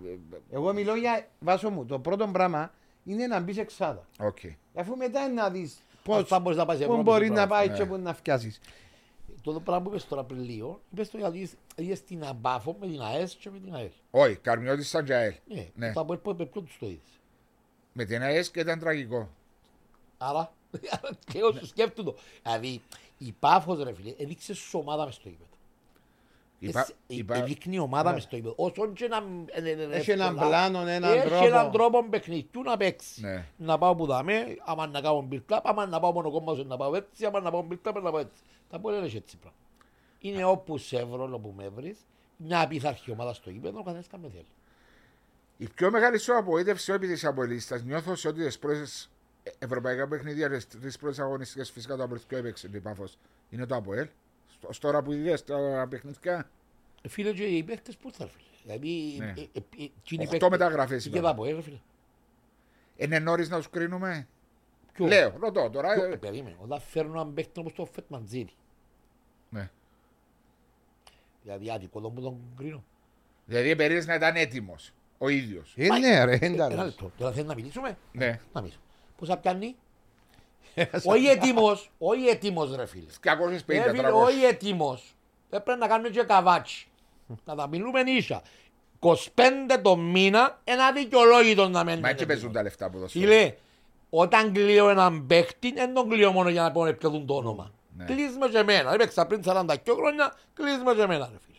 [0.53, 2.73] Εγώ μιλώ για, Βάσο μου, το πρώτο πράγμα
[3.05, 4.07] είναι να μπεις εξάδα.
[4.19, 4.39] Οκ.
[4.75, 7.27] Αφού μετά είναι να δεις Πώς πώς, θα μπορείς να πάει σε πού Ευρώπη, μπορεί
[7.27, 7.57] σε να πράγμα.
[7.67, 8.15] πάει και πού να
[9.51, 9.65] φτιάσεις.
[9.65, 13.01] Το πράγμα που είπες τώρα πριν λίγο, είπες το γιατί είδες την Πάφο με την
[13.03, 13.91] ΑΕΣ και με την ΑΕΛ.
[14.11, 15.35] Όχι, Καρμιώτησα και ΑΕΛ.
[15.49, 15.93] Ναι, Ναι.
[15.93, 17.21] το από ποιο τους το είδες.
[17.93, 19.29] Με την ΑΕΣ και ήταν τραγικό.
[20.19, 20.53] Άρα,
[21.33, 22.17] και εγώ σου σκέφτομαι το.
[22.43, 22.83] Δηλαδή,
[23.19, 25.51] η Πάφος ρε φίλε, έδειξε σου ομάδα μες στο ύπεδο.
[26.59, 28.55] Είπα- Εσύ- είπα- Έδειχνε ομάδα μες στο ύπεδο.
[28.57, 29.17] Όσον και να...
[29.53, 31.45] ε, ε, ε, Έχει έναν εύκολα, πλάνο, έναν Έχει τρόπο.
[31.47, 33.21] έναν τρόπο παιχνιδιού να παίξει.
[33.21, 33.45] Ναι.
[33.57, 36.77] Να πάω που δάμε, άμα να κάνω build up, άμα να πάω μόνο κόμμα να
[36.77, 38.41] πάω έτσι, άμα να πάω build up, να πάω έτσι.
[38.71, 39.59] Τα πω λένε έτσι πράγμα.
[40.19, 41.99] Είναι όπου σε βρω, όπου με βρεις,
[42.37, 44.47] μια απειθαρχή ομάδα στο ύπεδο, ο καθένας κάνει θέλει.
[45.57, 49.11] Η πιο μεγάλη σου απογοήτευση όχι της αποελίστα νιώθω σε ότι τις πρώτες
[49.59, 53.05] ευρωπαϊκά παιχνίδια, τι πρώτες αγωνιστικές φυσικά το από πιο έπαιξε η Πάφο.
[53.51, 54.09] Είναι το Αποέλ.
[54.59, 56.51] Στο- στο Τώρα που είδε τα παιχνίδια.
[57.03, 58.45] Ε, Φίλε και οι παίχτες που ήρθαν, φίλε.
[58.63, 59.25] Δηλαδή, Ναι.
[59.27, 61.27] ε, ε, ε, εκείνοι οι Οχτώ παίχτες- μεταγραφές Και είπαμε.
[61.29, 61.79] θα πω, ε, ρε φίλε.
[62.97, 64.29] Είναι νωρίς να τους κρίνουμε;
[64.93, 65.93] Ποιο; Λέω, ρωτώ τώρα.
[65.95, 68.53] Ποιο- ε, ε, Περίμενε, όταν φέρνω έναν παίχτη όπως το Φετμαντζήρι.
[69.49, 69.71] Ναι.
[71.43, 72.85] Δηλαδή άδικο τον που τον κρίνω.
[73.47, 75.75] Δηλαδή περίμενες να ήταν έτοιμος ο ίδιος.
[75.77, 76.77] Ε, ναι ρε, Ένα εντάξει.
[76.77, 77.13] λεπτό.
[77.17, 78.41] Τώρα θέλεις να μιλήσουμε; Ναι.
[78.53, 78.81] Να μιλήσω.
[79.17, 79.77] Πόσα πιάνει;
[81.05, 83.07] Όχι έτοιμος, όχι έτοιμος ρε φίλε.
[83.23, 83.29] 250
[83.67, 84.13] Ε, φίλε, 300.
[84.13, 85.15] όχι έτοιμος.
[85.51, 86.89] Έπρεπε να κάνουμε και καβάτσι.
[87.45, 88.43] Να τα μιλούμε ίσα.
[89.01, 89.13] 25
[89.83, 92.01] το μήνα, ένα δικαιολόγητο να μένει.
[92.01, 92.27] Μα έτσι έτοιμος.
[92.27, 93.21] παίζουν τα λεφτά που δώσουν.
[93.21, 93.55] Φίλε,
[94.11, 97.71] όταν κλείω έναν παίχτη, δεν τον κλείω μόνο για να πω να πιέζουν το όνομα.
[97.97, 98.05] Ναι.
[98.05, 98.93] Κλείς με και εμένα.
[98.95, 101.59] Έπαιξα πριν 42 χρόνια, κλείς με και εμένα ρε φίλε.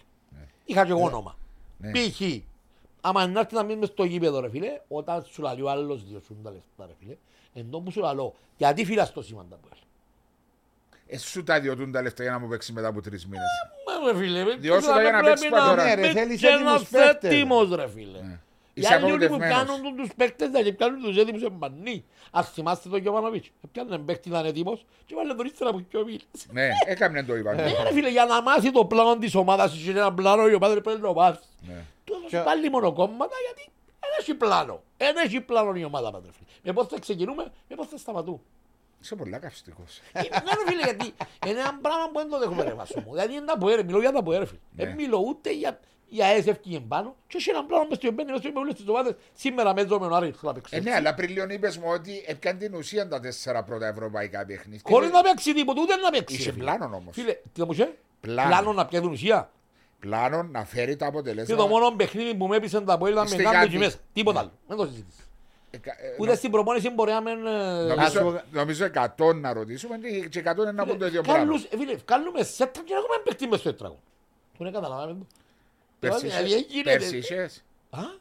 [0.66, 1.38] Είχα και εγώ όνομα.
[1.78, 1.91] Ναι.
[1.91, 2.22] Π.χ.
[3.01, 6.03] Άμα να έρθει να μείνει μες στο γήπεδο ρε φίλε, όταν σου λαλεί ο άλλος
[6.05, 7.16] δύο σου τα λεφτά ρε φίλε,
[7.60, 9.82] ενώ που σου λαλώ, γιατί φύλας το σήμαντα που έλα.
[11.08, 13.45] Ε, σου τα διωτούν τα λεφτά για να μου παίξει μετά από τρεις μήνες.
[14.03, 15.84] Μα ρε φίλε, Διώσου τα για να πρέπει παίξεις παντόρα.
[15.84, 17.32] Ναι, ρε, μπει θέλεις και έτοιμους ένας παίκτες.
[17.32, 18.20] έτοιμος ρε φίλε.
[18.22, 18.39] Ναι.
[18.74, 19.55] Οι Είσαι άλλοι που απογοητευμένος.
[19.55, 22.05] κάνουν τους παίκτες και πιάνουν τους έτοιμους εμπανί.
[22.32, 23.49] Ας θυμάστε τον Γιωβάνοβιτς.
[23.72, 26.26] Πιάνουν παίκτη ήταν έτοιμος και βάλε τον ύστερα που πιο μίλησε.
[26.51, 27.53] Ναι, έκαμε το είπα.
[27.53, 30.82] Ναι ρε φίλε, για να μάθει το πλάνο της ομάδας, είχε ένα πλάνο η ομάδα
[30.82, 31.43] πρέπει να το μάθει.
[31.68, 31.84] Ναι.
[32.03, 33.77] Του έδωσε Και- πάλι μόνο κόμματα γιατί δεν
[34.20, 34.84] έχει πλάνο.
[34.97, 36.47] Δεν έχει πλάνο η ομάδα πάντε φίλε.
[36.63, 38.39] Με πώς θα ξεκινούμε, με πώς θα σταματούμε.
[39.01, 39.84] Είσαι πολλά καυστικό.
[40.11, 41.13] Ε, Ναι ρε φίλε, γιατί
[41.47, 43.11] είναι ένα πράγμα που δεν το δέχομαι ρε βάσο μου.
[43.11, 44.59] Δηλαδή είναι τα ποέρε, μιλώ για τα ποέρε φίλε.
[44.72, 44.86] Ναι.
[44.86, 48.32] Δεν μιλώ ούτε για για ΑΕΣ και πάνω και έχει ένα πράγμα μες στο εμπένι,
[48.32, 49.15] μες στο εμπένι, στις ομάδες.
[49.34, 50.76] Σήμερα με με τον Άρη θέλω να παίξω.
[50.76, 54.45] Ε, ναι, αλλά πριν λίγο είπες μου ότι έπιαν την ουσία τα τέσσερα πρώτα ευρωπαϊκά
[54.45, 54.82] παιχνίδια.
[54.84, 56.36] Χωρίς να παίξει τίποτα, ούτε να παίξει.
[56.36, 56.63] Είχε ρε φίλε.
[56.63, 57.15] πλάνο όμως.
[57.15, 58.49] Φίλε, τι θα μου είχε, Πλάνο.
[58.49, 59.51] πλάνο να πιέδουν ουσία.
[60.00, 61.68] Πλάνο να φέρει τα Και το αποτελέσματα.
[61.68, 63.66] μόνο παιχνίδι που με έπεισε τα ποέλα με Είστε κάνουν κάτι.
[63.68, 63.98] εκεί μέσα.
[64.14, 64.52] Τίποτα άλλο.
[64.68, 65.30] Δεν το συζητήσεις.
[65.72, 67.45] Ε, κα- ε, Ούτε στην προπόνηση μπορεί να μεν...
[67.45, 71.06] ε, Ας Νομίζω, πω- νομίζω 100 να ρωτήσουμε και- και 100 είναι να πούν το
[71.06, 71.43] ίδιο πράγμα.
[71.43, 74.00] Κάλλους, ε, φίλε, βγάλουμε σέτρα και έχουμε παίκτη μες στο έτραγο.
[74.58, 75.26] Του είναι καταλάβαμε το.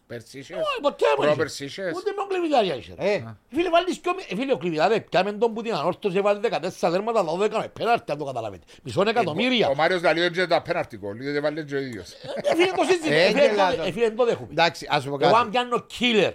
[0.07, 0.39] Πέρσι Δηλαδή, είχες- γίνεται.
[0.39, 1.83] Πέρσι είχες, Α, πέρσι είχες, όχι, ποτέ μου πρόπερσι είχε.
[1.83, 1.97] είχες.
[1.97, 2.95] Ούτε με τον Κλειβιδάρια είχε.
[2.99, 3.13] ρε.
[3.13, 6.41] Ε, Φίλε, βάλεις και ο- ε, φίλε, ο Κλειβιδάρια πιάμε τον που την ανόρθωσε, βάλει
[6.41, 8.65] 14 δέρματα, αλλά δεν έκαμε πέναρτη, αν το καταλάβετε.
[8.83, 9.69] Μισό εκατομμύρια.
[9.69, 12.11] Ο Μάριος Δαλίος δεν τα πέναρτη γκολ, δεν βάλει και ο ίδιος.
[12.13, 13.17] Ε, φίλε, το συζητήσουμε.
[13.17, 13.77] Ε, Ε, φίλε, γελάτο.
[13.77, 14.49] το- ε, φίλε, δεν το δέχομαι.
[14.51, 15.49] εντάξει, ας πω Εγώ αν κάτι.
[15.51, 16.33] πιάνω killer,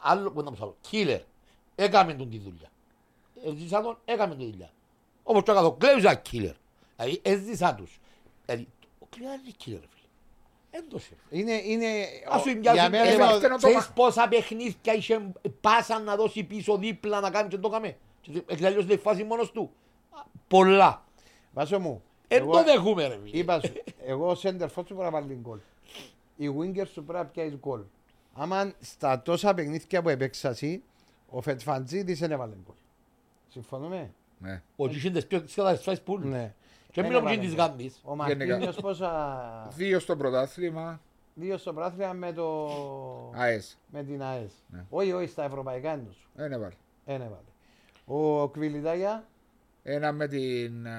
[0.00, 1.20] άλλο που να μου πω άλλο, killer,
[1.74, 2.68] έκαμε τον τη δουλειά.
[3.46, 4.70] Έζησα τον, έκαμε τη δουλειά.
[5.22, 6.54] Όπως το έκανα, κλέβησα killer.
[6.96, 8.00] Δηλαδή, έζησα τους.
[8.46, 8.68] Δηλαδή,
[9.00, 9.99] ο killer είναι killer, φίλε.
[10.70, 11.14] Έντωσε.
[11.30, 11.86] Είναι, είναι,
[12.28, 14.94] Ας σου για μοιάζει, μένα ε, είναι μα- ο- φταίνω το ξέρεις μα- πόσα παιχνίδια
[14.94, 17.96] είχε πάσαν να δώσει πίσω δίπλα να κάνει και το καμε.
[18.20, 19.72] Και Έχει τελειώσει τη φάση μόνος του.
[20.10, 20.18] Α,
[20.48, 21.04] Πολλά.
[21.52, 23.38] Βάσο μου, Εν εγώ το δέχουμε ρε φίλε.
[23.38, 23.72] είπα σου,
[24.06, 25.58] εγώ σέντερφος σου πρέπει να βάλει γκολ.
[26.36, 27.80] Οι winger σου πρέπει να πιάσεις γκολ.
[28.34, 30.82] Άμα στα τόσα παιχνίδια που έπαιξα εσύ,
[31.30, 32.74] ο Φετφαντζίδης δεν έβαλε γκολ.
[33.48, 34.62] Συμφωνούμε; Ναι.
[34.76, 36.26] Ο Τζίσιν πιο τις φάσεις πουλ.
[36.28, 36.54] Ναι.
[36.90, 37.66] Και Δεν μιλώ που έβαλε είναι της γκολ.
[37.66, 38.00] Γάμπης.
[38.04, 38.46] Ο Γενικά.
[38.46, 39.68] Μαρτίνιος πόσα...
[39.74, 41.00] Δύο στο πρωτάθλημα,
[41.34, 42.68] Δύο στο πράθυμα με, το...
[43.34, 43.78] ΑΕΣ.
[43.92, 44.52] με την ΑΕΣ.
[44.68, 44.84] Ναι.
[44.90, 46.28] Όχι, όχι, στα ευρωπαϊκά είναι σου.
[46.34, 46.74] Δεν έβαλε.
[47.04, 47.44] Δεν έβαλε.
[48.06, 49.24] Ο Κβιλιτάγια,
[49.82, 50.92] Ένα με την, α,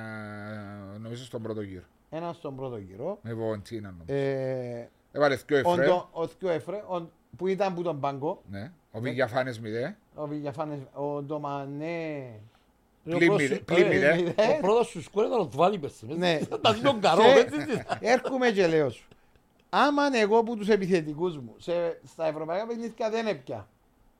[1.00, 1.84] νομίζω στον πρώτο γύρο.
[2.10, 3.20] ένα στον πρώτο γύρο.
[3.22, 4.14] Με Βοντίνα νομίζω.
[4.28, 5.86] Ε, Έβαλε δύο ο, εφρέ.
[5.86, 8.42] Ντο- ο Θκιο Εφρέ, ο- που ήταν που τον πάγκο.
[8.50, 8.72] Ναι.
[8.92, 9.98] Ο Βηγιαφάνες μηδέ.
[10.16, 12.40] Ο Βηγιαφάνες, ο Ντομανέ.
[13.04, 14.34] Πλήμμυρε- Ο πλήμμυρε.
[14.36, 16.06] Ε, Ο πρώτος σου σκόρ ήταν ο Τβάλι πέρσι.
[16.06, 16.40] Ναι.
[16.62, 17.22] Τα δει τον καρό.
[17.24, 17.84] Και- έτσι, έτσι.
[18.00, 19.08] Έρχομαι και λέω σου.
[19.70, 23.68] Άμα εγώ που τους επιθετικούς μου σε, στα ευρωπαϊκά παιχνίδια δεν έπια.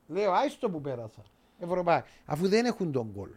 [0.06, 1.22] Λέω, άιστο που πέρασα.
[1.60, 2.06] Ευρωπαϊκά.
[2.24, 3.28] Αφού δεν έχουν τον γκολ.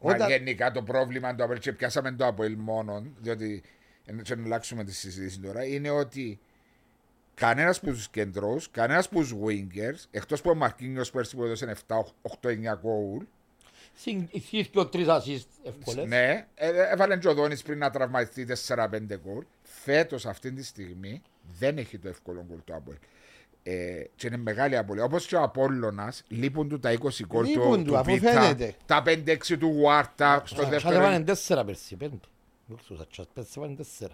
[0.00, 3.62] Μα Όταν- γενικά το πρόβλημα του Αποέλ και πιάσαμε το Αποέλ μόνο, διότι
[4.04, 6.38] ενώ και να αλλάξουμε τη συζήτηση τώρα, είναι ότι
[7.34, 11.76] κανένας από τους κεντρούς, κανένας από τους wingers, εκτός από ο Μαρκίνιος πέρσι που έδωσε
[11.86, 13.24] 7-8-9 γκολ,
[14.00, 16.06] Συγχύθηκε ο τρεις ασίστ εύκολες.
[16.06, 18.86] Ναι, ε, ε, έβαλε και ο Δόνης πριν να τραυματιστεί 4-5
[19.24, 19.44] γκολ.
[19.62, 21.22] Φέτος αυτή τη στιγμή
[21.58, 22.96] δεν έχει το εύκολο γκολ το Αποέλ.
[23.62, 25.04] Ε, και είναι μεγάλη απολύτω.
[25.04, 26.96] Όπως και ο Απόλλωνας, λείπουν του τα 20
[27.26, 31.00] γκολ του, Λείπουν του Πίτα, τα 5-6 του Γουάρτα στο δεύτερο.
[31.00, 32.08] Θα 4 πέρσι, 5.
[32.66, 32.78] Δεν
[33.10, 34.08] ξέρω, 4.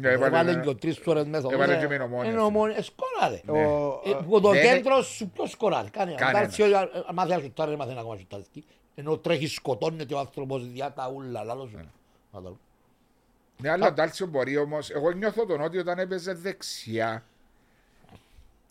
[0.00, 1.48] Ναι, ε, βάλε και τρεις φορές μέσα.
[1.50, 1.96] Ε, Έβαλε και με
[2.32, 2.82] νομόνια.
[2.82, 3.40] Σκόραρε.
[4.40, 5.88] Το κέντρο σου ποιος σκόραρε.
[5.88, 6.58] Κανένας.
[6.58, 6.72] Ε,
[7.14, 8.44] μάθει να σουτάρει, μάθει ακόμα σουτάρει.
[8.94, 11.44] Ενώ τρέχει σκοτώνεται ο άνθρωπος διά τα ούλα.
[11.44, 11.90] Σου.
[12.32, 12.50] Ναι,
[13.56, 14.90] ναι αλλά ο μπορεί όμως.
[14.90, 17.24] Εγώ νιώθω τον ότι όταν έπαιζε δεξιά.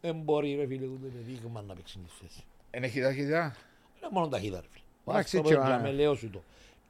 [0.02, 2.44] Δεν μπορεί ρε φίλε, ούτε με δείγμα να παίξει τη θέση.
[2.72, 3.56] Είναι ταχύτητα.
[3.98, 4.84] Είναι μόνο ταχύτητα ρε φίλε.
[5.08, 6.18] Εντάξει, τσιάμε.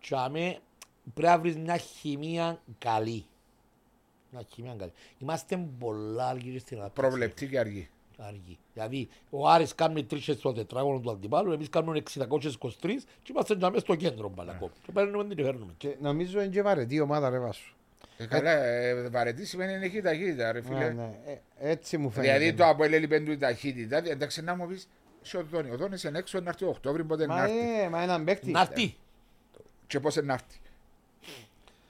[0.01, 0.59] Τσιάμε,
[1.13, 3.25] πρέπει να βρεις μια χημεία καλή.
[4.34, 4.91] Μια χημεία καλή.
[5.17, 7.09] Είμαστε πολλά αργοί στην ανάπτυξη.
[7.09, 7.89] Προβλεπτή και αργή.
[8.17, 8.57] Αργή.
[8.73, 13.79] Δηλαδή, ο Άρης κάνει τρίχες στο τετράγωνο του αντιπάλου, εμείς κάνουμε 623 και είμαστε τζάμε
[13.79, 14.71] στο κέντρο πάλι ακόμα.
[14.86, 15.73] Και παίρνουμε την φέρνουμε.
[15.77, 17.73] Και νομίζω είναι και βαρετή η ομάδα ρε βάσου.
[18.17, 20.89] Ε, καλά, ε, βαρετή σημαίνει δεν έχει ταχύτητα, ρε Ναι, φίλε.
[20.93, 21.15] ναι.
[21.25, 22.34] Ε, Έτσι μου φαίνεται.
[22.38, 23.97] Δηλαδή το Αποέλ έλειπε του η ταχύτητα.
[23.97, 24.89] Εντάξει, να μου πεις.
[25.21, 25.69] Σε ο Δόνη.
[25.69, 27.81] Ο Δόνη είναι έξω να έρθει ο Οκτώβρη, πότε να Μα, έρθει.
[27.84, 28.51] ε, μα έναν παίκτη.
[28.51, 28.95] Να έρθει.
[29.88, 30.59] Και πώς να έρθει.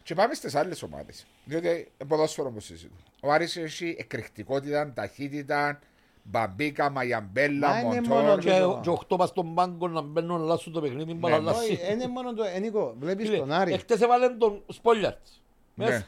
[0.04, 1.26] Και πάμε στις άλλες ομάδες.
[1.45, 2.97] Διότι ε, ποδόσφαιρο που συζητούν.
[3.22, 5.80] Ο Άρης έχει εκρηκτικότητα, ταχύτητα,
[6.24, 8.22] μπαμπίκα, μαγιαμπέλα, Μα είναι μοντόρ.
[8.24, 11.39] μόνο Και το- και οχτώ πας στον πάγκο να μπαίνουν να αλλάσουν το παιχνίδι, μπαλά
[11.39, 11.49] ναι.
[11.49, 11.72] αλλάσει.
[11.72, 12.43] Όχι, είναι μόνο το.
[12.43, 13.74] Ε, Νίκο, βλέπεις Φίλε, τον Άρη.
[13.74, 15.41] Εχθές έβαλαν τον Σπόλιαρτς.
[15.76, 15.86] Ναι.
[15.86, 16.08] Μέσα.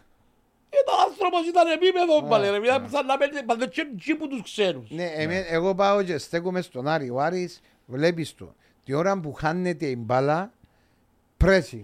[0.70, 2.58] Ήταν άνθρωπος, ήταν επίπεδο πάλι ρε.
[2.66, 4.90] Ήταν σαν να παίρνει παντετσί που τους ξένους.
[4.90, 7.10] Ναι, εμέ- εγώ πάω και στέκομαι στον Άρη.
[7.10, 8.54] Ο Άρης βλέπεις το.
[8.86, 10.52] Την ώρα που χάνεται η μπάλα,
[11.44, 11.84] pressing.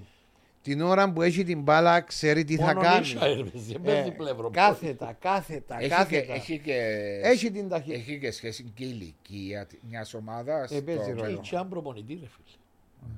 [0.62, 3.00] Την ώρα που έχει την μπάλα, ξέρει τι θα Μόνο κάνει.
[3.00, 4.50] νύχια, ρε, παίζει, παίζει πλευρό.
[4.50, 6.34] κάθετα, κάθετα, Έχει και, κάθετα.
[6.34, 6.76] έχει, και,
[7.24, 7.98] Έχει την ταχύτητα.
[8.00, 10.68] έχει και σχέση και η ηλικία μια ομάδα.
[10.72, 11.40] Ε, παίζει ρόλο.
[11.42, 12.56] Και έναν προπονητή ρε φίλε.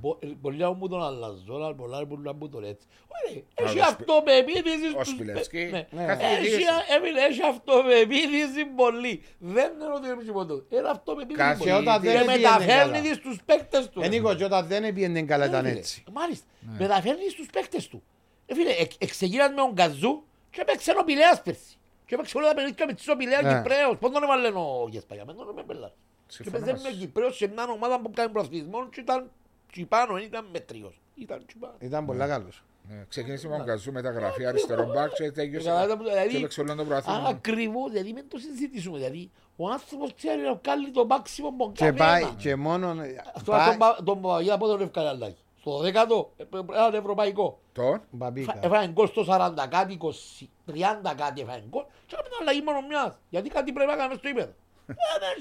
[0.01, 2.87] Μπο- ε, Πολλοί μου τον αλλάζω, αλλά πολλά που μου τον έτσι.
[3.07, 5.87] Ωραία, Έχει ο Σπι- αυτοπεποίθηση ο στους- Σπιλεύσκι, ε, ναι.
[5.91, 6.05] ναι.
[6.05, 6.53] καθηγητής.
[6.55, 6.65] Έχει,
[6.95, 9.23] έμεινε, έχει αυτοπεποίθηση πολύ.
[9.39, 10.53] Δεν είναι ότι είναι τίποτα.
[10.69, 11.73] Είναι αυτοπεποίθηση Καθηγητής.
[11.73, 11.83] πολύ.
[11.83, 13.01] Και όταν δεν Και έπιανε μεταφέρνεις καλά.
[13.01, 14.01] τη στους παίκτες του.
[14.01, 15.79] Ε, Νίκο, και όταν δεν έπιανε καλά ήταν Ναι, φίλε.
[15.79, 16.03] έτσι.
[16.11, 16.45] Μάλιστα.
[16.79, 18.03] Μεταφέρνεις στους παίκτες του.
[18.45, 21.77] Ε, φίλε, εξ- εξεγίνας με τον Καζού και έπαιξε ο Πηλέας πέρσι.
[22.05, 23.53] Και έπαιξε όλα τα παιχνίδια με ο Πηλέας Ναι.
[23.53, 23.97] Κυπρέος.
[23.99, 25.89] Πώς τον έβαλε ο Γεσπαγιά, με τον Μεμπελάρ.
[25.89, 25.95] Και
[26.27, 26.99] Συμφωνώ παίζε μαζί με σου.
[26.99, 29.31] Κυπρέος σε μια ομάδα που κάνει προαθλισμό και ήταν
[29.73, 31.01] τσιπάνω, δεν ήταν μετρίος.
[31.15, 31.73] Ήταν τσιπάνω.
[31.79, 32.63] Ήταν πολλά καλός.
[32.89, 35.67] Ναι, Ξεκίνησε με τον Καζού μεταγραφή αριστερό μπακ και τέλειωσε.
[35.67, 37.27] Καταλάβατε που- δηλαδή- Και έπαιξε όλο το προαθλήμα.
[37.27, 38.97] Ακριβώς, δηλαδή μην το συζητήσουμε.
[38.97, 42.05] Δηλαδή, ο άνθρωπος ξέρει να βγάλει το μάξιμο από Και κανένα.
[42.05, 42.95] πάει και μόνο.
[43.35, 45.35] Αυτό πάει- τον Πα- τον Παπαγιά πότε τον έφκανε αλλάγει.
[45.59, 47.59] Στο δέκατο, ε, ε, έναν ευρωπαϊκό.
[47.73, 48.57] Τον; Μπαμπίκα.
[48.61, 52.81] Έφαγε γκολ στο 40 κάτι, 20, 30 κάτι έφαγε γκολ και έπρεπε να αλλαγή μόνο
[52.87, 53.17] μιας.
[53.29, 54.51] Γιατί κάτι πρέπει να κάνουμε στο ύπεδο.
[54.87, 54.93] Ε,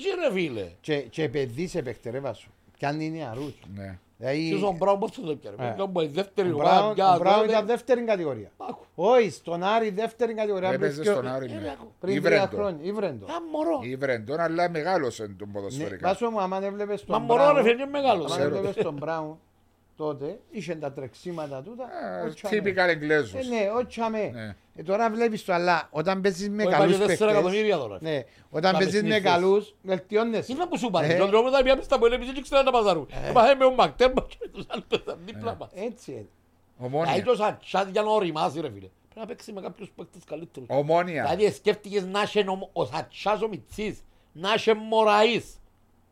[0.02, 0.70] δεν ρε φίλε.
[0.80, 2.50] Και, και παιδί σε παιχτερεύα σου.
[2.76, 3.52] Κι αν είναι αρούς.
[4.22, 4.30] Ναι.
[4.30, 5.56] Δηλαδή, Ποιος ο Μπράουν πώς το έπιανε.
[5.58, 5.74] Ε.
[5.74, 7.52] Ήταν η δεύτερη ο ομάδα Μπράουν- πια, ο Μπράουν τότε.
[7.52, 8.50] ήταν δεύτερη κατηγορία.
[8.56, 8.84] Άκου.
[8.94, 10.68] Όχι, στον Άρη δεύτερη κατηγορία.
[10.72, 11.50] Έπαιζε πριν στον πιο- Άρη.
[11.52, 11.68] Ε, ναι.
[11.68, 11.92] άκου.
[12.00, 12.56] Πριν τρία Ήβρεντο.
[12.56, 12.78] χρόνια.
[12.86, 13.24] Ήβρεντο.
[13.26, 13.78] Α, μωρό.
[13.82, 16.08] Ήβρεντον, αλλά μεγάλωσε τον Ναι, ποδοσφαιρικά.
[16.08, 18.24] Βάσο μου, άμα έβλεπες Μα τον μωρό ρε Μπράουν, φίλε, είναι μεγάλος.
[18.32, 18.56] άμα Ξέρω.
[18.56, 19.38] έβλεπες τον Μπράουν
[20.02, 21.84] τότε, είχε τα τρεξίματα τούτα.
[22.22, 22.54] Ε, ο Τσάμε.
[22.56, 23.32] Τύπικα Εγγλέζους.
[23.32, 24.30] Ε, ναι, ο Τσάμε.
[24.34, 24.54] Ναι.
[24.74, 27.98] Ε, τώρα βλέπεις το, αλλά όταν παίζεις με Ο καλούς έπαγε 4 παίχτες, εκατομμύρια τώρα.
[28.00, 29.30] ναι, όταν Τα παίζεις με παιχνίδια.
[29.30, 30.52] καλούς, βελτιώνεσαι.
[30.52, 31.04] Είναι που σου είπα.
[31.04, 31.16] Ε.
[31.16, 33.08] Τον δρόμο ήταν πια στα που είναι και ξέρουν να παζαρούν.
[33.28, 35.70] Έπαγε με ο Μακτέμπα και με τους άλλους ήταν δίπλα μας.
[35.74, 36.28] Έτσι, έτσι.
[36.78, 37.12] Ομόνια.
[37.12, 38.88] Δηλαδή το σαν τσάτ για να οριμάσει ρε φίλε.
[39.08, 40.68] Πρέπει να παίξει με κάποιους παίκτες καλύτερους.
[40.70, 41.22] Ομόνια.
[41.22, 43.98] Δηλαδή σκέφτηκες να είσαι ο- ο Σατσάς ο Μιτσής,
[44.32, 45.56] να είσαι Μωραής.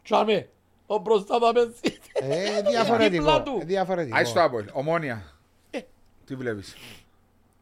[0.02, 0.48] Τσάμε,
[0.94, 1.72] ο μπροστά θα παίζει.
[2.12, 3.22] Ε, διαφορετικό.
[3.24, 3.58] Δίπλα του.
[3.62, 4.16] ε, διαφορετικό.
[4.16, 4.64] Άι στο Άπολ.
[4.72, 5.32] Ομόνια.
[5.70, 5.80] Ε.
[6.24, 6.74] Τι βλέπεις;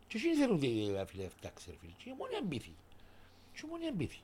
[0.07, 1.93] Και εκείνοι θέλουν ότι ρε φίλε φτιάξει ρε φίλε.
[1.97, 2.73] Και μόνο εμπίθη.
[3.55, 4.19] Και μόνο εμπίθη.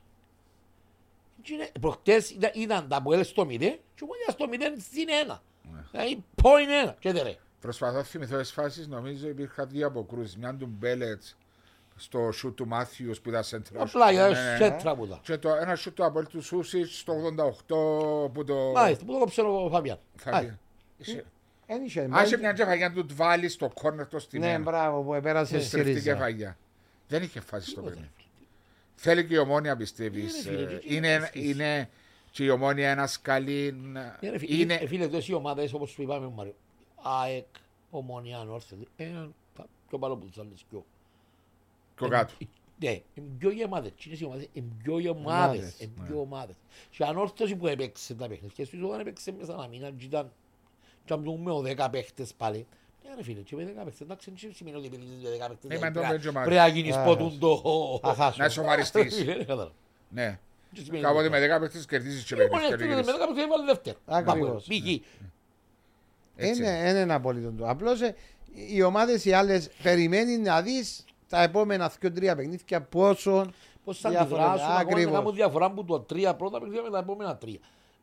[1.42, 3.58] Και είναι- Προχτές ήταν- ήταν τα Αποέλ στο 0
[3.94, 5.42] και μόνο στο 0 στην 1.
[5.90, 7.36] Δηλαδή point 1 και δεν ρε.
[7.60, 8.86] Προσπαθώ να θυμηθώ τις φάσεις.
[8.88, 10.36] Νομίζω υπήρχαν δύο αποκρούσεις.
[10.36, 11.36] Μια του Μπέλετς
[11.96, 13.82] στο σούτ του Μάθιους που ήταν σέντρα.
[13.82, 14.56] Απλά για Ναι, ναι.
[14.56, 15.20] σέντρα που ήταν.
[15.22, 17.12] Και το ένα σούτ του Απόλ του Σούσιτς στο
[18.28, 18.54] 88 που το...
[18.74, 19.98] Μάλιστα, που το κόψε ο Φαβιάν.
[20.16, 20.58] Φαβία.
[20.98, 21.24] Είσαι-
[21.66, 24.64] Εν είχε, Άσε μια κεφαγιά του βάλει στο κόρνερ το Ναι, στημένο.
[24.64, 26.12] μπράβο, που επέρασε στη Στρεφτή ρίζα.
[26.12, 26.56] κεφαγιά.
[27.08, 28.10] Δεν είχε φάση στο Τίποτα, παιδί.
[28.94, 30.44] Θέλει και η ομόνια πιστεύεις.
[30.46, 31.50] Ναι, ρε φίλε, τι- τι Είναι, πιστεύεις.
[31.50, 31.88] είναι
[32.30, 33.72] και η ομόνια ένας καλή.
[33.92, 34.74] Ναι, ρε φίλε, Είναι.
[34.74, 36.54] ε, Φίλε, τόσες οι ομάδες όπως σου είπαμε Μάριο.
[37.02, 37.44] ΑΕΚ,
[37.90, 38.86] Ομονία, Ανόρθωση.
[38.96, 39.04] Ε,
[39.56, 40.84] τα πιο πάνω από τους άλλους δυο.
[41.94, 42.32] Το κάτω.
[42.38, 42.44] Ε,
[42.78, 43.90] Ναι, είναι πιο γεμάτες.
[43.90, 45.24] Εκείνες οι ομάδες είναι πιο γεμάτες.
[45.26, 46.54] Ομάδες, Είναι πιο ομάδες.
[46.90, 48.50] Και η Ανόρθωση που έπαιξε τα παιχνίδια.
[48.54, 50.32] Και στους όταν έπαιξε μέσα να μήνα και ήταν
[51.04, 52.66] και αν πούμε ο 10 παίχτες πάλι.
[53.08, 55.68] Ναι ρε φίλε, και με 10 παίχτες, εντάξει, δεν σημαίνει ότι επειδή είσαι 10 παίχτες,
[55.70, 56.48] Ναι, μα δηλαδή το πρέπει- πέτζο μάλλον.
[56.48, 58.00] πρέπει να γίνεις Α, ποτούν το...
[58.02, 58.42] Αχάσω.
[58.42, 59.18] Να σοβαριστείς.
[59.28, 59.72] Ε, κατάλαβα.
[60.08, 60.38] Ναι.
[60.74, 61.48] Τι σημαίνει Κάποτε αυτό.
[61.48, 63.14] με 10 παίχτες κερδίζεις και Λοιπόν, παιχνίδια έτσι, και με γυρίσεις.
[63.22, 63.98] 10 παίχτες έβαλε δεύτερο.
[64.06, 64.64] Ακριβώς.
[64.64, 64.68] Π.χ.
[66.36, 66.62] Έτσι.
[66.62, 67.68] Είναι, είναι ένα απόλυτο του.
[67.68, 67.90] Απλώ
[68.74, 71.04] οι ομάδες οι άλλες περιμένει να δεις
[71.34, 73.46] τα επόμενα 2-3 παιχνίδια πόσο.
[73.84, 75.12] Πώς θα Διαφορετικά, αντιδράσουν ακόμα να ακριβώς.
[75.14, 77.58] κάνουν διαφορά από το τρία πρώτα παιχνίδια με τα επόμενα τρία.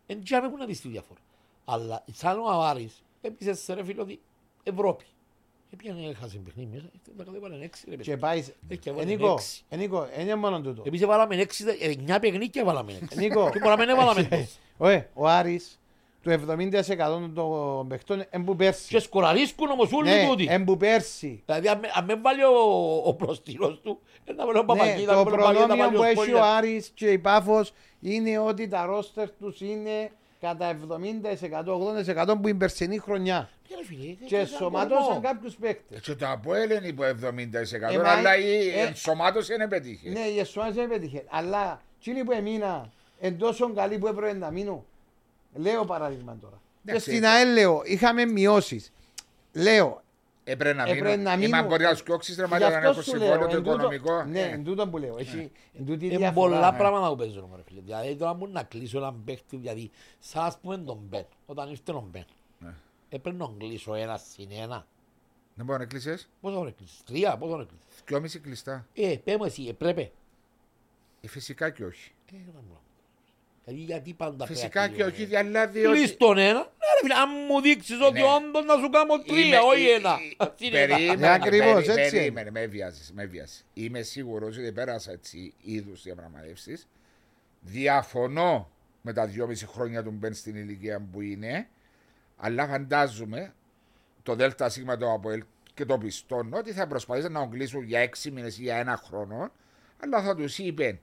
[0.06, 1.20] Εν τζάμε έχουν να δεις τη διαφορά.
[1.66, 4.20] Αλλά σαν ο Αβάρης έπεισε σε ρε φίλε ότι
[4.64, 5.06] Ευρώπη.
[5.74, 6.86] Έπιανε έχασε παιχνίδι μέσα,
[7.18, 8.18] τα κατέβαλαν έξι ρε Και παιδιά.
[8.18, 8.40] πάει.
[8.68, 9.64] Έχει και Ε, βάλει Νίκο, έξι.
[9.70, 10.84] ε, Νίκο, είναι μόνο τούτο.
[10.86, 13.18] Εμείς έβαλαμε έξι, ε, εννιά παιχνίδια βάλαμε έξι.
[13.20, 13.50] Νίκο.
[13.52, 14.48] Και μπορεί να μην έβαλαμε τόσο.
[14.78, 15.80] Ωε, ο Άρης
[16.24, 19.00] το 70% των παιχτών εμπού Και πέρσι.
[19.00, 20.48] σκοραρίσκουν όμως όλοι Ναι, τούτοι.
[20.50, 21.44] εμπού πέρσι.
[21.46, 24.68] Δηλαδή αν με- αν με βάλει ο- ο προστήρος του, ε, να βάλει ο Ναι,
[24.68, 26.58] Παπαγίδα, το να βάλει ο Παπαγίδα, να προνόμιο βάλει που ο έχει ο Σπόλιας.
[26.58, 32.98] Άρης και η Πάφος είναι ότι τα ρόστερ τους είναι κατά 70%-80% που είναι περσινή
[32.98, 33.50] χρονιά.
[33.70, 35.22] Ναι, ρε φίλε, Και ε, σαν σωματώσαν κορμό.
[35.22, 36.00] κάποιους παίκτες.
[36.02, 40.10] Και το Αποέλ είναι υπό 70% Ε, μα, αλλά η ε, ενσωμάτωση δεν πετύχε.
[40.10, 41.24] Ναι, η Εσουάνς δεν πέτυχε.
[41.30, 42.90] Αλλά εκείνοι που έμεινα
[43.20, 44.86] εν τόσο καλοί που έπρεπε να μείνουν.
[45.54, 46.62] Λέω παράδειγμα τώρα.
[46.86, 48.92] Και Εντάξει, στην ΑΕΛ λέω, είχαμε μειώσεις.
[49.54, 50.02] Λέω,
[50.44, 51.22] Έπρεπε να έπρεπε μείνω.
[51.24, 51.66] να Ή μα μείνουν.
[51.68, 53.74] μπορεί να σκόξεις ρε Γι' μάλλον να αυτό έχω σου συμβόλαιο λέω, το εν τούτο-
[53.74, 54.24] οικονομικό.
[54.24, 55.18] Ναι, Ε, εν τούτο που λέω.
[55.18, 56.50] Έχει εν τούτη Είναι διαφορά.
[56.50, 56.78] πολλά ναι.
[56.78, 57.82] πράγματα που παίζουν ρε φίλε.
[57.82, 61.92] Δηλαδή τώρα μου να κλείσω έναν παίχτη, δηλαδή σαν ας πούμε τον Μπεν, όταν ήρθε
[61.92, 62.26] ο Μπεν.
[62.60, 62.74] Ναι.
[63.10, 64.86] Έπρεπε να τον κλείσω ένα συν ένα.
[65.56, 66.30] Δεν μπορεί να κλείσεις.
[66.42, 68.04] Πόσο τον έκλεισες, τρία, πόσο τον έκλεισες.
[68.06, 68.88] Δυόμιση κλειστά.
[68.94, 70.12] Ε, πέ μου εσύ, έπρεπε.
[71.22, 72.12] Ε, Φυσικά και όχι.
[72.32, 72.80] Ε, να μου.
[73.66, 75.40] Δηλαδή γιατί πάντα Φυσικά πρέπει και να όχι, κλείω, ε.
[75.40, 75.98] αλλά διότι...
[75.98, 78.26] Κλείς τον ένα, ναι ρε φίλε, αν μου δείξεις ότι Ναι.
[78.26, 80.18] όντως να σου κάνω Είμαι- τρία, όχι ε, ένα.
[80.38, 80.96] ε, Συν ένα.
[80.96, 83.66] Περίμενε, Ε, ακριβώς, περί- έτσι Περίμενε, με βιάζεις, με βιάζεις.
[83.74, 86.88] Είμαι σίγουρος ότι πέρασα έτσι είδους διαπραγματεύσεις.
[87.62, 88.72] Διαφωνώ
[89.02, 91.68] με τα δυόμιση χρόνια του Μπεν στην ηλικία που είναι,
[92.38, 93.54] αλλά φαντάζομαι
[94.24, 95.44] το ΔΣ το ΑΠΟΕΛ
[95.74, 98.98] και το πιστώνω ότι θα προσπαθήσουν να τον κλείσουν για έξι μήνες ή για ένα
[99.08, 99.52] χρόνο,
[100.04, 101.00] αλλά θα τους είπε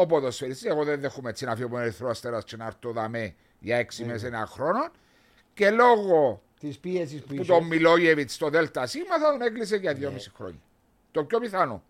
[0.00, 2.92] ο ποδοσφαιριστής, εγώ δεν δέχομαι έτσι να φύγω από τον Ερυθρό Αστέρας και να έρθω
[2.92, 4.88] δαμέ για έξι μήνες ένα χρόνο
[5.54, 7.44] και λόγω Της πίεσης που που είχε.
[7.44, 9.98] τον Μιλόγεβιτς στο ΔΣ θα τον έκλεισε για Ναι.
[9.98, 10.60] δυόμιση χρόνια.
[11.10, 11.82] Το πιο πιθανό.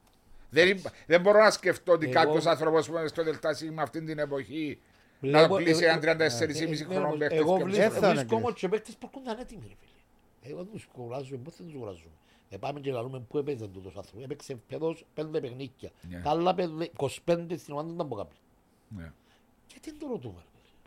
[0.51, 3.39] Δεν, υπ- δεν μπορώ να σκεφτώ ότι Εγώ- κάποιος άνθρωπος που είναι στο ΔΣ
[3.77, 4.79] αυτή την εποχή
[5.21, 7.37] να Βλέπω- τον κλείσει ε, έναν ε, 34,5 ε, χρονών όμως, παίχτη.
[7.37, 8.67] Εγώ και βρίσκω Δεν θα είναι βρίσκω όμως κλείσει.
[8.67, 10.53] και παίκτες που έρχονταν έτοιμοι ρε φίλε.
[10.55, 12.11] Εγώ τους κουράζουμε, πώς δεν τους κουράζουμε.
[12.51, 15.91] Ε, πάμε και λαλούμε πού έπαιζε τούτος άνθρωπος; Έπαιξε παιδός πέντε παιχνίκια.
[16.09, 16.21] Ναι.
[16.21, 18.39] Τα άλλα πέντε- 25 στην ομάδα δεν ήταν από κάποιοι.
[18.89, 19.13] Ναι.
[19.71, 20.35] Γιατί δεν το ρωτούμε.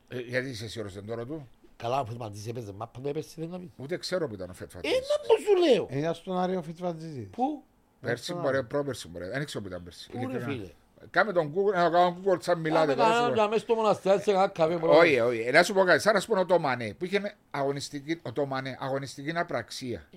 [0.10, 0.22] ρε φίλε.
[0.22, 3.50] Ε, γιατί είσαι σίγουρο δεν τώρα του; Καλά, ο Φετματής έπαιζε μάπα, δεν έπαιζε δεν
[3.50, 4.88] να Ούτε ξέρω που ήταν ο Ε, Φετφατή.
[4.88, 5.88] να μου σου λέω.
[5.92, 7.22] Είναι στον Άριο Φιτσβατζίδη.
[7.22, 7.64] Πού,
[8.02, 9.26] Πέρσι μπορεί, πρόπερσι μπορεί.
[9.28, 10.10] Δεν ξέρω που ήταν πέρσι.
[10.12, 10.46] πού ρε Ειλικρινά.
[10.46, 10.68] φίλε;
[11.10, 12.94] Κάμε τον Google, να κάνω Google σαν μιλάτε.
[12.94, 13.36] Κάμε τώρα σου κανέναν πω.
[13.36, 14.76] για μέσα στο μοναστήρι, σε κανένα καφέ.
[14.78, 14.98] μπρο.
[14.98, 15.40] Όχι, όχι.
[15.40, 16.02] Ε, Να σου πω κάτι.
[16.02, 20.08] Σαν να σου πω ο Τόμανε που είχε αγωνιστική, ο Τόμανε, αγωνιστική απραξία.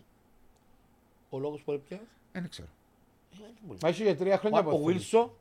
[1.35, 2.03] Ο λόγος που έπιασε.
[2.33, 2.69] Δεν ξέρω.
[3.33, 3.79] ε, δεν μπορεί.
[3.83, 5.35] Μα έχει για τρία χρόνια Ο από Βίλσο,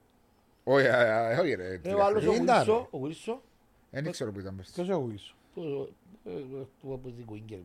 [0.63, 1.79] Όχι, ε, ε, όχι ρε.
[1.83, 2.87] ε, ο άλλος ο Ήταν, Βίλσο, ρε.
[2.91, 3.41] ο Βίλσο,
[3.89, 4.73] Δεν ξέρω που ήταν πέρσι.
[4.73, 5.35] Ποιος ο Βίλσο.
[5.55, 5.89] το-
[6.25, 7.59] ε, ε, του από την Κουίνγκερ.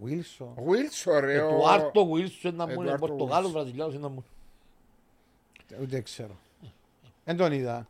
[0.00, 0.52] Βίλσο.
[0.56, 1.40] Ο Βίλσο ρε.
[1.42, 3.58] ο- Του Άρτο Βίλσο, ένα μου είναι Εντουάρτο Πορτογάλος, Βίλσο.
[3.58, 4.24] Βραζιλιάνος, ένα μου.
[5.80, 6.36] Ούτε ξέρω.
[7.24, 7.86] Δεν τον είδα.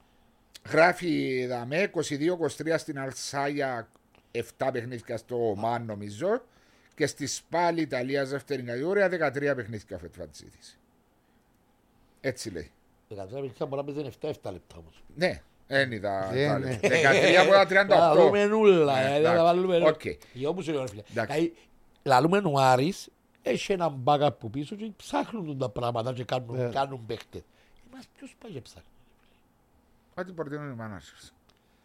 [0.70, 3.88] Γράφει δαμέ 22-23 στην Αλσάγια
[4.32, 6.42] 7 παιχνίδια στο Ομάν νομίζω
[6.98, 10.78] και στη Σπάλη Ιταλίας δεύτερη κατηγορία 13 παιχνίδια φετφατζίδης.
[12.20, 12.70] Έτσι λέει.
[13.08, 15.02] 13 παιχνίδια μπορεί να παίζει 7-7 λεπτά όμως.
[15.14, 16.32] Ναι, δεν είδα.
[16.32, 16.70] Ναι, τα ναι.
[16.70, 16.88] λεπτά.
[16.88, 17.66] 13 από τα
[17.96, 18.16] Θα 38.
[18.16, 19.36] δούμε νουλα, Ναι, ε, δεν εντάξει.
[19.36, 20.00] θα βάλουμε Οκ.
[20.32, 21.02] Για όπου σου λέω ρε φίλε.
[21.10, 21.32] Εντάξει.
[21.36, 21.54] Δηλαδή,
[22.02, 23.08] Λαλούμε ο Άρης,
[23.42, 26.68] έχει έναν backup πίσω και ψάχνουν τα πράγματα και κάνουν, Ναι.
[26.68, 27.42] κάνουν παίχτες.
[27.92, 28.88] Εμάς ποιος πάει και ψάχνει.
[30.14, 31.28] Ό,τι προτείνουν οι managers.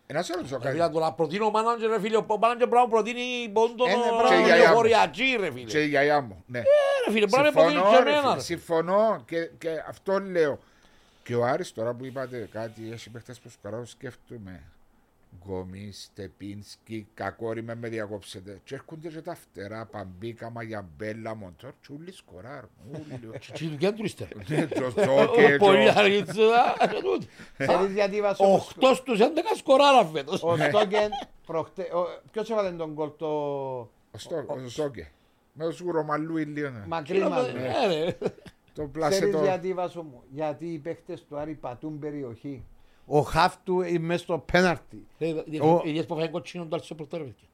[0.07, 0.93] Ε, να σε ρωτήσω Δηλαδή κάτι.
[0.95, 4.01] να τον προτείνω ο μάναντζερ ρε φίλε, ο μάναντζερ μπορεί να προτείνει πόντον Ε, ναι,
[4.11, 4.27] ο μπράβο.
[4.27, 4.75] Και η γιαγιά μου.
[4.75, 5.65] χωριατζή ρε φίλε.
[5.65, 6.43] Και η γιαγιά μου.
[6.47, 6.59] Ναι.
[6.59, 6.63] Ε,
[7.05, 8.21] ρε φίλε, μπορεί να με προτείνει Συμφωνώ, και ρε εμένα.
[8.21, 8.39] φίλε, ρε.
[8.41, 10.59] συμφωνώ και, και αυτό λέω.
[11.23, 14.63] Και ο Άρης τώρα που είπατε κάτι, έχει παίχτες που σκοράρω σκέφτομαι.
[15.39, 18.59] Γκόμι, Στεπίνσκι, κακόρι με διακόψετε.
[18.63, 22.69] Και έρχονται και τα φτερά, Παμπίκα, Μαγιαμπέλα, Μοντόρ, τσούλοι σκοράρουν.
[22.91, 23.39] Ούλοι.
[23.53, 26.75] Τι δουλειά του είστε; Ναι, τζο- τζόκε, Ο πολύ τζο- αργίτσα.
[27.57, 30.43] Ξέρεις γιατί βάζω το σκο- Οχτώ στους 11 σκοράρα φέτος.
[30.43, 31.09] Ο Στόκεν
[31.45, 31.81] προχτε...
[31.81, 33.27] ο- Ποιος έβαλε τον κόλ το
[34.11, 35.11] Ο Στό- ο Στόκε.
[35.53, 36.83] Με το σούρο μαλλού ηλίον.
[36.87, 37.47] μακρύ μας.
[37.47, 37.53] Ε,
[37.87, 38.11] ρε.
[38.73, 39.41] Το Ξέρεις πλάσετο.
[39.43, 40.23] γιατί βάζω μου.
[40.29, 42.63] Γιατί οι παίχτες του Άρη πατούν περιοχή.
[43.05, 45.05] Ο χαφ του είναι μέσα στο πέναρτι.
[45.19, 47.47] Ρε, Ο- Οι ίδιες που φάνε κοτσίνον το άλλο στο πρωτό ρε παιδιά.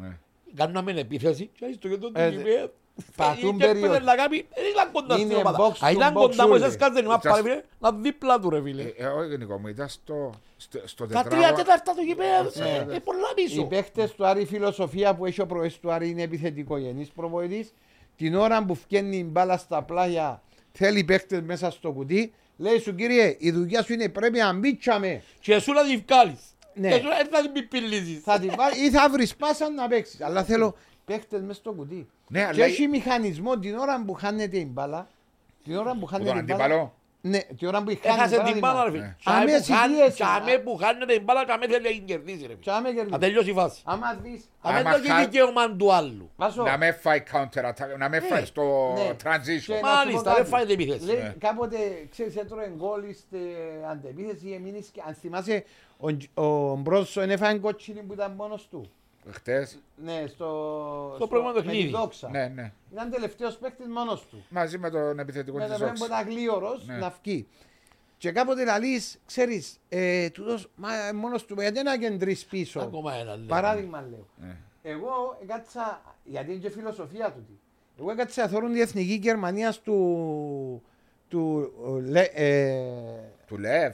[0.00, 0.18] Ναι.
[0.54, 2.70] Κάναμε επίθεση και στο κέντρο του Ε, γηπέδου.
[3.16, 3.84] πατούν Και περιοχή.
[3.86, 5.58] έπαιρνε να κάνει, δεν ήταν κοντά στην Είναι ομάδα.
[5.58, 6.62] box Αν to ήταν box κοντά μου, όλοι.
[6.62, 8.82] εσάς κάνετε νημά Just- πάλι, φίλε, να δίπλα του ρε φίλε.
[8.82, 11.56] Ε, ε, όχι Νικό μου, ήταν στο, στο, στο Τα τρία τετράγωνο.
[11.56, 12.50] τέταρτα του γηπέδου,
[12.88, 12.94] Ναι.
[12.94, 13.64] ε, πολλά Οι πίσω.
[13.64, 17.68] παίχτε του Άρη, η φιλοσοφία που έχει ο προέστης του Άρη είναι επιθετικογενή προβοητή.
[18.16, 20.42] Την ώρα που φτιάχνει η μπάλα στα πλάγια,
[20.72, 22.32] θέλει παίχτε μέσα στο κουτί.
[22.56, 25.22] Λέει σου κύριε, η δουλειά σου είναι πρέπει να μπήτσαμε.
[25.40, 26.40] Και εσύ να τη βγάλεις.
[26.74, 26.88] Ναι.
[26.88, 28.22] Και εσύ να- να την πιπιλίζεις.
[28.22, 30.20] Θα τη βάλεις ή θα βρεις πάσα να παίξεις.
[30.20, 32.08] Αλλά θέλω παίχτες μέσα στο κουτί.
[32.28, 35.08] Ναι, και αλλά έχει μηχανισμό την ώρα που χάνεται η μπάλα.
[35.64, 36.92] Την ώρα που που χάνεται τον η μπάλα.
[37.24, 37.44] Αντίπαλο.
[37.48, 38.96] Ναι, την ώρα που χάνει Έχασε η την μπάλα ρε Ναι.
[38.96, 39.14] φίλε.
[39.24, 40.12] Αμέ Τσάμε που χάνει- συγκρίεσαι.
[40.14, 42.56] τσάμε που χάνεται η μπάλα, τσάμε θέλει να την κερδίσει ρε φίλε.
[42.60, 43.18] Τσάμε Να κερδίζει.
[43.18, 43.80] τελειώσει η φάση.
[43.84, 46.30] Άμα δεις, Αν Άμα δεν το χα- έχει δικαίωμα του άλλου.
[46.36, 49.10] Βάσο, Να με φάει counter attack, να με φάει στο ναι.
[49.24, 49.64] transition.
[49.66, 50.48] Και- να σου Μάλιστα, πω δεν κάτι.
[50.48, 51.04] φάει την επίθεση.
[51.04, 51.34] Λέει, Ναι.
[51.38, 51.76] κάποτε,
[52.10, 53.38] ξέρεις, έτρωε γκολ στην
[53.90, 55.64] αντεπίθεση, εμείνεις και αν θυμάσαι,
[56.34, 58.90] ο, ο Μπρόσο έφαγε κότσινη που ήταν μόνος του.
[59.30, 61.86] Χτες, Ναι, στο, Στο προηγούμενο με παιχνίδι.
[61.86, 62.28] τη δόξα.
[62.28, 62.72] ναι, ναι.
[62.92, 64.44] Ήταν τελευταίος παίκτης μόνος του.
[64.48, 66.00] Μαζί με τον επιθετικό Με της το που Όξ.
[66.06, 66.96] ήταν γλίωρος Ναι.
[66.96, 67.46] να βγει.
[68.18, 73.14] Και κάποτε λαλείς, ξέρεις, ε, τούτος, μα, ε, μόνος του, γιατί να κεντρείς πίσω; Ακόμα
[73.14, 73.36] ένα.
[73.36, 73.46] λέει.
[73.46, 74.26] Παράδειγμα λέω.
[74.36, 74.56] Ναι.
[74.82, 77.60] Εγώ έκατσα, γιατί είναι και φιλοσοφία του.
[77.98, 80.82] Εγώ έκατσα να θεωρούν η εθνική Γερμανία του,
[81.28, 82.84] του ε, Λε, ε,
[83.46, 83.92] Του Λεύ.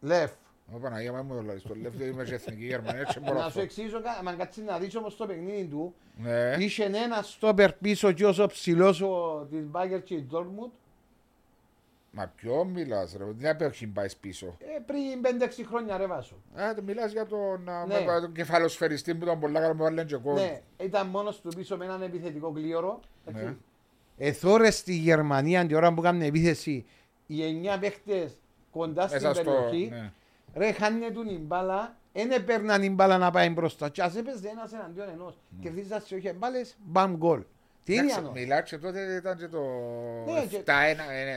[0.00, 0.30] Λεφ.
[0.74, 1.34] Ω Παναγία μου, μου
[1.68, 3.60] το Λεύ δεν είμαι σε εθνική Γερμανία, έτσι μπορώ Να να σου πω.
[3.60, 6.54] εξηγήσω, κα- αν κάτσεις να δεις όμως το παιχνίδι του, Ναι.
[6.58, 10.70] είχε ένα στόπερ πίσω και όσο ψηλός ο, της Μπάγκερ και η Dortmund,
[12.12, 14.56] Μα ποιο μιλάς ρε, δεν απέχει πάει πίσω.
[14.58, 16.34] ε, πριν 5-6 χρόνια ρε βάσο.
[16.54, 17.94] Α, το μιλάς για τον, α, Ναι.
[17.94, 20.34] με τον κεφαλοσφαιριστή που ήταν πολλά καλά με βάλει και γκολ.
[20.34, 23.00] Ναι, ήταν μόνος του πίσω με έναν επιθετικό γλίωρο.
[23.32, 23.54] Ναι.
[24.18, 26.84] Εθώρε στη Γερμανία την ώρα που κάνουν επίθεση
[27.26, 28.32] οι 9 παίχτες
[28.70, 29.44] κοντά στην Μέσα στο...
[29.50, 29.88] περιοχή.
[29.90, 30.12] ναι.
[30.54, 33.88] Ρε, χάνει του την μπάλα, δεν έπαιρναν την μπάλα να πάει μπροστά.
[33.88, 35.38] Και ας έπαιζε ένας εναντίον ενός.
[35.60, 37.42] Κερδίζας σε όχι μπάλες, μπαμ γκολ.
[37.90, 38.30] Τι είναι Εντάξει, αυτό.
[38.34, 39.60] Μιλάς και τότε ήταν και το
[40.32, 40.70] Ναι, και- 7-1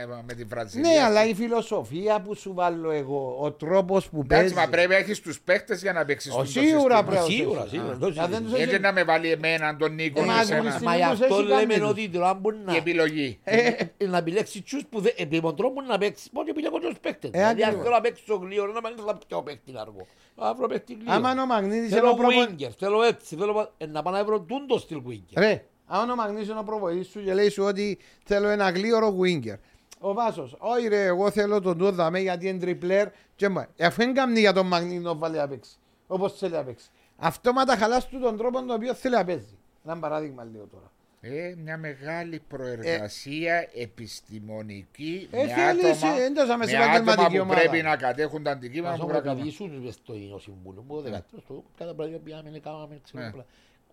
[0.02, 0.90] ε, με την Βραζιλία.
[0.92, 4.54] Ναι, αλλά η φιλοσοφία που σου βάλω εγώ, ο τρόπος που Εντάξει, παίζει.
[4.54, 7.04] μα πρέπει να έχεις τους παίχτες για να παίξεις Ο, το σίγουρα σύστημα.
[7.04, 7.04] πρέπει.
[7.04, 7.92] Μα Πρέπει Σίγουρα, να σίγουρα.
[7.92, 8.40] Α, το αν δεν συζητώ.
[8.48, 10.62] τους Γιατί έχει- να με βάλει εμένα, τον Νίκο, Ε, μα εσένα.
[10.72, 12.72] τους- Μα γι' Συνήθως αυτό έχει λέμε κάνει ότι τώρα μπορεί να...
[12.74, 13.38] Η επιλογή.
[13.44, 13.56] Ε,
[13.96, 15.12] ε, να επιλέξει τσούς που δεν...
[15.16, 17.30] Επί τον τρόπο να παίξει, πώς επιλέγω τους παίκτες.
[17.30, 17.82] Ε, Δηλαδή αν ακριβώς.
[17.84, 20.06] θέλω να παίξω γλύωρο, να μην θα πιω παίκτης αργό.
[20.36, 21.26] Να βρω παίκτης γλύωρο.
[21.28, 22.32] Άμα ο Μαγνήτης είναι Θέλω ο προπο...
[22.48, 25.58] winger, θέλω έτσι, θέλω ε, να πάω να βρω τούντο στυλ winger.
[25.88, 29.16] Ρε, άμα ο Μαγνήτης είναι ο προβοητής σου και λέει σου ότι θέλω ένα γλίωρο
[29.22, 29.56] winger.
[29.98, 33.86] Ο Βάσος, όχι ρε, εγώ θέλω τον τούτο δαμέ γιατί είναι τριπλέρ και μου, ε,
[33.86, 36.90] αφού δεν κάνει για τον Μαγνήτη να βάλει να παίξει, όπως θέλει να παίξει.
[37.16, 39.58] Αυτόματα χαλάς του τον τρόπο τον οποίο θέλει να παίζει.
[39.84, 40.90] Ένα παράδειγμα λέω τώρα.
[41.20, 46.82] Ε, μια μεγάλη προεργασία επιστημονική Ε, με θέλεις, άτομα, εσύ, δεν το ζάμε σε με
[46.84, 47.60] άτομα επαγγελματική που ομάδα.
[47.60, 49.42] πρέπει να κατέχουν τα αντικείμενα Μας που πρέπει να κάνουν.
[49.48, 51.18] ομοκαδίσουν μες στο Ινό Συμβούλιο που Ναι.
[51.18, 53.44] 13 στο cada πράγμα πήγαμε, κάναμε, ξέρω Ναι.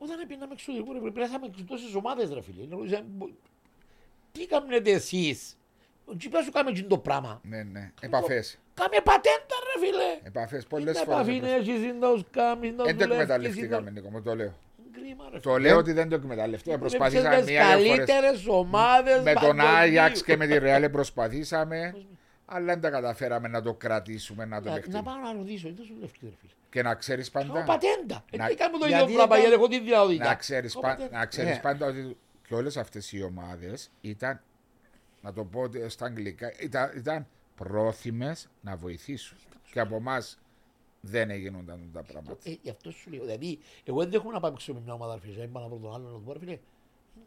[0.02, 0.14] Απλά.
[0.16, 2.66] Όταν πήγαμε εξωτερικό, ρε, πρέπει να είχαμε τόσες ομάδες ρε φίλε.
[2.70, 3.30] Νομίζω, μπο-
[4.32, 5.58] Τι κάνετε εσείς;
[6.18, 7.42] Τι πες σου κάμε το πράγμα.
[7.44, 7.92] Ναι, ναι.
[8.02, 8.58] Επαφές.
[8.74, 10.20] Κάμε πατέντα ρε φίλε.
[10.24, 11.20] Επαφές Τι πολλές τα φορές.
[11.20, 14.36] επαφή είναι, έχεις να τους κάνεις, να Δεν το δουλεύεις, εκμεταλλευτήκαμε, είναι- Νίκο, μου το
[14.36, 14.54] λέω.
[14.92, 15.68] Κρίμα, ρε Το φίλε.
[15.68, 16.78] λέω ότι δεν το εκμεταλλευτήκαμε.
[16.78, 18.06] Βλέπεις Προσπαθήσαμε τις μία-δύο φορές.
[18.08, 19.68] καλύτερες ομάδες Με τον παγκοσμίως.
[19.76, 21.96] Άγιαξ και με τη Ρεάλ προσπαθήσαμε.
[22.46, 25.02] Αλλά δεν τα καταφέραμε να το κρατήσουμε, να το Να- Να δεχτούμε.
[25.04, 26.52] πάω να ρωτήσω, δεν σου λεύκει ρε φίλε.
[26.72, 27.66] Και να ξέρεις Κάνω πάντα.
[27.66, 28.26] πατέντα.
[28.38, 30.26] Να- Ε, Τι κάνουμε το γιατί ίδιο πράγμα, ήταν- γιατί έχω τη διαδικασία.
[30.32, 31.18] Να ξέρεις, Κάνω πα- πατέντα.
[31.18, 31.62] να ξέρεις Ναι.
[31.62, 32.18] πάντα ότι
[32.48, 34.42] και όλες αυτές οι ομάδες ήταν,
[35.22, 39.38] να το πω ότι στα αγγλικά, ήταν, ήταν πρόθυμες να βοηθήσουν.
[39.72, 40.38] Και από εμάς
[41.02, 42.38] δεν έγιναν τα πράγματα.
[42.50, 43.22] Ε, γι' αυτό σου λέω.
[43.26, 45.34] Δηλαδή, εγώ δεν δέχομαι να πάω έξω με μια ομάδα, ρε φίλε.
[45.36, 46.60] Δεν πάω να βρω τον άλλον να του πω, ρε φίλε.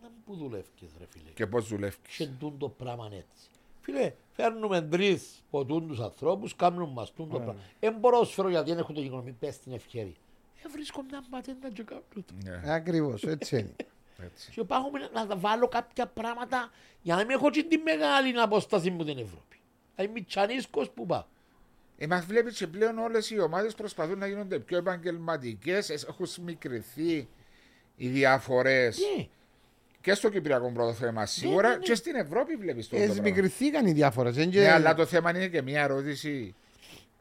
[0.03, 0.69] Να που δουλεύεις,
[0.99, 1.31] ρε φίλε.
[1.35, 1.97] Και πώς δουλεύει.
[2.17, 3.49] Και τούν το πράγμα έτσι.
[3.85, 7.57] Φίλε, φέρνουμε τρεις ποτούν τους ανθρώπους, κάνουν μας τούν το πράγμα.
[7.81, 10.13] Εν ποδόσφαιρο γιατί δεν έχω το γεγονό, μην πες στην ευχαίρεια.
[10.65, 12.23] Ε, βρίσκω μια πατέντα και κάνω το.
[12.45, 13.75] Ναι, Ακριβώς, έτσι είναι.
[14.27, 14.51] έτσι.
[14.51, 16.71] Και πάω με- να τα βάλω κάποια πράγματα
[17.03, 19.61] για να μην έχω και τη μεγάλη απόσταση μου την Ευρώπη.
[19.95, 21.25] Δηλαδή μη τσανίσκος που πάω.
[21.99, 26.27] Ε, μας βλέπεις και πλέον όλες οι ομάδες προσπαθούν να γίνονται πιο επαγγελματικές, ε, έχουν
[26.27, 27.29] σμικρηθεί
[27.97, 29.27] οι διαφορές Ναι,
[30.05, 31.81] και στο Κυπριακό πρωτοθέμα σίγουρα ναι, ναι.
[31.81, 33.15] και στην Ευρώπη βλέπεις το, το πράγμα.
[33.23, 34.35] Εσμικριθήκαν οι διάφορες.
[34.35, 36.55] δεν Ναι, και- αλλά το θέμα είναι και μια ερώτηση.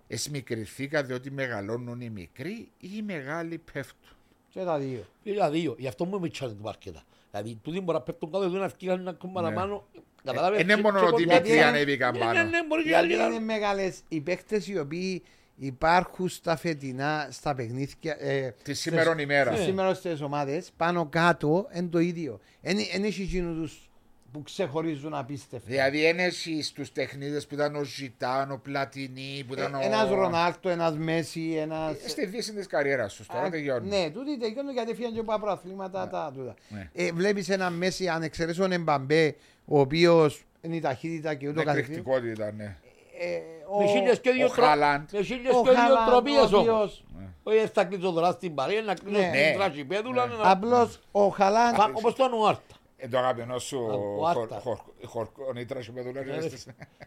[0.07, 4.10] Εσμικριθήκα διότι μεγαλώνουν οι μικροί ή οι μεγάλοι πέφτουν;
[4.49, 5.05] Και τα δύο.
[5.23, 5.76] πήγα δύο.
[5.80, 7.03] Γι' αυτό μου με τσάνε την παρκέτα.
[7.31, 9.47] Δηλαδή, τούτοι μπορεί να πέφτουν κάτω, δεν να φύγαν ένα κόμμα Ναι.
[9.47, 9.88] παραπάνω.
[10.23, 12.34] Καταλάβες, Ε, είναι και- μόνο και ότι οι κοντά- μικροί γιατί- ανέβηκαν Ναι, πάνω.
[12.34, 15.23] ναι, ναι, μπορεί και Γιατί άλλοι είναι να- μεγάλες οι παίκτες οι οποίοι
[15.57, 18.15] υπάρχουν στα φετινά, στα παιχνίδια.
[18.19, 19.51] Ε, Τη σήμερον στις- ημέρα.
[19.51, 19.57] Ναι.
[19.57, 22.39] Σήμερα στις ομάδες, πάνω κάτω είναι το ίδιο.
[22.61, 23.88] Δεν έχει εκείνους τους
[24.31, 25.67] που ξεχωρίζουν απίστευτα.
[25.69, 29.80] Δηλαδή είναι εσύ στους τεχνίδες που ήταν ο Ζιντάν, ο Πλατινί, που ήταν ο...
[29.81, 31.95] Ένας Ρονάλντο, ένας Μέσι, ένα.
[32.05, 33.88] Ε, Στη δύση της καριέρας τους τώρα τελειώνει.
[33.89, 36.53] Ναι, τούτοι τελειώνουν γιατί φύγαν και από προαθλήματα τα τούτα.
[36.69, 36.89] Ναι.
[36.93, 39.35] Ε, Βλέπεις ένα Μέσι, αν εξαιρέσει τον Εμπαπέ,
[39.65, 41.97] ο οποίος είναι η ταχύτητα και ούτω Με καθεξής.
[41.97, 42.75] εκρηκτικότητα, ναι.
[43.19, 43.40] Ε,
[43.80, 45.10] Με χίλιες και δύο Ο τρο- Χάλαντ.
[45.11, 46.60] με χίλιες ο και δύο Χάλαντ, τροπίες ο όμως.
[46.61, 47.03] οποίος-
[47.44, 49.27] Όχι θα κλείσω τώρα στην παρέα, να κλείσω Ναι.
[49.27, 49.38] Ναι.
[49.44, 50.26] στην τραχυπέδουλα.
[50.26, 51.76] να- Απλώς ο Χαλάν.
[51.76, 52.76] Σαν- Όπως το Ανουάρτα.
[52.98, 53.80] Ε, το αγαπημένο σου
[54.19, 54.61] Ο Άρτα.
[55.06, 56.30] χορκονίτρα σου με δουλεύει.
[56.31, 56.48] Ναι,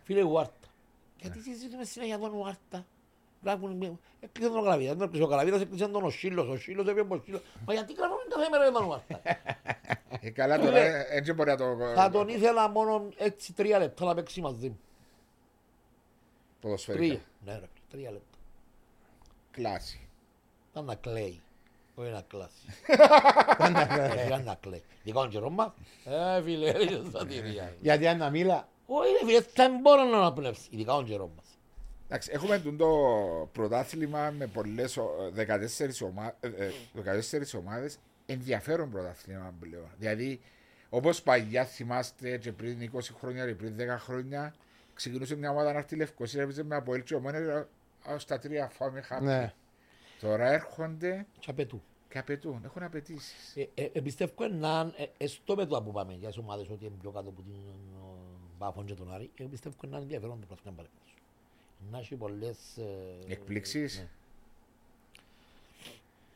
[0.02, 0.52] Φίλε Ουάρτα.
[1.20, 2.84] Γιατί συζητούμε συνέχεια τον Ουάρτα.
[3.44, 4.94] Γράφουν με- Έκλεισε τον ο Καλαβίδας.
[4.96, 6.48] Δεν έκλεισε ο Καλαβίδας, έκλεισε τον ο Σύλλος.
[6.48, 7.40] Ο Σύλλος έπιε ο Σύλλος.
[7.66, 9.20] Μα γιατί γράφουν κάθε μέρα για τον Ουάρτα.
[10.20, 11.64] Ε, Καλά τώρα, ε, έτσι μπορεί να το...
[11.94, 14.78] Θα τον ήθελα μόνο έτσι τρία λεπτά να παίξει μαζί μου.
[16.66, 17.04] Ποδοσφαιρικά.
[17.14, 17.20] Τρία.
[17.44, 18.38] Ναι ρε, τρία λεπτά.
[19.50, 20.08] Κλάση.
[20.70, 21.40] Ήταν να κλαίει.
[21.94, 22.66] Όχι να κλάσει.
[24.26, 24.82] Ήταν να κλαίει.
[25.02, 25.72] Δικό καιρό μας.
[26.04, 27.74] Ε, φίλε, είσαι στα τυρία.
[27.80, 28.68] Γιατί αν να μίλα.
[28.86, 30.66] Όχι ρε φίλε, δεν μπορώ να αναπνεύσει.
[30.70, 31.44] Ειδικά τον καιρό μας.
[32.06, 32.88] Εντάξει, έχουμε τον το
[33.52, 39.88] πρωτάθλημα με πολλές, ο- 14, ομα, ε, ε, 14 ομάδες ενδιαφέρον πρωτάθλημα πλέον.
[39.98, 40.40] Δηλαδή,
[40.88, 44.54] όπως παλιά θυμάστε και πριν 20 χρόνια και πριν 10 χρόνια
[44.96, 47.66] ξεκινούσε μια ομάδα να έρθει η Λευκοσία, έπαιζε με από έλτσιο μόνο
[48.16, 49.24] στα τρία φάμε χάπη.
[49.24, 49.52] Ναι.
[50.20, 51.82] Τώρα έρχονται Και απαιτούν.
[52.08, 53.56] και απαιτούν, έχουν απαιτήσεις.
[53.56, 56.84] Ε, ε, ε, πιστεύω να ε, ε, στο μέτωπο που πάμε για τις ομάδες ότι
[56.84, 57.74] είναι πιο κάτω από την ε,
[58.58, 61.14] Πάφον και τον Άρη, ε, πιστεύω να είναι ενδιαφέρον το πράγμα παρέμβαση.
[61.90, 62.76] Να έχει πολλές...
[62.76, 63.98] ε, Εκπλήξεις.
[63.98, 64.08] ναι.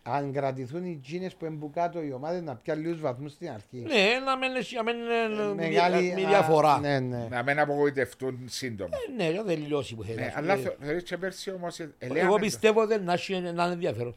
[0.02, 3.78] Αν κρατηθούν οι τζίνες που εμπουκάτω οι ομάδες να πιάνουν λίγους βαθμούς στην αρχή.
[3.80, 6.78] Ναι, να μην έχει να μην είναι Μεγάλη μη α, διαφορά.
[6.80, 7.26] Ναι, ναι.
[7.30, 8.90] Να μην απογοητευτούν σύντομα.
[8.96, 10.16] Ε, Ναι, δεν τελειώσει που θέλει.
[10.20, 10.68] Ναι, Ας αλλά πούμε.
[10.68, 13.62] θε- θεωρείς και πέρσι όμως ε, Εγώ ελέγαμε το- πιστεύω ότι να έχει να είναι
[13.72, 14.14] ενδιαφέρον.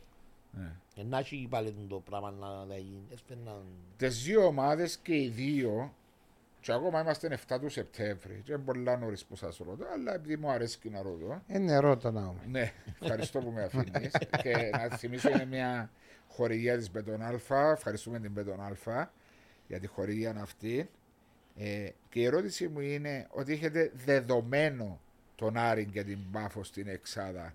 [0.51, 0.71] Ναι.
[0.95, 3.03] Ε, Να έχει πάλι το πράγμα να να γίνει.
[3.13, 3.51] Έσπε να-
[3.97, 5.93] τις δύο ομάδες και οι δύο
[6.63, 10.37] και ακόμα είμαστε 7 του Σεπτέμβρη και είναι πολλά νωρίς που σας ρωτώ αλλά επειδή
[10.37, 11.41] μου αρέσει και να ρωτώ.
[11.47, 12.41] Ε, νερό το να έχουμε.
[12.47, 12.71] ναι,
[13.01, 14.11] ευχαριστώ που με αφήνεις.
[14.41, 15.89] Και να θυμίσω είναι μια
[16.27, 17.71] χορηγία της Μπετον Αλφα.
[17.71, 19.11] Ευχαριστούμε την Μπετον Αλφα
[19.67, 20.89] για τη χορηγία αυτή.
[21.57, 24.99] Ε, και η ερώτηση μου είναι ότι έχετε δεδομένο
[25.35, 27.53] τον Άρη και την Πάφο στην Εξάδα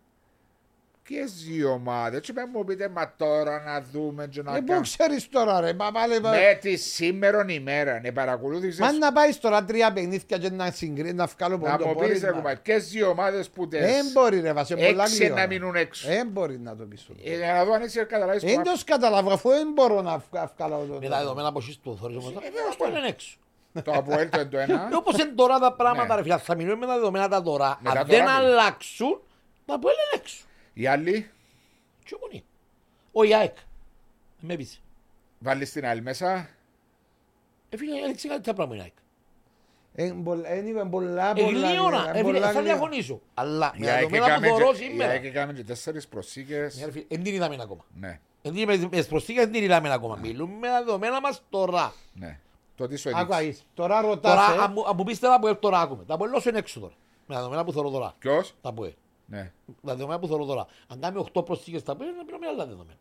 [1.09, 4.65] και δύο ομάδες και μην μου πείτε μα τώρα να δούμε και να Ε, πού
[4.67, 6.21] κάνουμε ξέρεις τώρα ρε, μα πάλι...
[6.21, 11.13] με τη σήμερον ημέρα, ναι, παρακολούθησες; Μα να πάεις τώρα τρία παιχνίδια και να συγκρίνει,
[11.13, 14.53] να βγάλω να μου πεις ρε κουμπάρ, ποιες δύο ομάδες που Δεν τες μπορεί ρε
[14.53, 15.47] βάσε πολλά έξι να γλυόρα.
[15.47, 16.09] μείνουν έξω.
[16.09, 17.03] Δεν μπορεί να το πεις.
[17.03, 17.21] τούτο.
[17.25, 20.23] Ε, Για να δω αν είσαι καταλάβεις Δεν που το καταλάβω αφού δεν μπορώ να
[20.31, 20.99] βγα- βγάλω το...
[21.01, 23.37] Με τα δεδομένα που έχεις του θόρυβος Ε, μετά, βέβαια, αυτό είναι έξω.
[23.85, 24.89] το Αποέλ το είναι το ένα.
[24.93, 26.15] Ε, Όπως είναι τώρα τα πράγματα Ναι.
[26.15, 27.79] ρε φίλε, θα μείνουμε με τα δεδομένα τα τώρα.
[27.81, 28.51] Με τα Αν τώρα δεν μιλώ.
[28.51, 29.21] αλλάξουν,
[29.67, 30.43] τα πω είναι έξω.
[30.79, 31.31] Οι άλλοι;
[32.05, 32.43] Τι ομονία.
[33.13, 33.57] Ο Ιάεκ.
[34.41, 34.81] Με πείσει.
[35.39, 36.49] βάλεις την άλλη μέσα.
[37.69, 38.97] Ε, φίλε, έδειξε κάτι τα πράγματα η Ιάεκ.
[39.95, 41.71] Ε, μπολ- ε, είναι πολλά, Ε, πολλά γλύωρα.
[41.71, 42.63] γλυόρα, Ε, φίλε, πολλά θα γλυόρα.
[42.63, 43.21] διαφωνήσω.
[43.35, 45.11] Αλλά με Η τα ΑΕΚ δεδομένα που έκαμε θωρώ και- η σήμερα.
[45.11, 46.77] ΑΕΚ έκαμε και τέσσερις προσήκες.
[46.79, 47.85] Ναι, ρε φίλε, Εν την είδαμε ακόμα.
[47.95, 50.17] Ναι, Εν την- με τις προσθήκες δεν την είδαμε ακόμα.
[50.17, 51.93] Μιλούμε με τα δεδομένα μας τώρα.
[52.15, 52.41] ναι.
[52.77, 53.45] Το τι σου Άκουα, έδειξε.
[53.45, 53.63] είσαι.
[53.75, 56.05] Τώρα Τώρα, ρωτάς, ε, αν μου- αν μου πεις τα που τώρα άκουμε.
[56.05, 56.95] Τα που είναι έξω τώρα.
[57.27, 58.15] Με τα δεδομένα που θωρώ τώρα.
[58.19, 58.85] Ποιος; Τα που
[59.31, 59.53] Ναι.
[59.67, 60.67] Τα δεδομένα που θωρώ τώρα.
[60.87, 62.99] Αν κάνουμε 8 προσθήκες τα που είναι, να άλλα δεδομένα.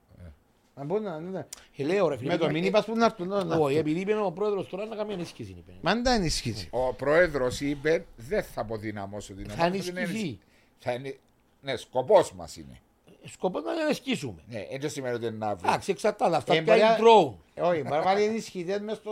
[0.75, 1.45] να μπουν να- ναι.
[1.77, 2.31] Ε, λέω ρε φίλε.
[2.31, 3.27] με το ε, μήνυμα πας που να έρθουν.
[3.27, 3.69] να Όχι, έρθουν.
[3.77, 5.51] επειδή είπε ο πρόεδρος τώρα να κάνει ενίσχυση.
[5.51, 5.71] είπε.
[5.81, 6.67] Μα αν τα ενισχύσεις.
[6.71, 9.65] Ο πρόεδρος είπε δεν θα αποδυναμώσω την Θα ομάδα.
[9.67, 10.39] ενισχυθεί.
[10.79, 11.15] Θα ενι-
[11.61, 12.79] Ναι, σκοπός μας είναι.
[13.23, 14.41] Σκοπός να ενισχύσουμε.
[14.49, 15.67] Ναι, έτσι σημαίνει ότι είναι να βρει.
[15.69, 16.35] Εντάξει, εξαρτάται.
[16.35, 17.33] Αυτά Ε, πια μπορεί να- είναι drone.
[17.53, 19.11] Ε, Όχι, μπορεί να βάλει ενισχυτές μες στο...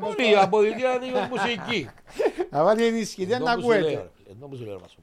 [0.00, 1.88] μες στο- Πολύ από τη διαδικασία μουσική.
[2.50, 4.10] Να βάλει ενισχυτές να Ενώ που σου λέω, ακούεται.
[4.26, 4.32] ρε.
[4.32, 4.96] Ενώ που σου λέω, ρε, Βασό.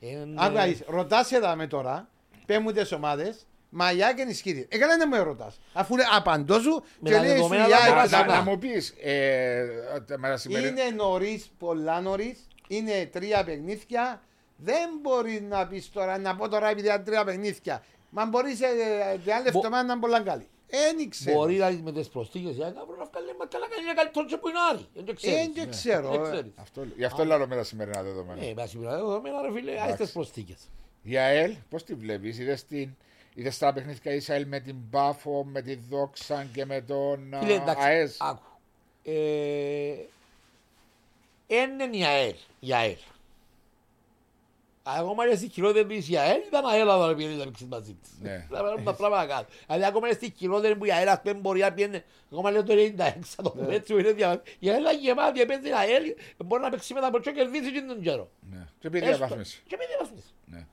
[0.00, 0.84] Ε, Άκουα, ε, είσαι.
[0.88, 2.08] ρωτάς εδώ με τώρα,
[2.46, 4.66] πέ μου τις ομάδες, μαλλιά και ενισχύτες.
[4.68, 5.60] Ε, καλά δεν με ρωτάς.
[5.72, 8.18] Αφού λέει, απαντώ σου Με και τα λέει σου δεδομένα η τα ΑΕΚ, Να, βάζα.
[8.18, 8.34] να, να.
[8.36, 9.62] να μου πεις, ε,
[9.96, 12.46] ότι με τα σημερι- Είναι νωρίς, πολλά νωρίς.
[12.68, 14.22] Είναι τρία παιχνίδια.
[14.56, 17.82] Δεν μπορεί να πεις τώρα, να πω τώρα επειδή είναι τρία παιχνίδια.
[18.10, 20.48] Μα μπορείς σε ε, την άλλη Μπο- εβδομάδα να είναι πολλά καλή.
[20.70, 21.36] Δεν ξέρω.
[21.36, 24.26] Μπορεί να με τις προσθήκες για να βρω να βγάλει μα καλά κάνει ένα καλύτερο
[24.26, 24.86] και που είναι Άρη.
[24.94, 25.50] Δεν το Ε, ξέρεις.
[25.54, 26.10] Δεν ξέρω.
[26.10, 26.30] Δεν ε.
[26.30, 26.52] ξέρεις.
[26.56, 28.44] Αυτό, γι' αυτό λέω με τα σημερινά δεδομένα.
[28.44, 30.68] Ε, με ασυμβραδέ δεδομένα ρε φίλε, άσε τις προσθήκες.
[31.02, 32.96] Η ΑΕΛ, πώς τη βλέπεις, είδες, την,
[33.34, 37.38] είδες τα παιχνίδια η ΑΕΛ με την Πάφο, με τη Δόξα και με τον α,
[37.38, 38.42] Φίλε, εντάξει, ΑΕΣ; άκου.
[39.02, 39.12] Ε,
[41.46, 42.96] Είναι η ΑΕΛ, η ΑΕΛ.
[44.98, 48.10] Ακόμα και στη χειρότερη της η ΑΕΛ ήταν ΑΕΛ αλλά πήγαινε να παίξεις μαζί της.
[48.20, 48.46] Ναι.
[48.50, 49.46] Να πάρουμε τα πράγματα κάτω.
[49.66, 52.02] Δηλαδή ακόμα και στη χειρότερη που η ΑΕΛ ας πούμε μπορεί να πιένει,
[52.32, 55.68] ακόμα λέω το 96, θα το πούμε έτσι, είναι δια- η ΑΕΛ είναι γεμάτη, παίζει
[55.68, 56.02] η ΑΕΛ,
[56.44, 58.30] μπορεί να παίξει με τα ποτσό και κερδίσει και τον καιρό.
[58.50, 58.66] Ναι.
[58.80, 59.16] Και επειδή Έστω.
[59.18, 59.62] διαβάθμιση.
[59.66, 60.28] Και με διαβαθμίσει.
[60.44, 60.66] Ναι.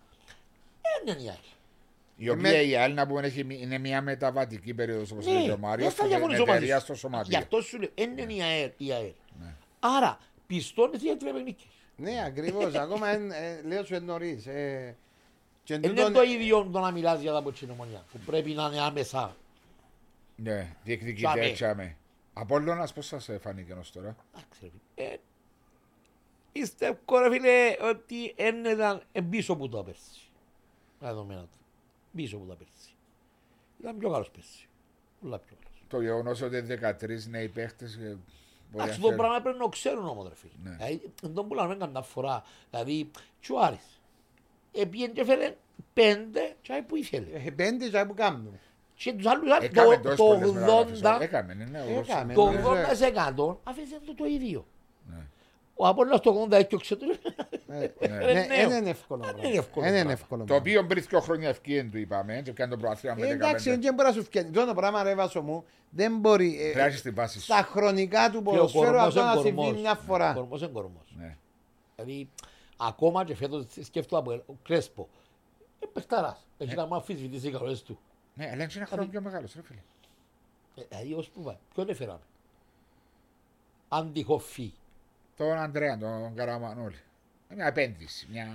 [1.07, 1.37] Είναι η ΑΕΛ.
[2.17, 5.41] Η οποία η ΑΕΛ να πούμε έχει, μη- είναι μια μεταβατική περίοδος όπως Ναι, λέει
[5.43, 6.85] ο δεν Μάριος θα που διαφωνήσω είναι μαζί εταιρεία σου.
[6.85, 7.29] στο σωματείο.
[7.29, 8.69] Γι' αυτό σου λέω, είναι η ΑΕΛ.
[8.77, 9.11] η ΑΕΛ.
[9.41, 9.53] Ναι.
[9.79, 11.67] Άρα, πιστώνεις γιατί πρέπει νίκη.
[11.97, 12.73] Ναι, ακριβώς.
[12.75, 14.45] Ακόμα εν- ε, λέω σου εν νωρίς.
[14.47, 14.95] Ε,
[15.63, 18.51] και εν Δεν είναι τούτον- το ίδιο το να μιλάς για τα ποτσινομονιά, που πρέπει
[18.53, 19.35] να είναι άμεσα.
[20.35, 21.51] Ναι, διεκδικείτε Τσάμε.
[21.51, 21.97] τσάμε.
[22.33, 25.07] Απόλλωνας πώς σας φάνηκε ως τώρα; Εντάξει, ρε φίλε.
[25.13, 25.17] Ε,
[26.51, 30.21] Πιστεύω ρε φίλε ότι δεν ήταν ε, πίσω από τα πέρσι.
[30.99, 31.57] Τα δεδομένα του.
[32.15, 32.89] Πίσω από τα πέρσι.
[33.79, 34.67] Ήταν πιο καλός πέρσι.
[35.21, 35.79] Πολλά πιο καλός.
[35.87, 38.19] Το γεγονός ότι είναι 13 νέοι παίχτες ε, μπορεί να
[38.73, 39.17] Εντάξει, το φέρει.
[39.19, 40.53] πράγμα πρέπει να το ξέρουν όμως ρε φίλε.
[40.63, 40.75] Ναι.
[40.75, 42.43] Δηλαδή, δεν τον πουλάμε καμιά φορά.
[42.69, 44.01] Δηλαδή, και ο Άρης.
[44.71, 45.55] Επίεν και φέρε
[45.93, 47.27] πέντε και που ήθελε.
[47.45, 48.59] Ε, Πέντε και που κάνουν.
[48.95, 51.01] Και τους άλλους άλλους, Έκαμε το- τόσες το πολλές μεταγραφές.
[51.01, 51.81] 80 Έκαμε, ναι, ναι.
[51.81, 52.07] ο Ρώσος.
[52.07, 52.33] Έκαμε.
[52.33, 54.65] το ναι, 80% αφήσαν το το ίδιο.
[55.77, 55.85] Ναι.
[55.85, 57.05] Ο Απόλλωνας το 80 έκιοξε το.
[57.67, 58.07] Ε, Ναι.
[58.07, 58.69] Ναι, νέο.
[58.69, 59.21] δεν είναι εύκολο.
[59.23, 59.49] Δεν πράγμα.
[59.49, 60.11] είναι εύκολο Δεν είναι πράγμα.
[60.11, 60.39] εύκολο.
[60.39, 60.63] Το πράγμα.
[60.63, 63.79] οποίο πριν δύο χρόνια ευκαιρία του είπαμε και κάνει το προαθλήμα με Ε, Εντάξει, 15.
[63.81, 64.51] δεν μπορεί να σου φτιάξει.
[64.51, 66.61] Το πράγμα ρε Βάσο μου δεν μπορεί.
[66.61, 67.43] ε, Χρειάζεσαι την βάση σου.
[67.45, 69.81] Στα χρονικά του Και ο ποδοσφαίρου κορμός αυτό είναι να συμβεί κορμός.
[69.81, 70.33] μια Ο φορά.
[70.33, 71.13] κορμός είναι κορμός.
[71.17, 71.37] Ναι.
[71.95, 72.29] Δηλαδή,
[72.77, 75.07] ακόμα και φέτος σκέφτομαι από ο Κρέσπο.
[75.79, 76.45] Ε, παιχταράς.
[76.57, 77.99] Έχει να μου αμφισβητήσει οι καλές του.
[78.33, 79.79] Ναι, αλλά είναι ένα χρόνο πιο μεγάλος, ρε φίλε.
[80.75, 81.57] Ε, Δηλαδή, ως που πάει.
[81.73, 82.19] Ποιον έφεραμε;
[83.89, 84.73] Αντιχοφή.
[85.37, 86.95] Τον Αντρέα, τον Καραμανόλη.
[87.55, 88.27] Μια επένδυση.
[88.31, 88.45] Μια...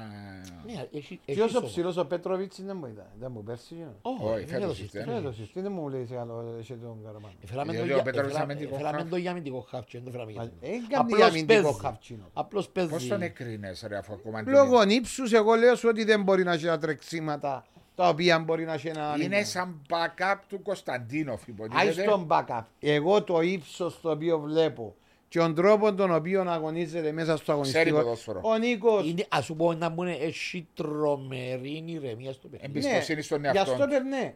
[0.67, 1.21] Ναι, έχει...
[1.25, 1.67] έχει Ποιος ο σώμα.
[1.67, 3.07] ψηλός ο Πέτροβιτς δεν μου ήταν.
[3.21, 3.75] Δεν μου πέρσι.
[3.81, 3.87] ε.
[4.03, 5.15] Όχι, Όχι, δεν φέτος έδωσε ήρθε, στήρα.
[5.15, 5.21] ναι.
[5.31, 7.35] Φέτος, τι δεν μου λέει σε άλλο σε τον Καραμάνο.
[7.45, 9.09] Έφεραμε Διότι το ο για- Πέτρος έφερα- αμυντικό έφεραμε χαφ.
[9.09, 10.67] το για αμυντικό χαφ και δεν το έφεραμε για Μα, αμυντικό.
[10.85, 11.79] ε, κάνει Απλώς αμυντικό παίζει.
[11.81, 12.25] χαφτσίνο.
[12.33, 12.91] Απλώς παίζει.
[12.91, 16.43] Πώς τον έκρινες ρε αφού ακόμα τον Λόγω ύψους εγώ λέω σου ότι δεν μπορεί
[16.45, 21.41] να έχει τα τρεξίματα τα οποία μπορεί να έχει ένα Είναι σαν backup του Κωνσταντίνοφ,
[21.43, 22.03] Άι υποτίθεται.
[22.03, 22.63] στον backup.
[22.81, 24.95] Εγώ το ύψος το οποίο βλέπω
[25.31, 27.97] και τον τρόπο τον οποίο αγωνίζεται μέσα στο αγωνιστικό.
[27.97, 28.41] ποδόσφαιρο.
[28.45, 32.79] Ο Νίκος Είναι, ας σου πω να μου είναι έχει τρομερή ηρεμία στο παιχνίδι.
[32.79, 33.93] Εμπιστοσύνη στον για εαυτό αυτό τους.
[33.95, 34.35] περνέ.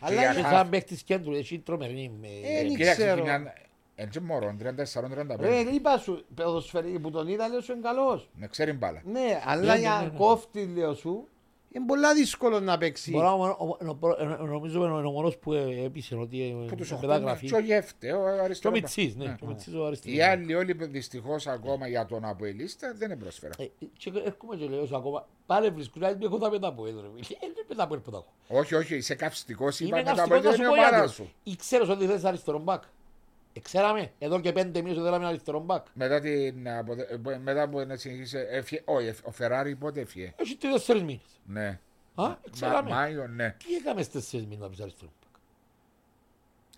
[0.00, 0.56] Αλλά για Και είναι- χαφ.
[0.58, 2.26] σαν παίχτης κέντρου έχει τρομερή με...
[2.26, 3.22] Ε, δεν Κοίταξε, ξέρω.
[3.22, 3.54] μια-
[3.94, 5.36] Έτσι μωρό, 34-35.
[5.40, 8.28] Ρε, είπα σου, ποδοσφαιρί που τον είδα, λέω σου είναι καλός.
[8.34, 9.02] Ναι, ξέρει μπάλα.
[9.04, 10.18] Ναι, αλλά Ναι, ναι, για ναι, ναι.
[10.18, 11.28] κόφτη, λέω σου,
[11.76, 13.10] είναι πολλά δύσκολο να παίξει.
[13.10, 14.08] Μπορώ, ο- ο- ο-
[14.40, 17.46] ο- νομίζω είναι ο μόνος που ε, έπεισε ότι ε, Που τους ε, οχτώ, μεταγραφή.
[17.46, 18.74] και ο Γεύτε, ο Και ο αριστερό.
[18.74, 19.24] Μιτσής, ναι.
[19.24, 19.34] Ναι.
[19.38, 20.16] και ο Μιτσής ο αριστερός.
[20.18, 23.54] Οι άλλοι όλοι δυστυχώς ακόμα για τον Αποελίστα δεν προσφέρα.
[23.58, 23.64] Ε,
[23.98, 27.06] Και έρχομαι και λέω σου ακόμα, πάλι βρίσκουν, δηλαδή έχω τα πέτα που έδρε.
[27.18, 28.22] Δεν πέτα που έρχομαι.
[28.48, 29.80] Όχι, όχι, είσαι καυστικός.
[29.80, 31.12] Είναι Είπαμε τα καυστικός να παιδιά σου είναι πω ομάδα γιατί.
[31.12, 31.32] σου.
[31.42, 32.82] Ή ξέρεις ότι θες αριστερό μπακ.
[33.56, 35.86] Ε, Ξέραμε, εδώ και πέντε μήνες ότι θέλαμε αριστερό μπακ.
[35.94, 40.56] Μετά, την, αποδε- ε, μετά που να συνεχίσει, έφυγε, όχι, ο Φεράρι πότε έφυγε; Έχει
[40.56, 41.40] τρεις τέσσερις μήνες.
[41.46, 41.66] Ναι.
[42.14, 42.90] Α, Μα- ξέραμε.
[42.90, 43.56] Μάιο, ναι.
[43.66, 45.40] Τι έκαμε στις τέσσερις μήνες να πεις αριστερό μπακ;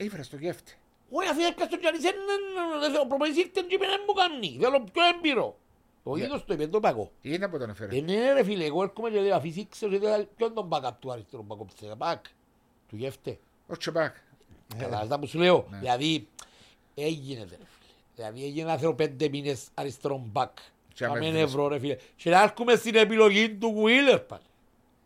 [0.06, 0.72] Ήφερε στο Γεύτε.
[1.10, 4.58] Όχι, αφού έπιασε τον Γιάννης, ο προπονητής ήρθε και είπε να μου κάνει.
[4.60, 5.56] Θέλω πιο έμπειρο.
[6.02, 6.22] Ο Ναι.
[6.22, 7.10] ίδιος το είπε, δεν το παγώ.
[7.22, 7.96] Είναι από τον έφερε.
[7.96, 10.90] Ε, ναι ρε φίλε, εγώ έρχομαι και λέω, αφήσεις ξέρω ότι ήταν- ποιον τον backup
[10.98, 12.24] του αριστερού μπακ, ο μπακ,
[12.88, 13.38] του γεύτε.
[13.66, 14.14] Ο Τσεπάκ.
[14.78, 15.66] Καταλάβεις τα που σου λέω.
[15.70, 15.78] Ναι.
[15.78, 16.28] Δηλαδή,
[17.04, 17.64] έγινε ρε φίλε.
[18.14, 20.56] Δηλαδή έγινε να θέλω πέντε μήνες αριστερό μπακ.
[20.94, 21.42] Και άμα Κάμε έβρες.
[21.42, 21.96] ευρώ ρε φίλε.
[22.16, 24.42] Και να έρχομαι στην επιλογή του Βουίλερ πάλι.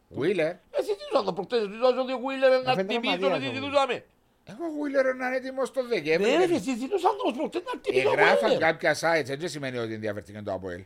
[0.08, 0.46] Βίλερ.
[0.46, 3.44] Εσύ τι σου το προχτές, συζητούσαμε ότι ο Βουίλερ είναι να φαίνεται τιμήσω, Μαρία ότι
[3.44, 4.04] το συζητούσαμε.
[4.46, 6.58] Εγώ Βίλερ να είναι έτοιμο το Ναι ρε φίλε, Δεκέμβρη.
[6.70, 8.58] συζητούσαμε όμως προχτές να τιμήσω ο Εγγράφαν Βουίλερ.
[8.58, 10.84] κάποια sites, δεν σημαίνει ότι ενδιαφέρθηκε το Αποέλ.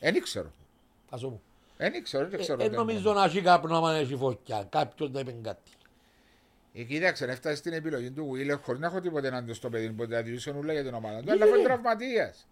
[0.00, 0.52] Δεν ήξερα.
[1.10, 1.40] Ας το πω.
[1.76, 2.62] Δεν ήξερα, δεν Ε, ξέρω.
[2.62, 3.18] ε, δεν νομίζω μόνο.
[3.18, 4.66] να έχει κάπου να μην έχει φωτιά.
[4.70, 5.70] Κάποιος να είπε κάτι.
[6.78, 10.06] Ε, Κοίταξε, έφτασε στην επιλογή του Βίλερ χωρίς να έχω τίποτε εναντίον στο παιδί που
[10.08, 11.24] τα διούσαν όλα για την ομάδα του.
[11.24, 11.50] Ναι, Αλλά ναι.
[11.52, 12.48] foi τραυματίας.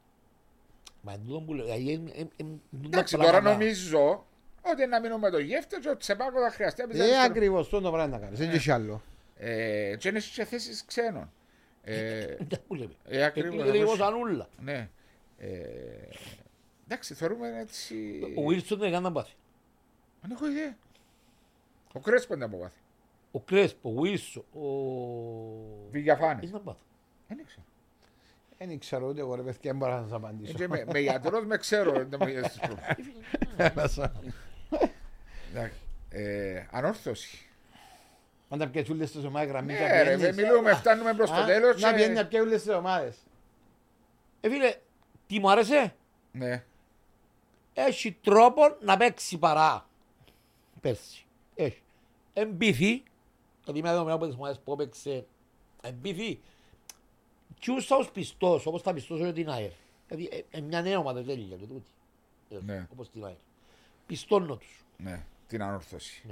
[1.03, 4.27] Μα εν τούτο που λέω, δηλαδή, εν- εν- εν- τούτα Εντάξει, τώρα πράγματα- νομίζω
[4.63, 7.31] ότι να μείνουμε το γεύτε και ο Τσεπάκο θα χρειαστεί να παίζει Ε, αριστερό.
[7.33, 9.03] ακριβώς, το πράγμα να κάνεις, δεν έχει άλλο.
[9.37, 11.33] Ε, Και είναι σε θέσεις ξένων.
[11.83, 12.93] Ε, Δεν που λέμε.
[13.05, 14.09] ε, ακριβώς, Εκλείγεται λίγο ακριβώς.
[14.09, 14.49] σαν ούλα.
[14.61, 14.89] Ναι.
[15.39, 15.49] Ε,
[16.85, 17.95] εντάξει, θεωρούμε έτσι...
[18.37, 19.33] Ο Βίλσον δεν έκανε να πάθει.
[20.23, 20.77] Δεν έχω ιδέα.
[21.93, 22.79] Ο Κρέσπο δεν αποβάθει.
[23.37, 24.67] Ο Κρέσπο, ο Βίλσον, ο...
[25.91, 26.43] Βηγιαφάνης.
[26.49, 26.79] Είναι να πάθει.
[27.29, 27.65] Δεν ήξερα.
[28.59, 30.53] Δεν ξέρω ούτε εγώ ρε παιδιά, δεν μπορώ να σας Ε, απαντήσω.
[30.53, 31.93] και με, με γιατρός με ξέρω.
[31.93, 33.13] δεν μου είδες τις προβλήσεις.
[35.51, 35.79] Εντάξει,
[36.11, 37.47] ε, Ανόρθωση.
[38.49, 40.37] Πάντα πιέσεις όλες τις ομάδες γραμμή και Ναι, ρε, πιένεις.
[40.37, 41.81] με μιλούμε, φτάνουμε προς το Α, τέλος.
[41.81, 43.17] Να και- πιένεις να πιέσεις όλες τις ομάδες.
[44.41, 44.75] Ε, φίλε,
[45.27, 45.95] τι μου άρεσε,
[46.33, 46.65] Ναι.
[47.75, 49.87] έχει τρόπο να παίξει παρά.
[50.81, 51.27] Πέρσι.
[51.55, 51.83] Έχει.
[52.33, 53.03] Εμπίθη,
[53.65, 55.27] γιατί είμαι εδώ με από τις ομάδες που έπαιξε,
[55.83, 56.41] εμπίθη.
[57.61, 59.71] Τσούσα ως πιστός, όπως τα πιστός είναι την ΑΕΡ.
[60.09, 61.89] Δηλαδή, ε, ε, μια νέα ομάδα τέλεια και τούτη.
[62.51, 62.87] Ε, Ναι.
[62.93, 63.35] Όπως την ΑΕΡ.
[64.07, 64.85] Πιστώνω τους.
[64.97, 66.23] Ναι, την ανόρθωση.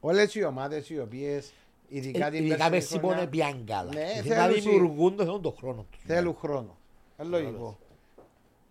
[0.00, 1.52] Όλες οι ομάδες οι οποίες
[1.88, 3.92] ειδικά Ε, την Ειδικά περσινή πέρσι που είναι χρονιά, πιαν καλά.
[3.94, 6.00] Ναι, Γιατί θέλουν να σι- δημιουργούν το θέλουν τον χρόνο τους.
[6.06, 6.76] θέλουν χρόνο.
[7.16, 7.78] Ε, λογικό.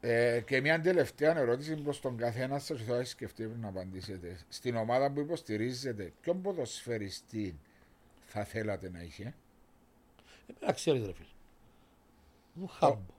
[0.07, 4.39] Ε, και μια τελευταία ερώτηση προς τον καθένα σας θα έχει σκεφτεί πριν να απαντήσετε.
[4.49, 7.59] Στην ομάδα που υποστηρίζετε, ποιον ποδοσφαιριστή
[8.25, 9.33] θα θέλατε να είχε;
[10.47, 11.27] Εμένα ξέρεις ρε φίλε.
[12.53, 13.13] Μου χάμπο.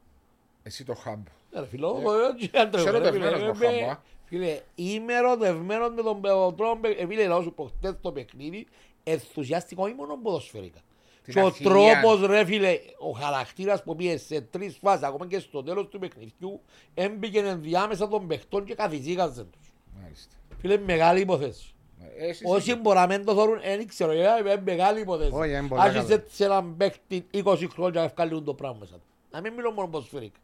[0.63, 1.27] Εσύ το χάμπ.
[1.53, 4.01] Ε, ρε φίλε, εγώ δεν ξέρω, Ξέρω ρε, ερωτευμένος φίλε, με είμαι- χάμπα.
[4.25, 6.23] Φίλε, είμαι ερωτευμένος με τον
[6.57, 8.67] τρόπο παι- ε, φίλε, λέω σου προχτές το παιχνίδι,
[9.05, 10.81] ενθουσιάστηκα όχι μόνο ποδοσφαιρικά.
[11.27, 11.71] Την Και ο αρχηγία.
[12.01, 15.99] τρόπος ρε φίλε, ο χαρακτήρας που πήγε σε τρεις φάσεις, ακόμα και στο τέλος του
[15.99, 16.61] παιχνιδιού,
[16.95, 19.73] έμπηκε ενδιάμεσα των παιχτών και καθησύχαζε τους.
[20.03, 20.35] Μάλιστα.
[20.61, 21.75] Φίλε, μεγάλη υπόθεση.
[22.19, 25.31] Ε, εσείς Όσοι μπορεί να μην το θεωρούν, δεν ξέρω, ε, είναι μεγάλη υπόθεση.
[25.35, 26.23] Όχι, είναι πολλά Αν είσαι καλά.
[26.29, 29.03] σε έναν παίχτη 20 χρόνια να βγάλουν το πράγμα μέσα του.
[29.31, 30.39] Να μην μιλώ μόνο ποδοσφαιρικά.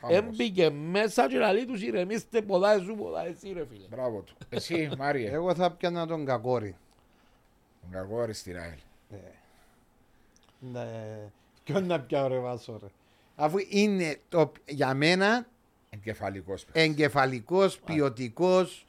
[0.00, 0.16] χάμπος.
[0.16, 3.86] Έμπηκε μέσα και να λέει τους ηρεμήστε ποδά εσύ ποδά εσύ ρε φίλε.
[3.90, 4.34] Μπράβο του.
[4.48, 6.76] Εσύ, Μάριε, Εγώ θα πιάνα τον κακόρι.
[7.80, 8.78] τον κακόρι στην ΑΕΛ.
[10.58, 10.86] Ναι.
[11.64, 12.86] Ποιον να πιάω ρε Βάσο ρε.
[13.36, 15.46] Αφού είναι το, για μένα
[15.90, 16.82] Εγκεφαλικός Ε, παίκτης.
[16.90, 18.84] εγκεφαλικός, ποιοτικός,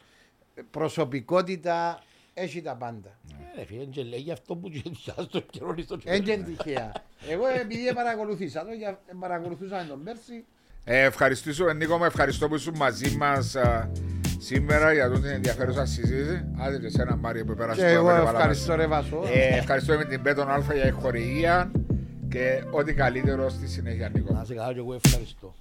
[0.71, 3.17] προσωπικότητα, έχει τα πάντα.
[3.55, 6.91] Ε, Ρε φίλε, και λέγει αυτό που και διάς το επικαιρώνει στο Δεν είναι τυχαία.
[7.29, 10.45] Εγώ επειδή παρακολουθήσα το, για- παρακολουθούσα τον πέρσι,
[10.83, 13.91] Ε, ευχαριστήσω, Νίκο, με ευχαριστώ που ήσουν μαζί μας α,
[14.39, 16.45] σήμερα για αυτή την ενδιαφέρουσα συζήτηση.
[16.57, 18.81] Άντε και εσένα, Μάριε, που πέρασε και το εγώ έβαλα ευχαριστώ μαζί.
[18.81, 19.21] ρε Βάσο.
[19.33, 21.71] Ε, ευχαριστώ με την Πέτον Α για η χορηγία
[22.29, 24.33] και ό,τι καλύτερο στη συνέχεια, Νίκο.
[24.33, 25.55] Να σε καλά και εγώ ευχαριστώ.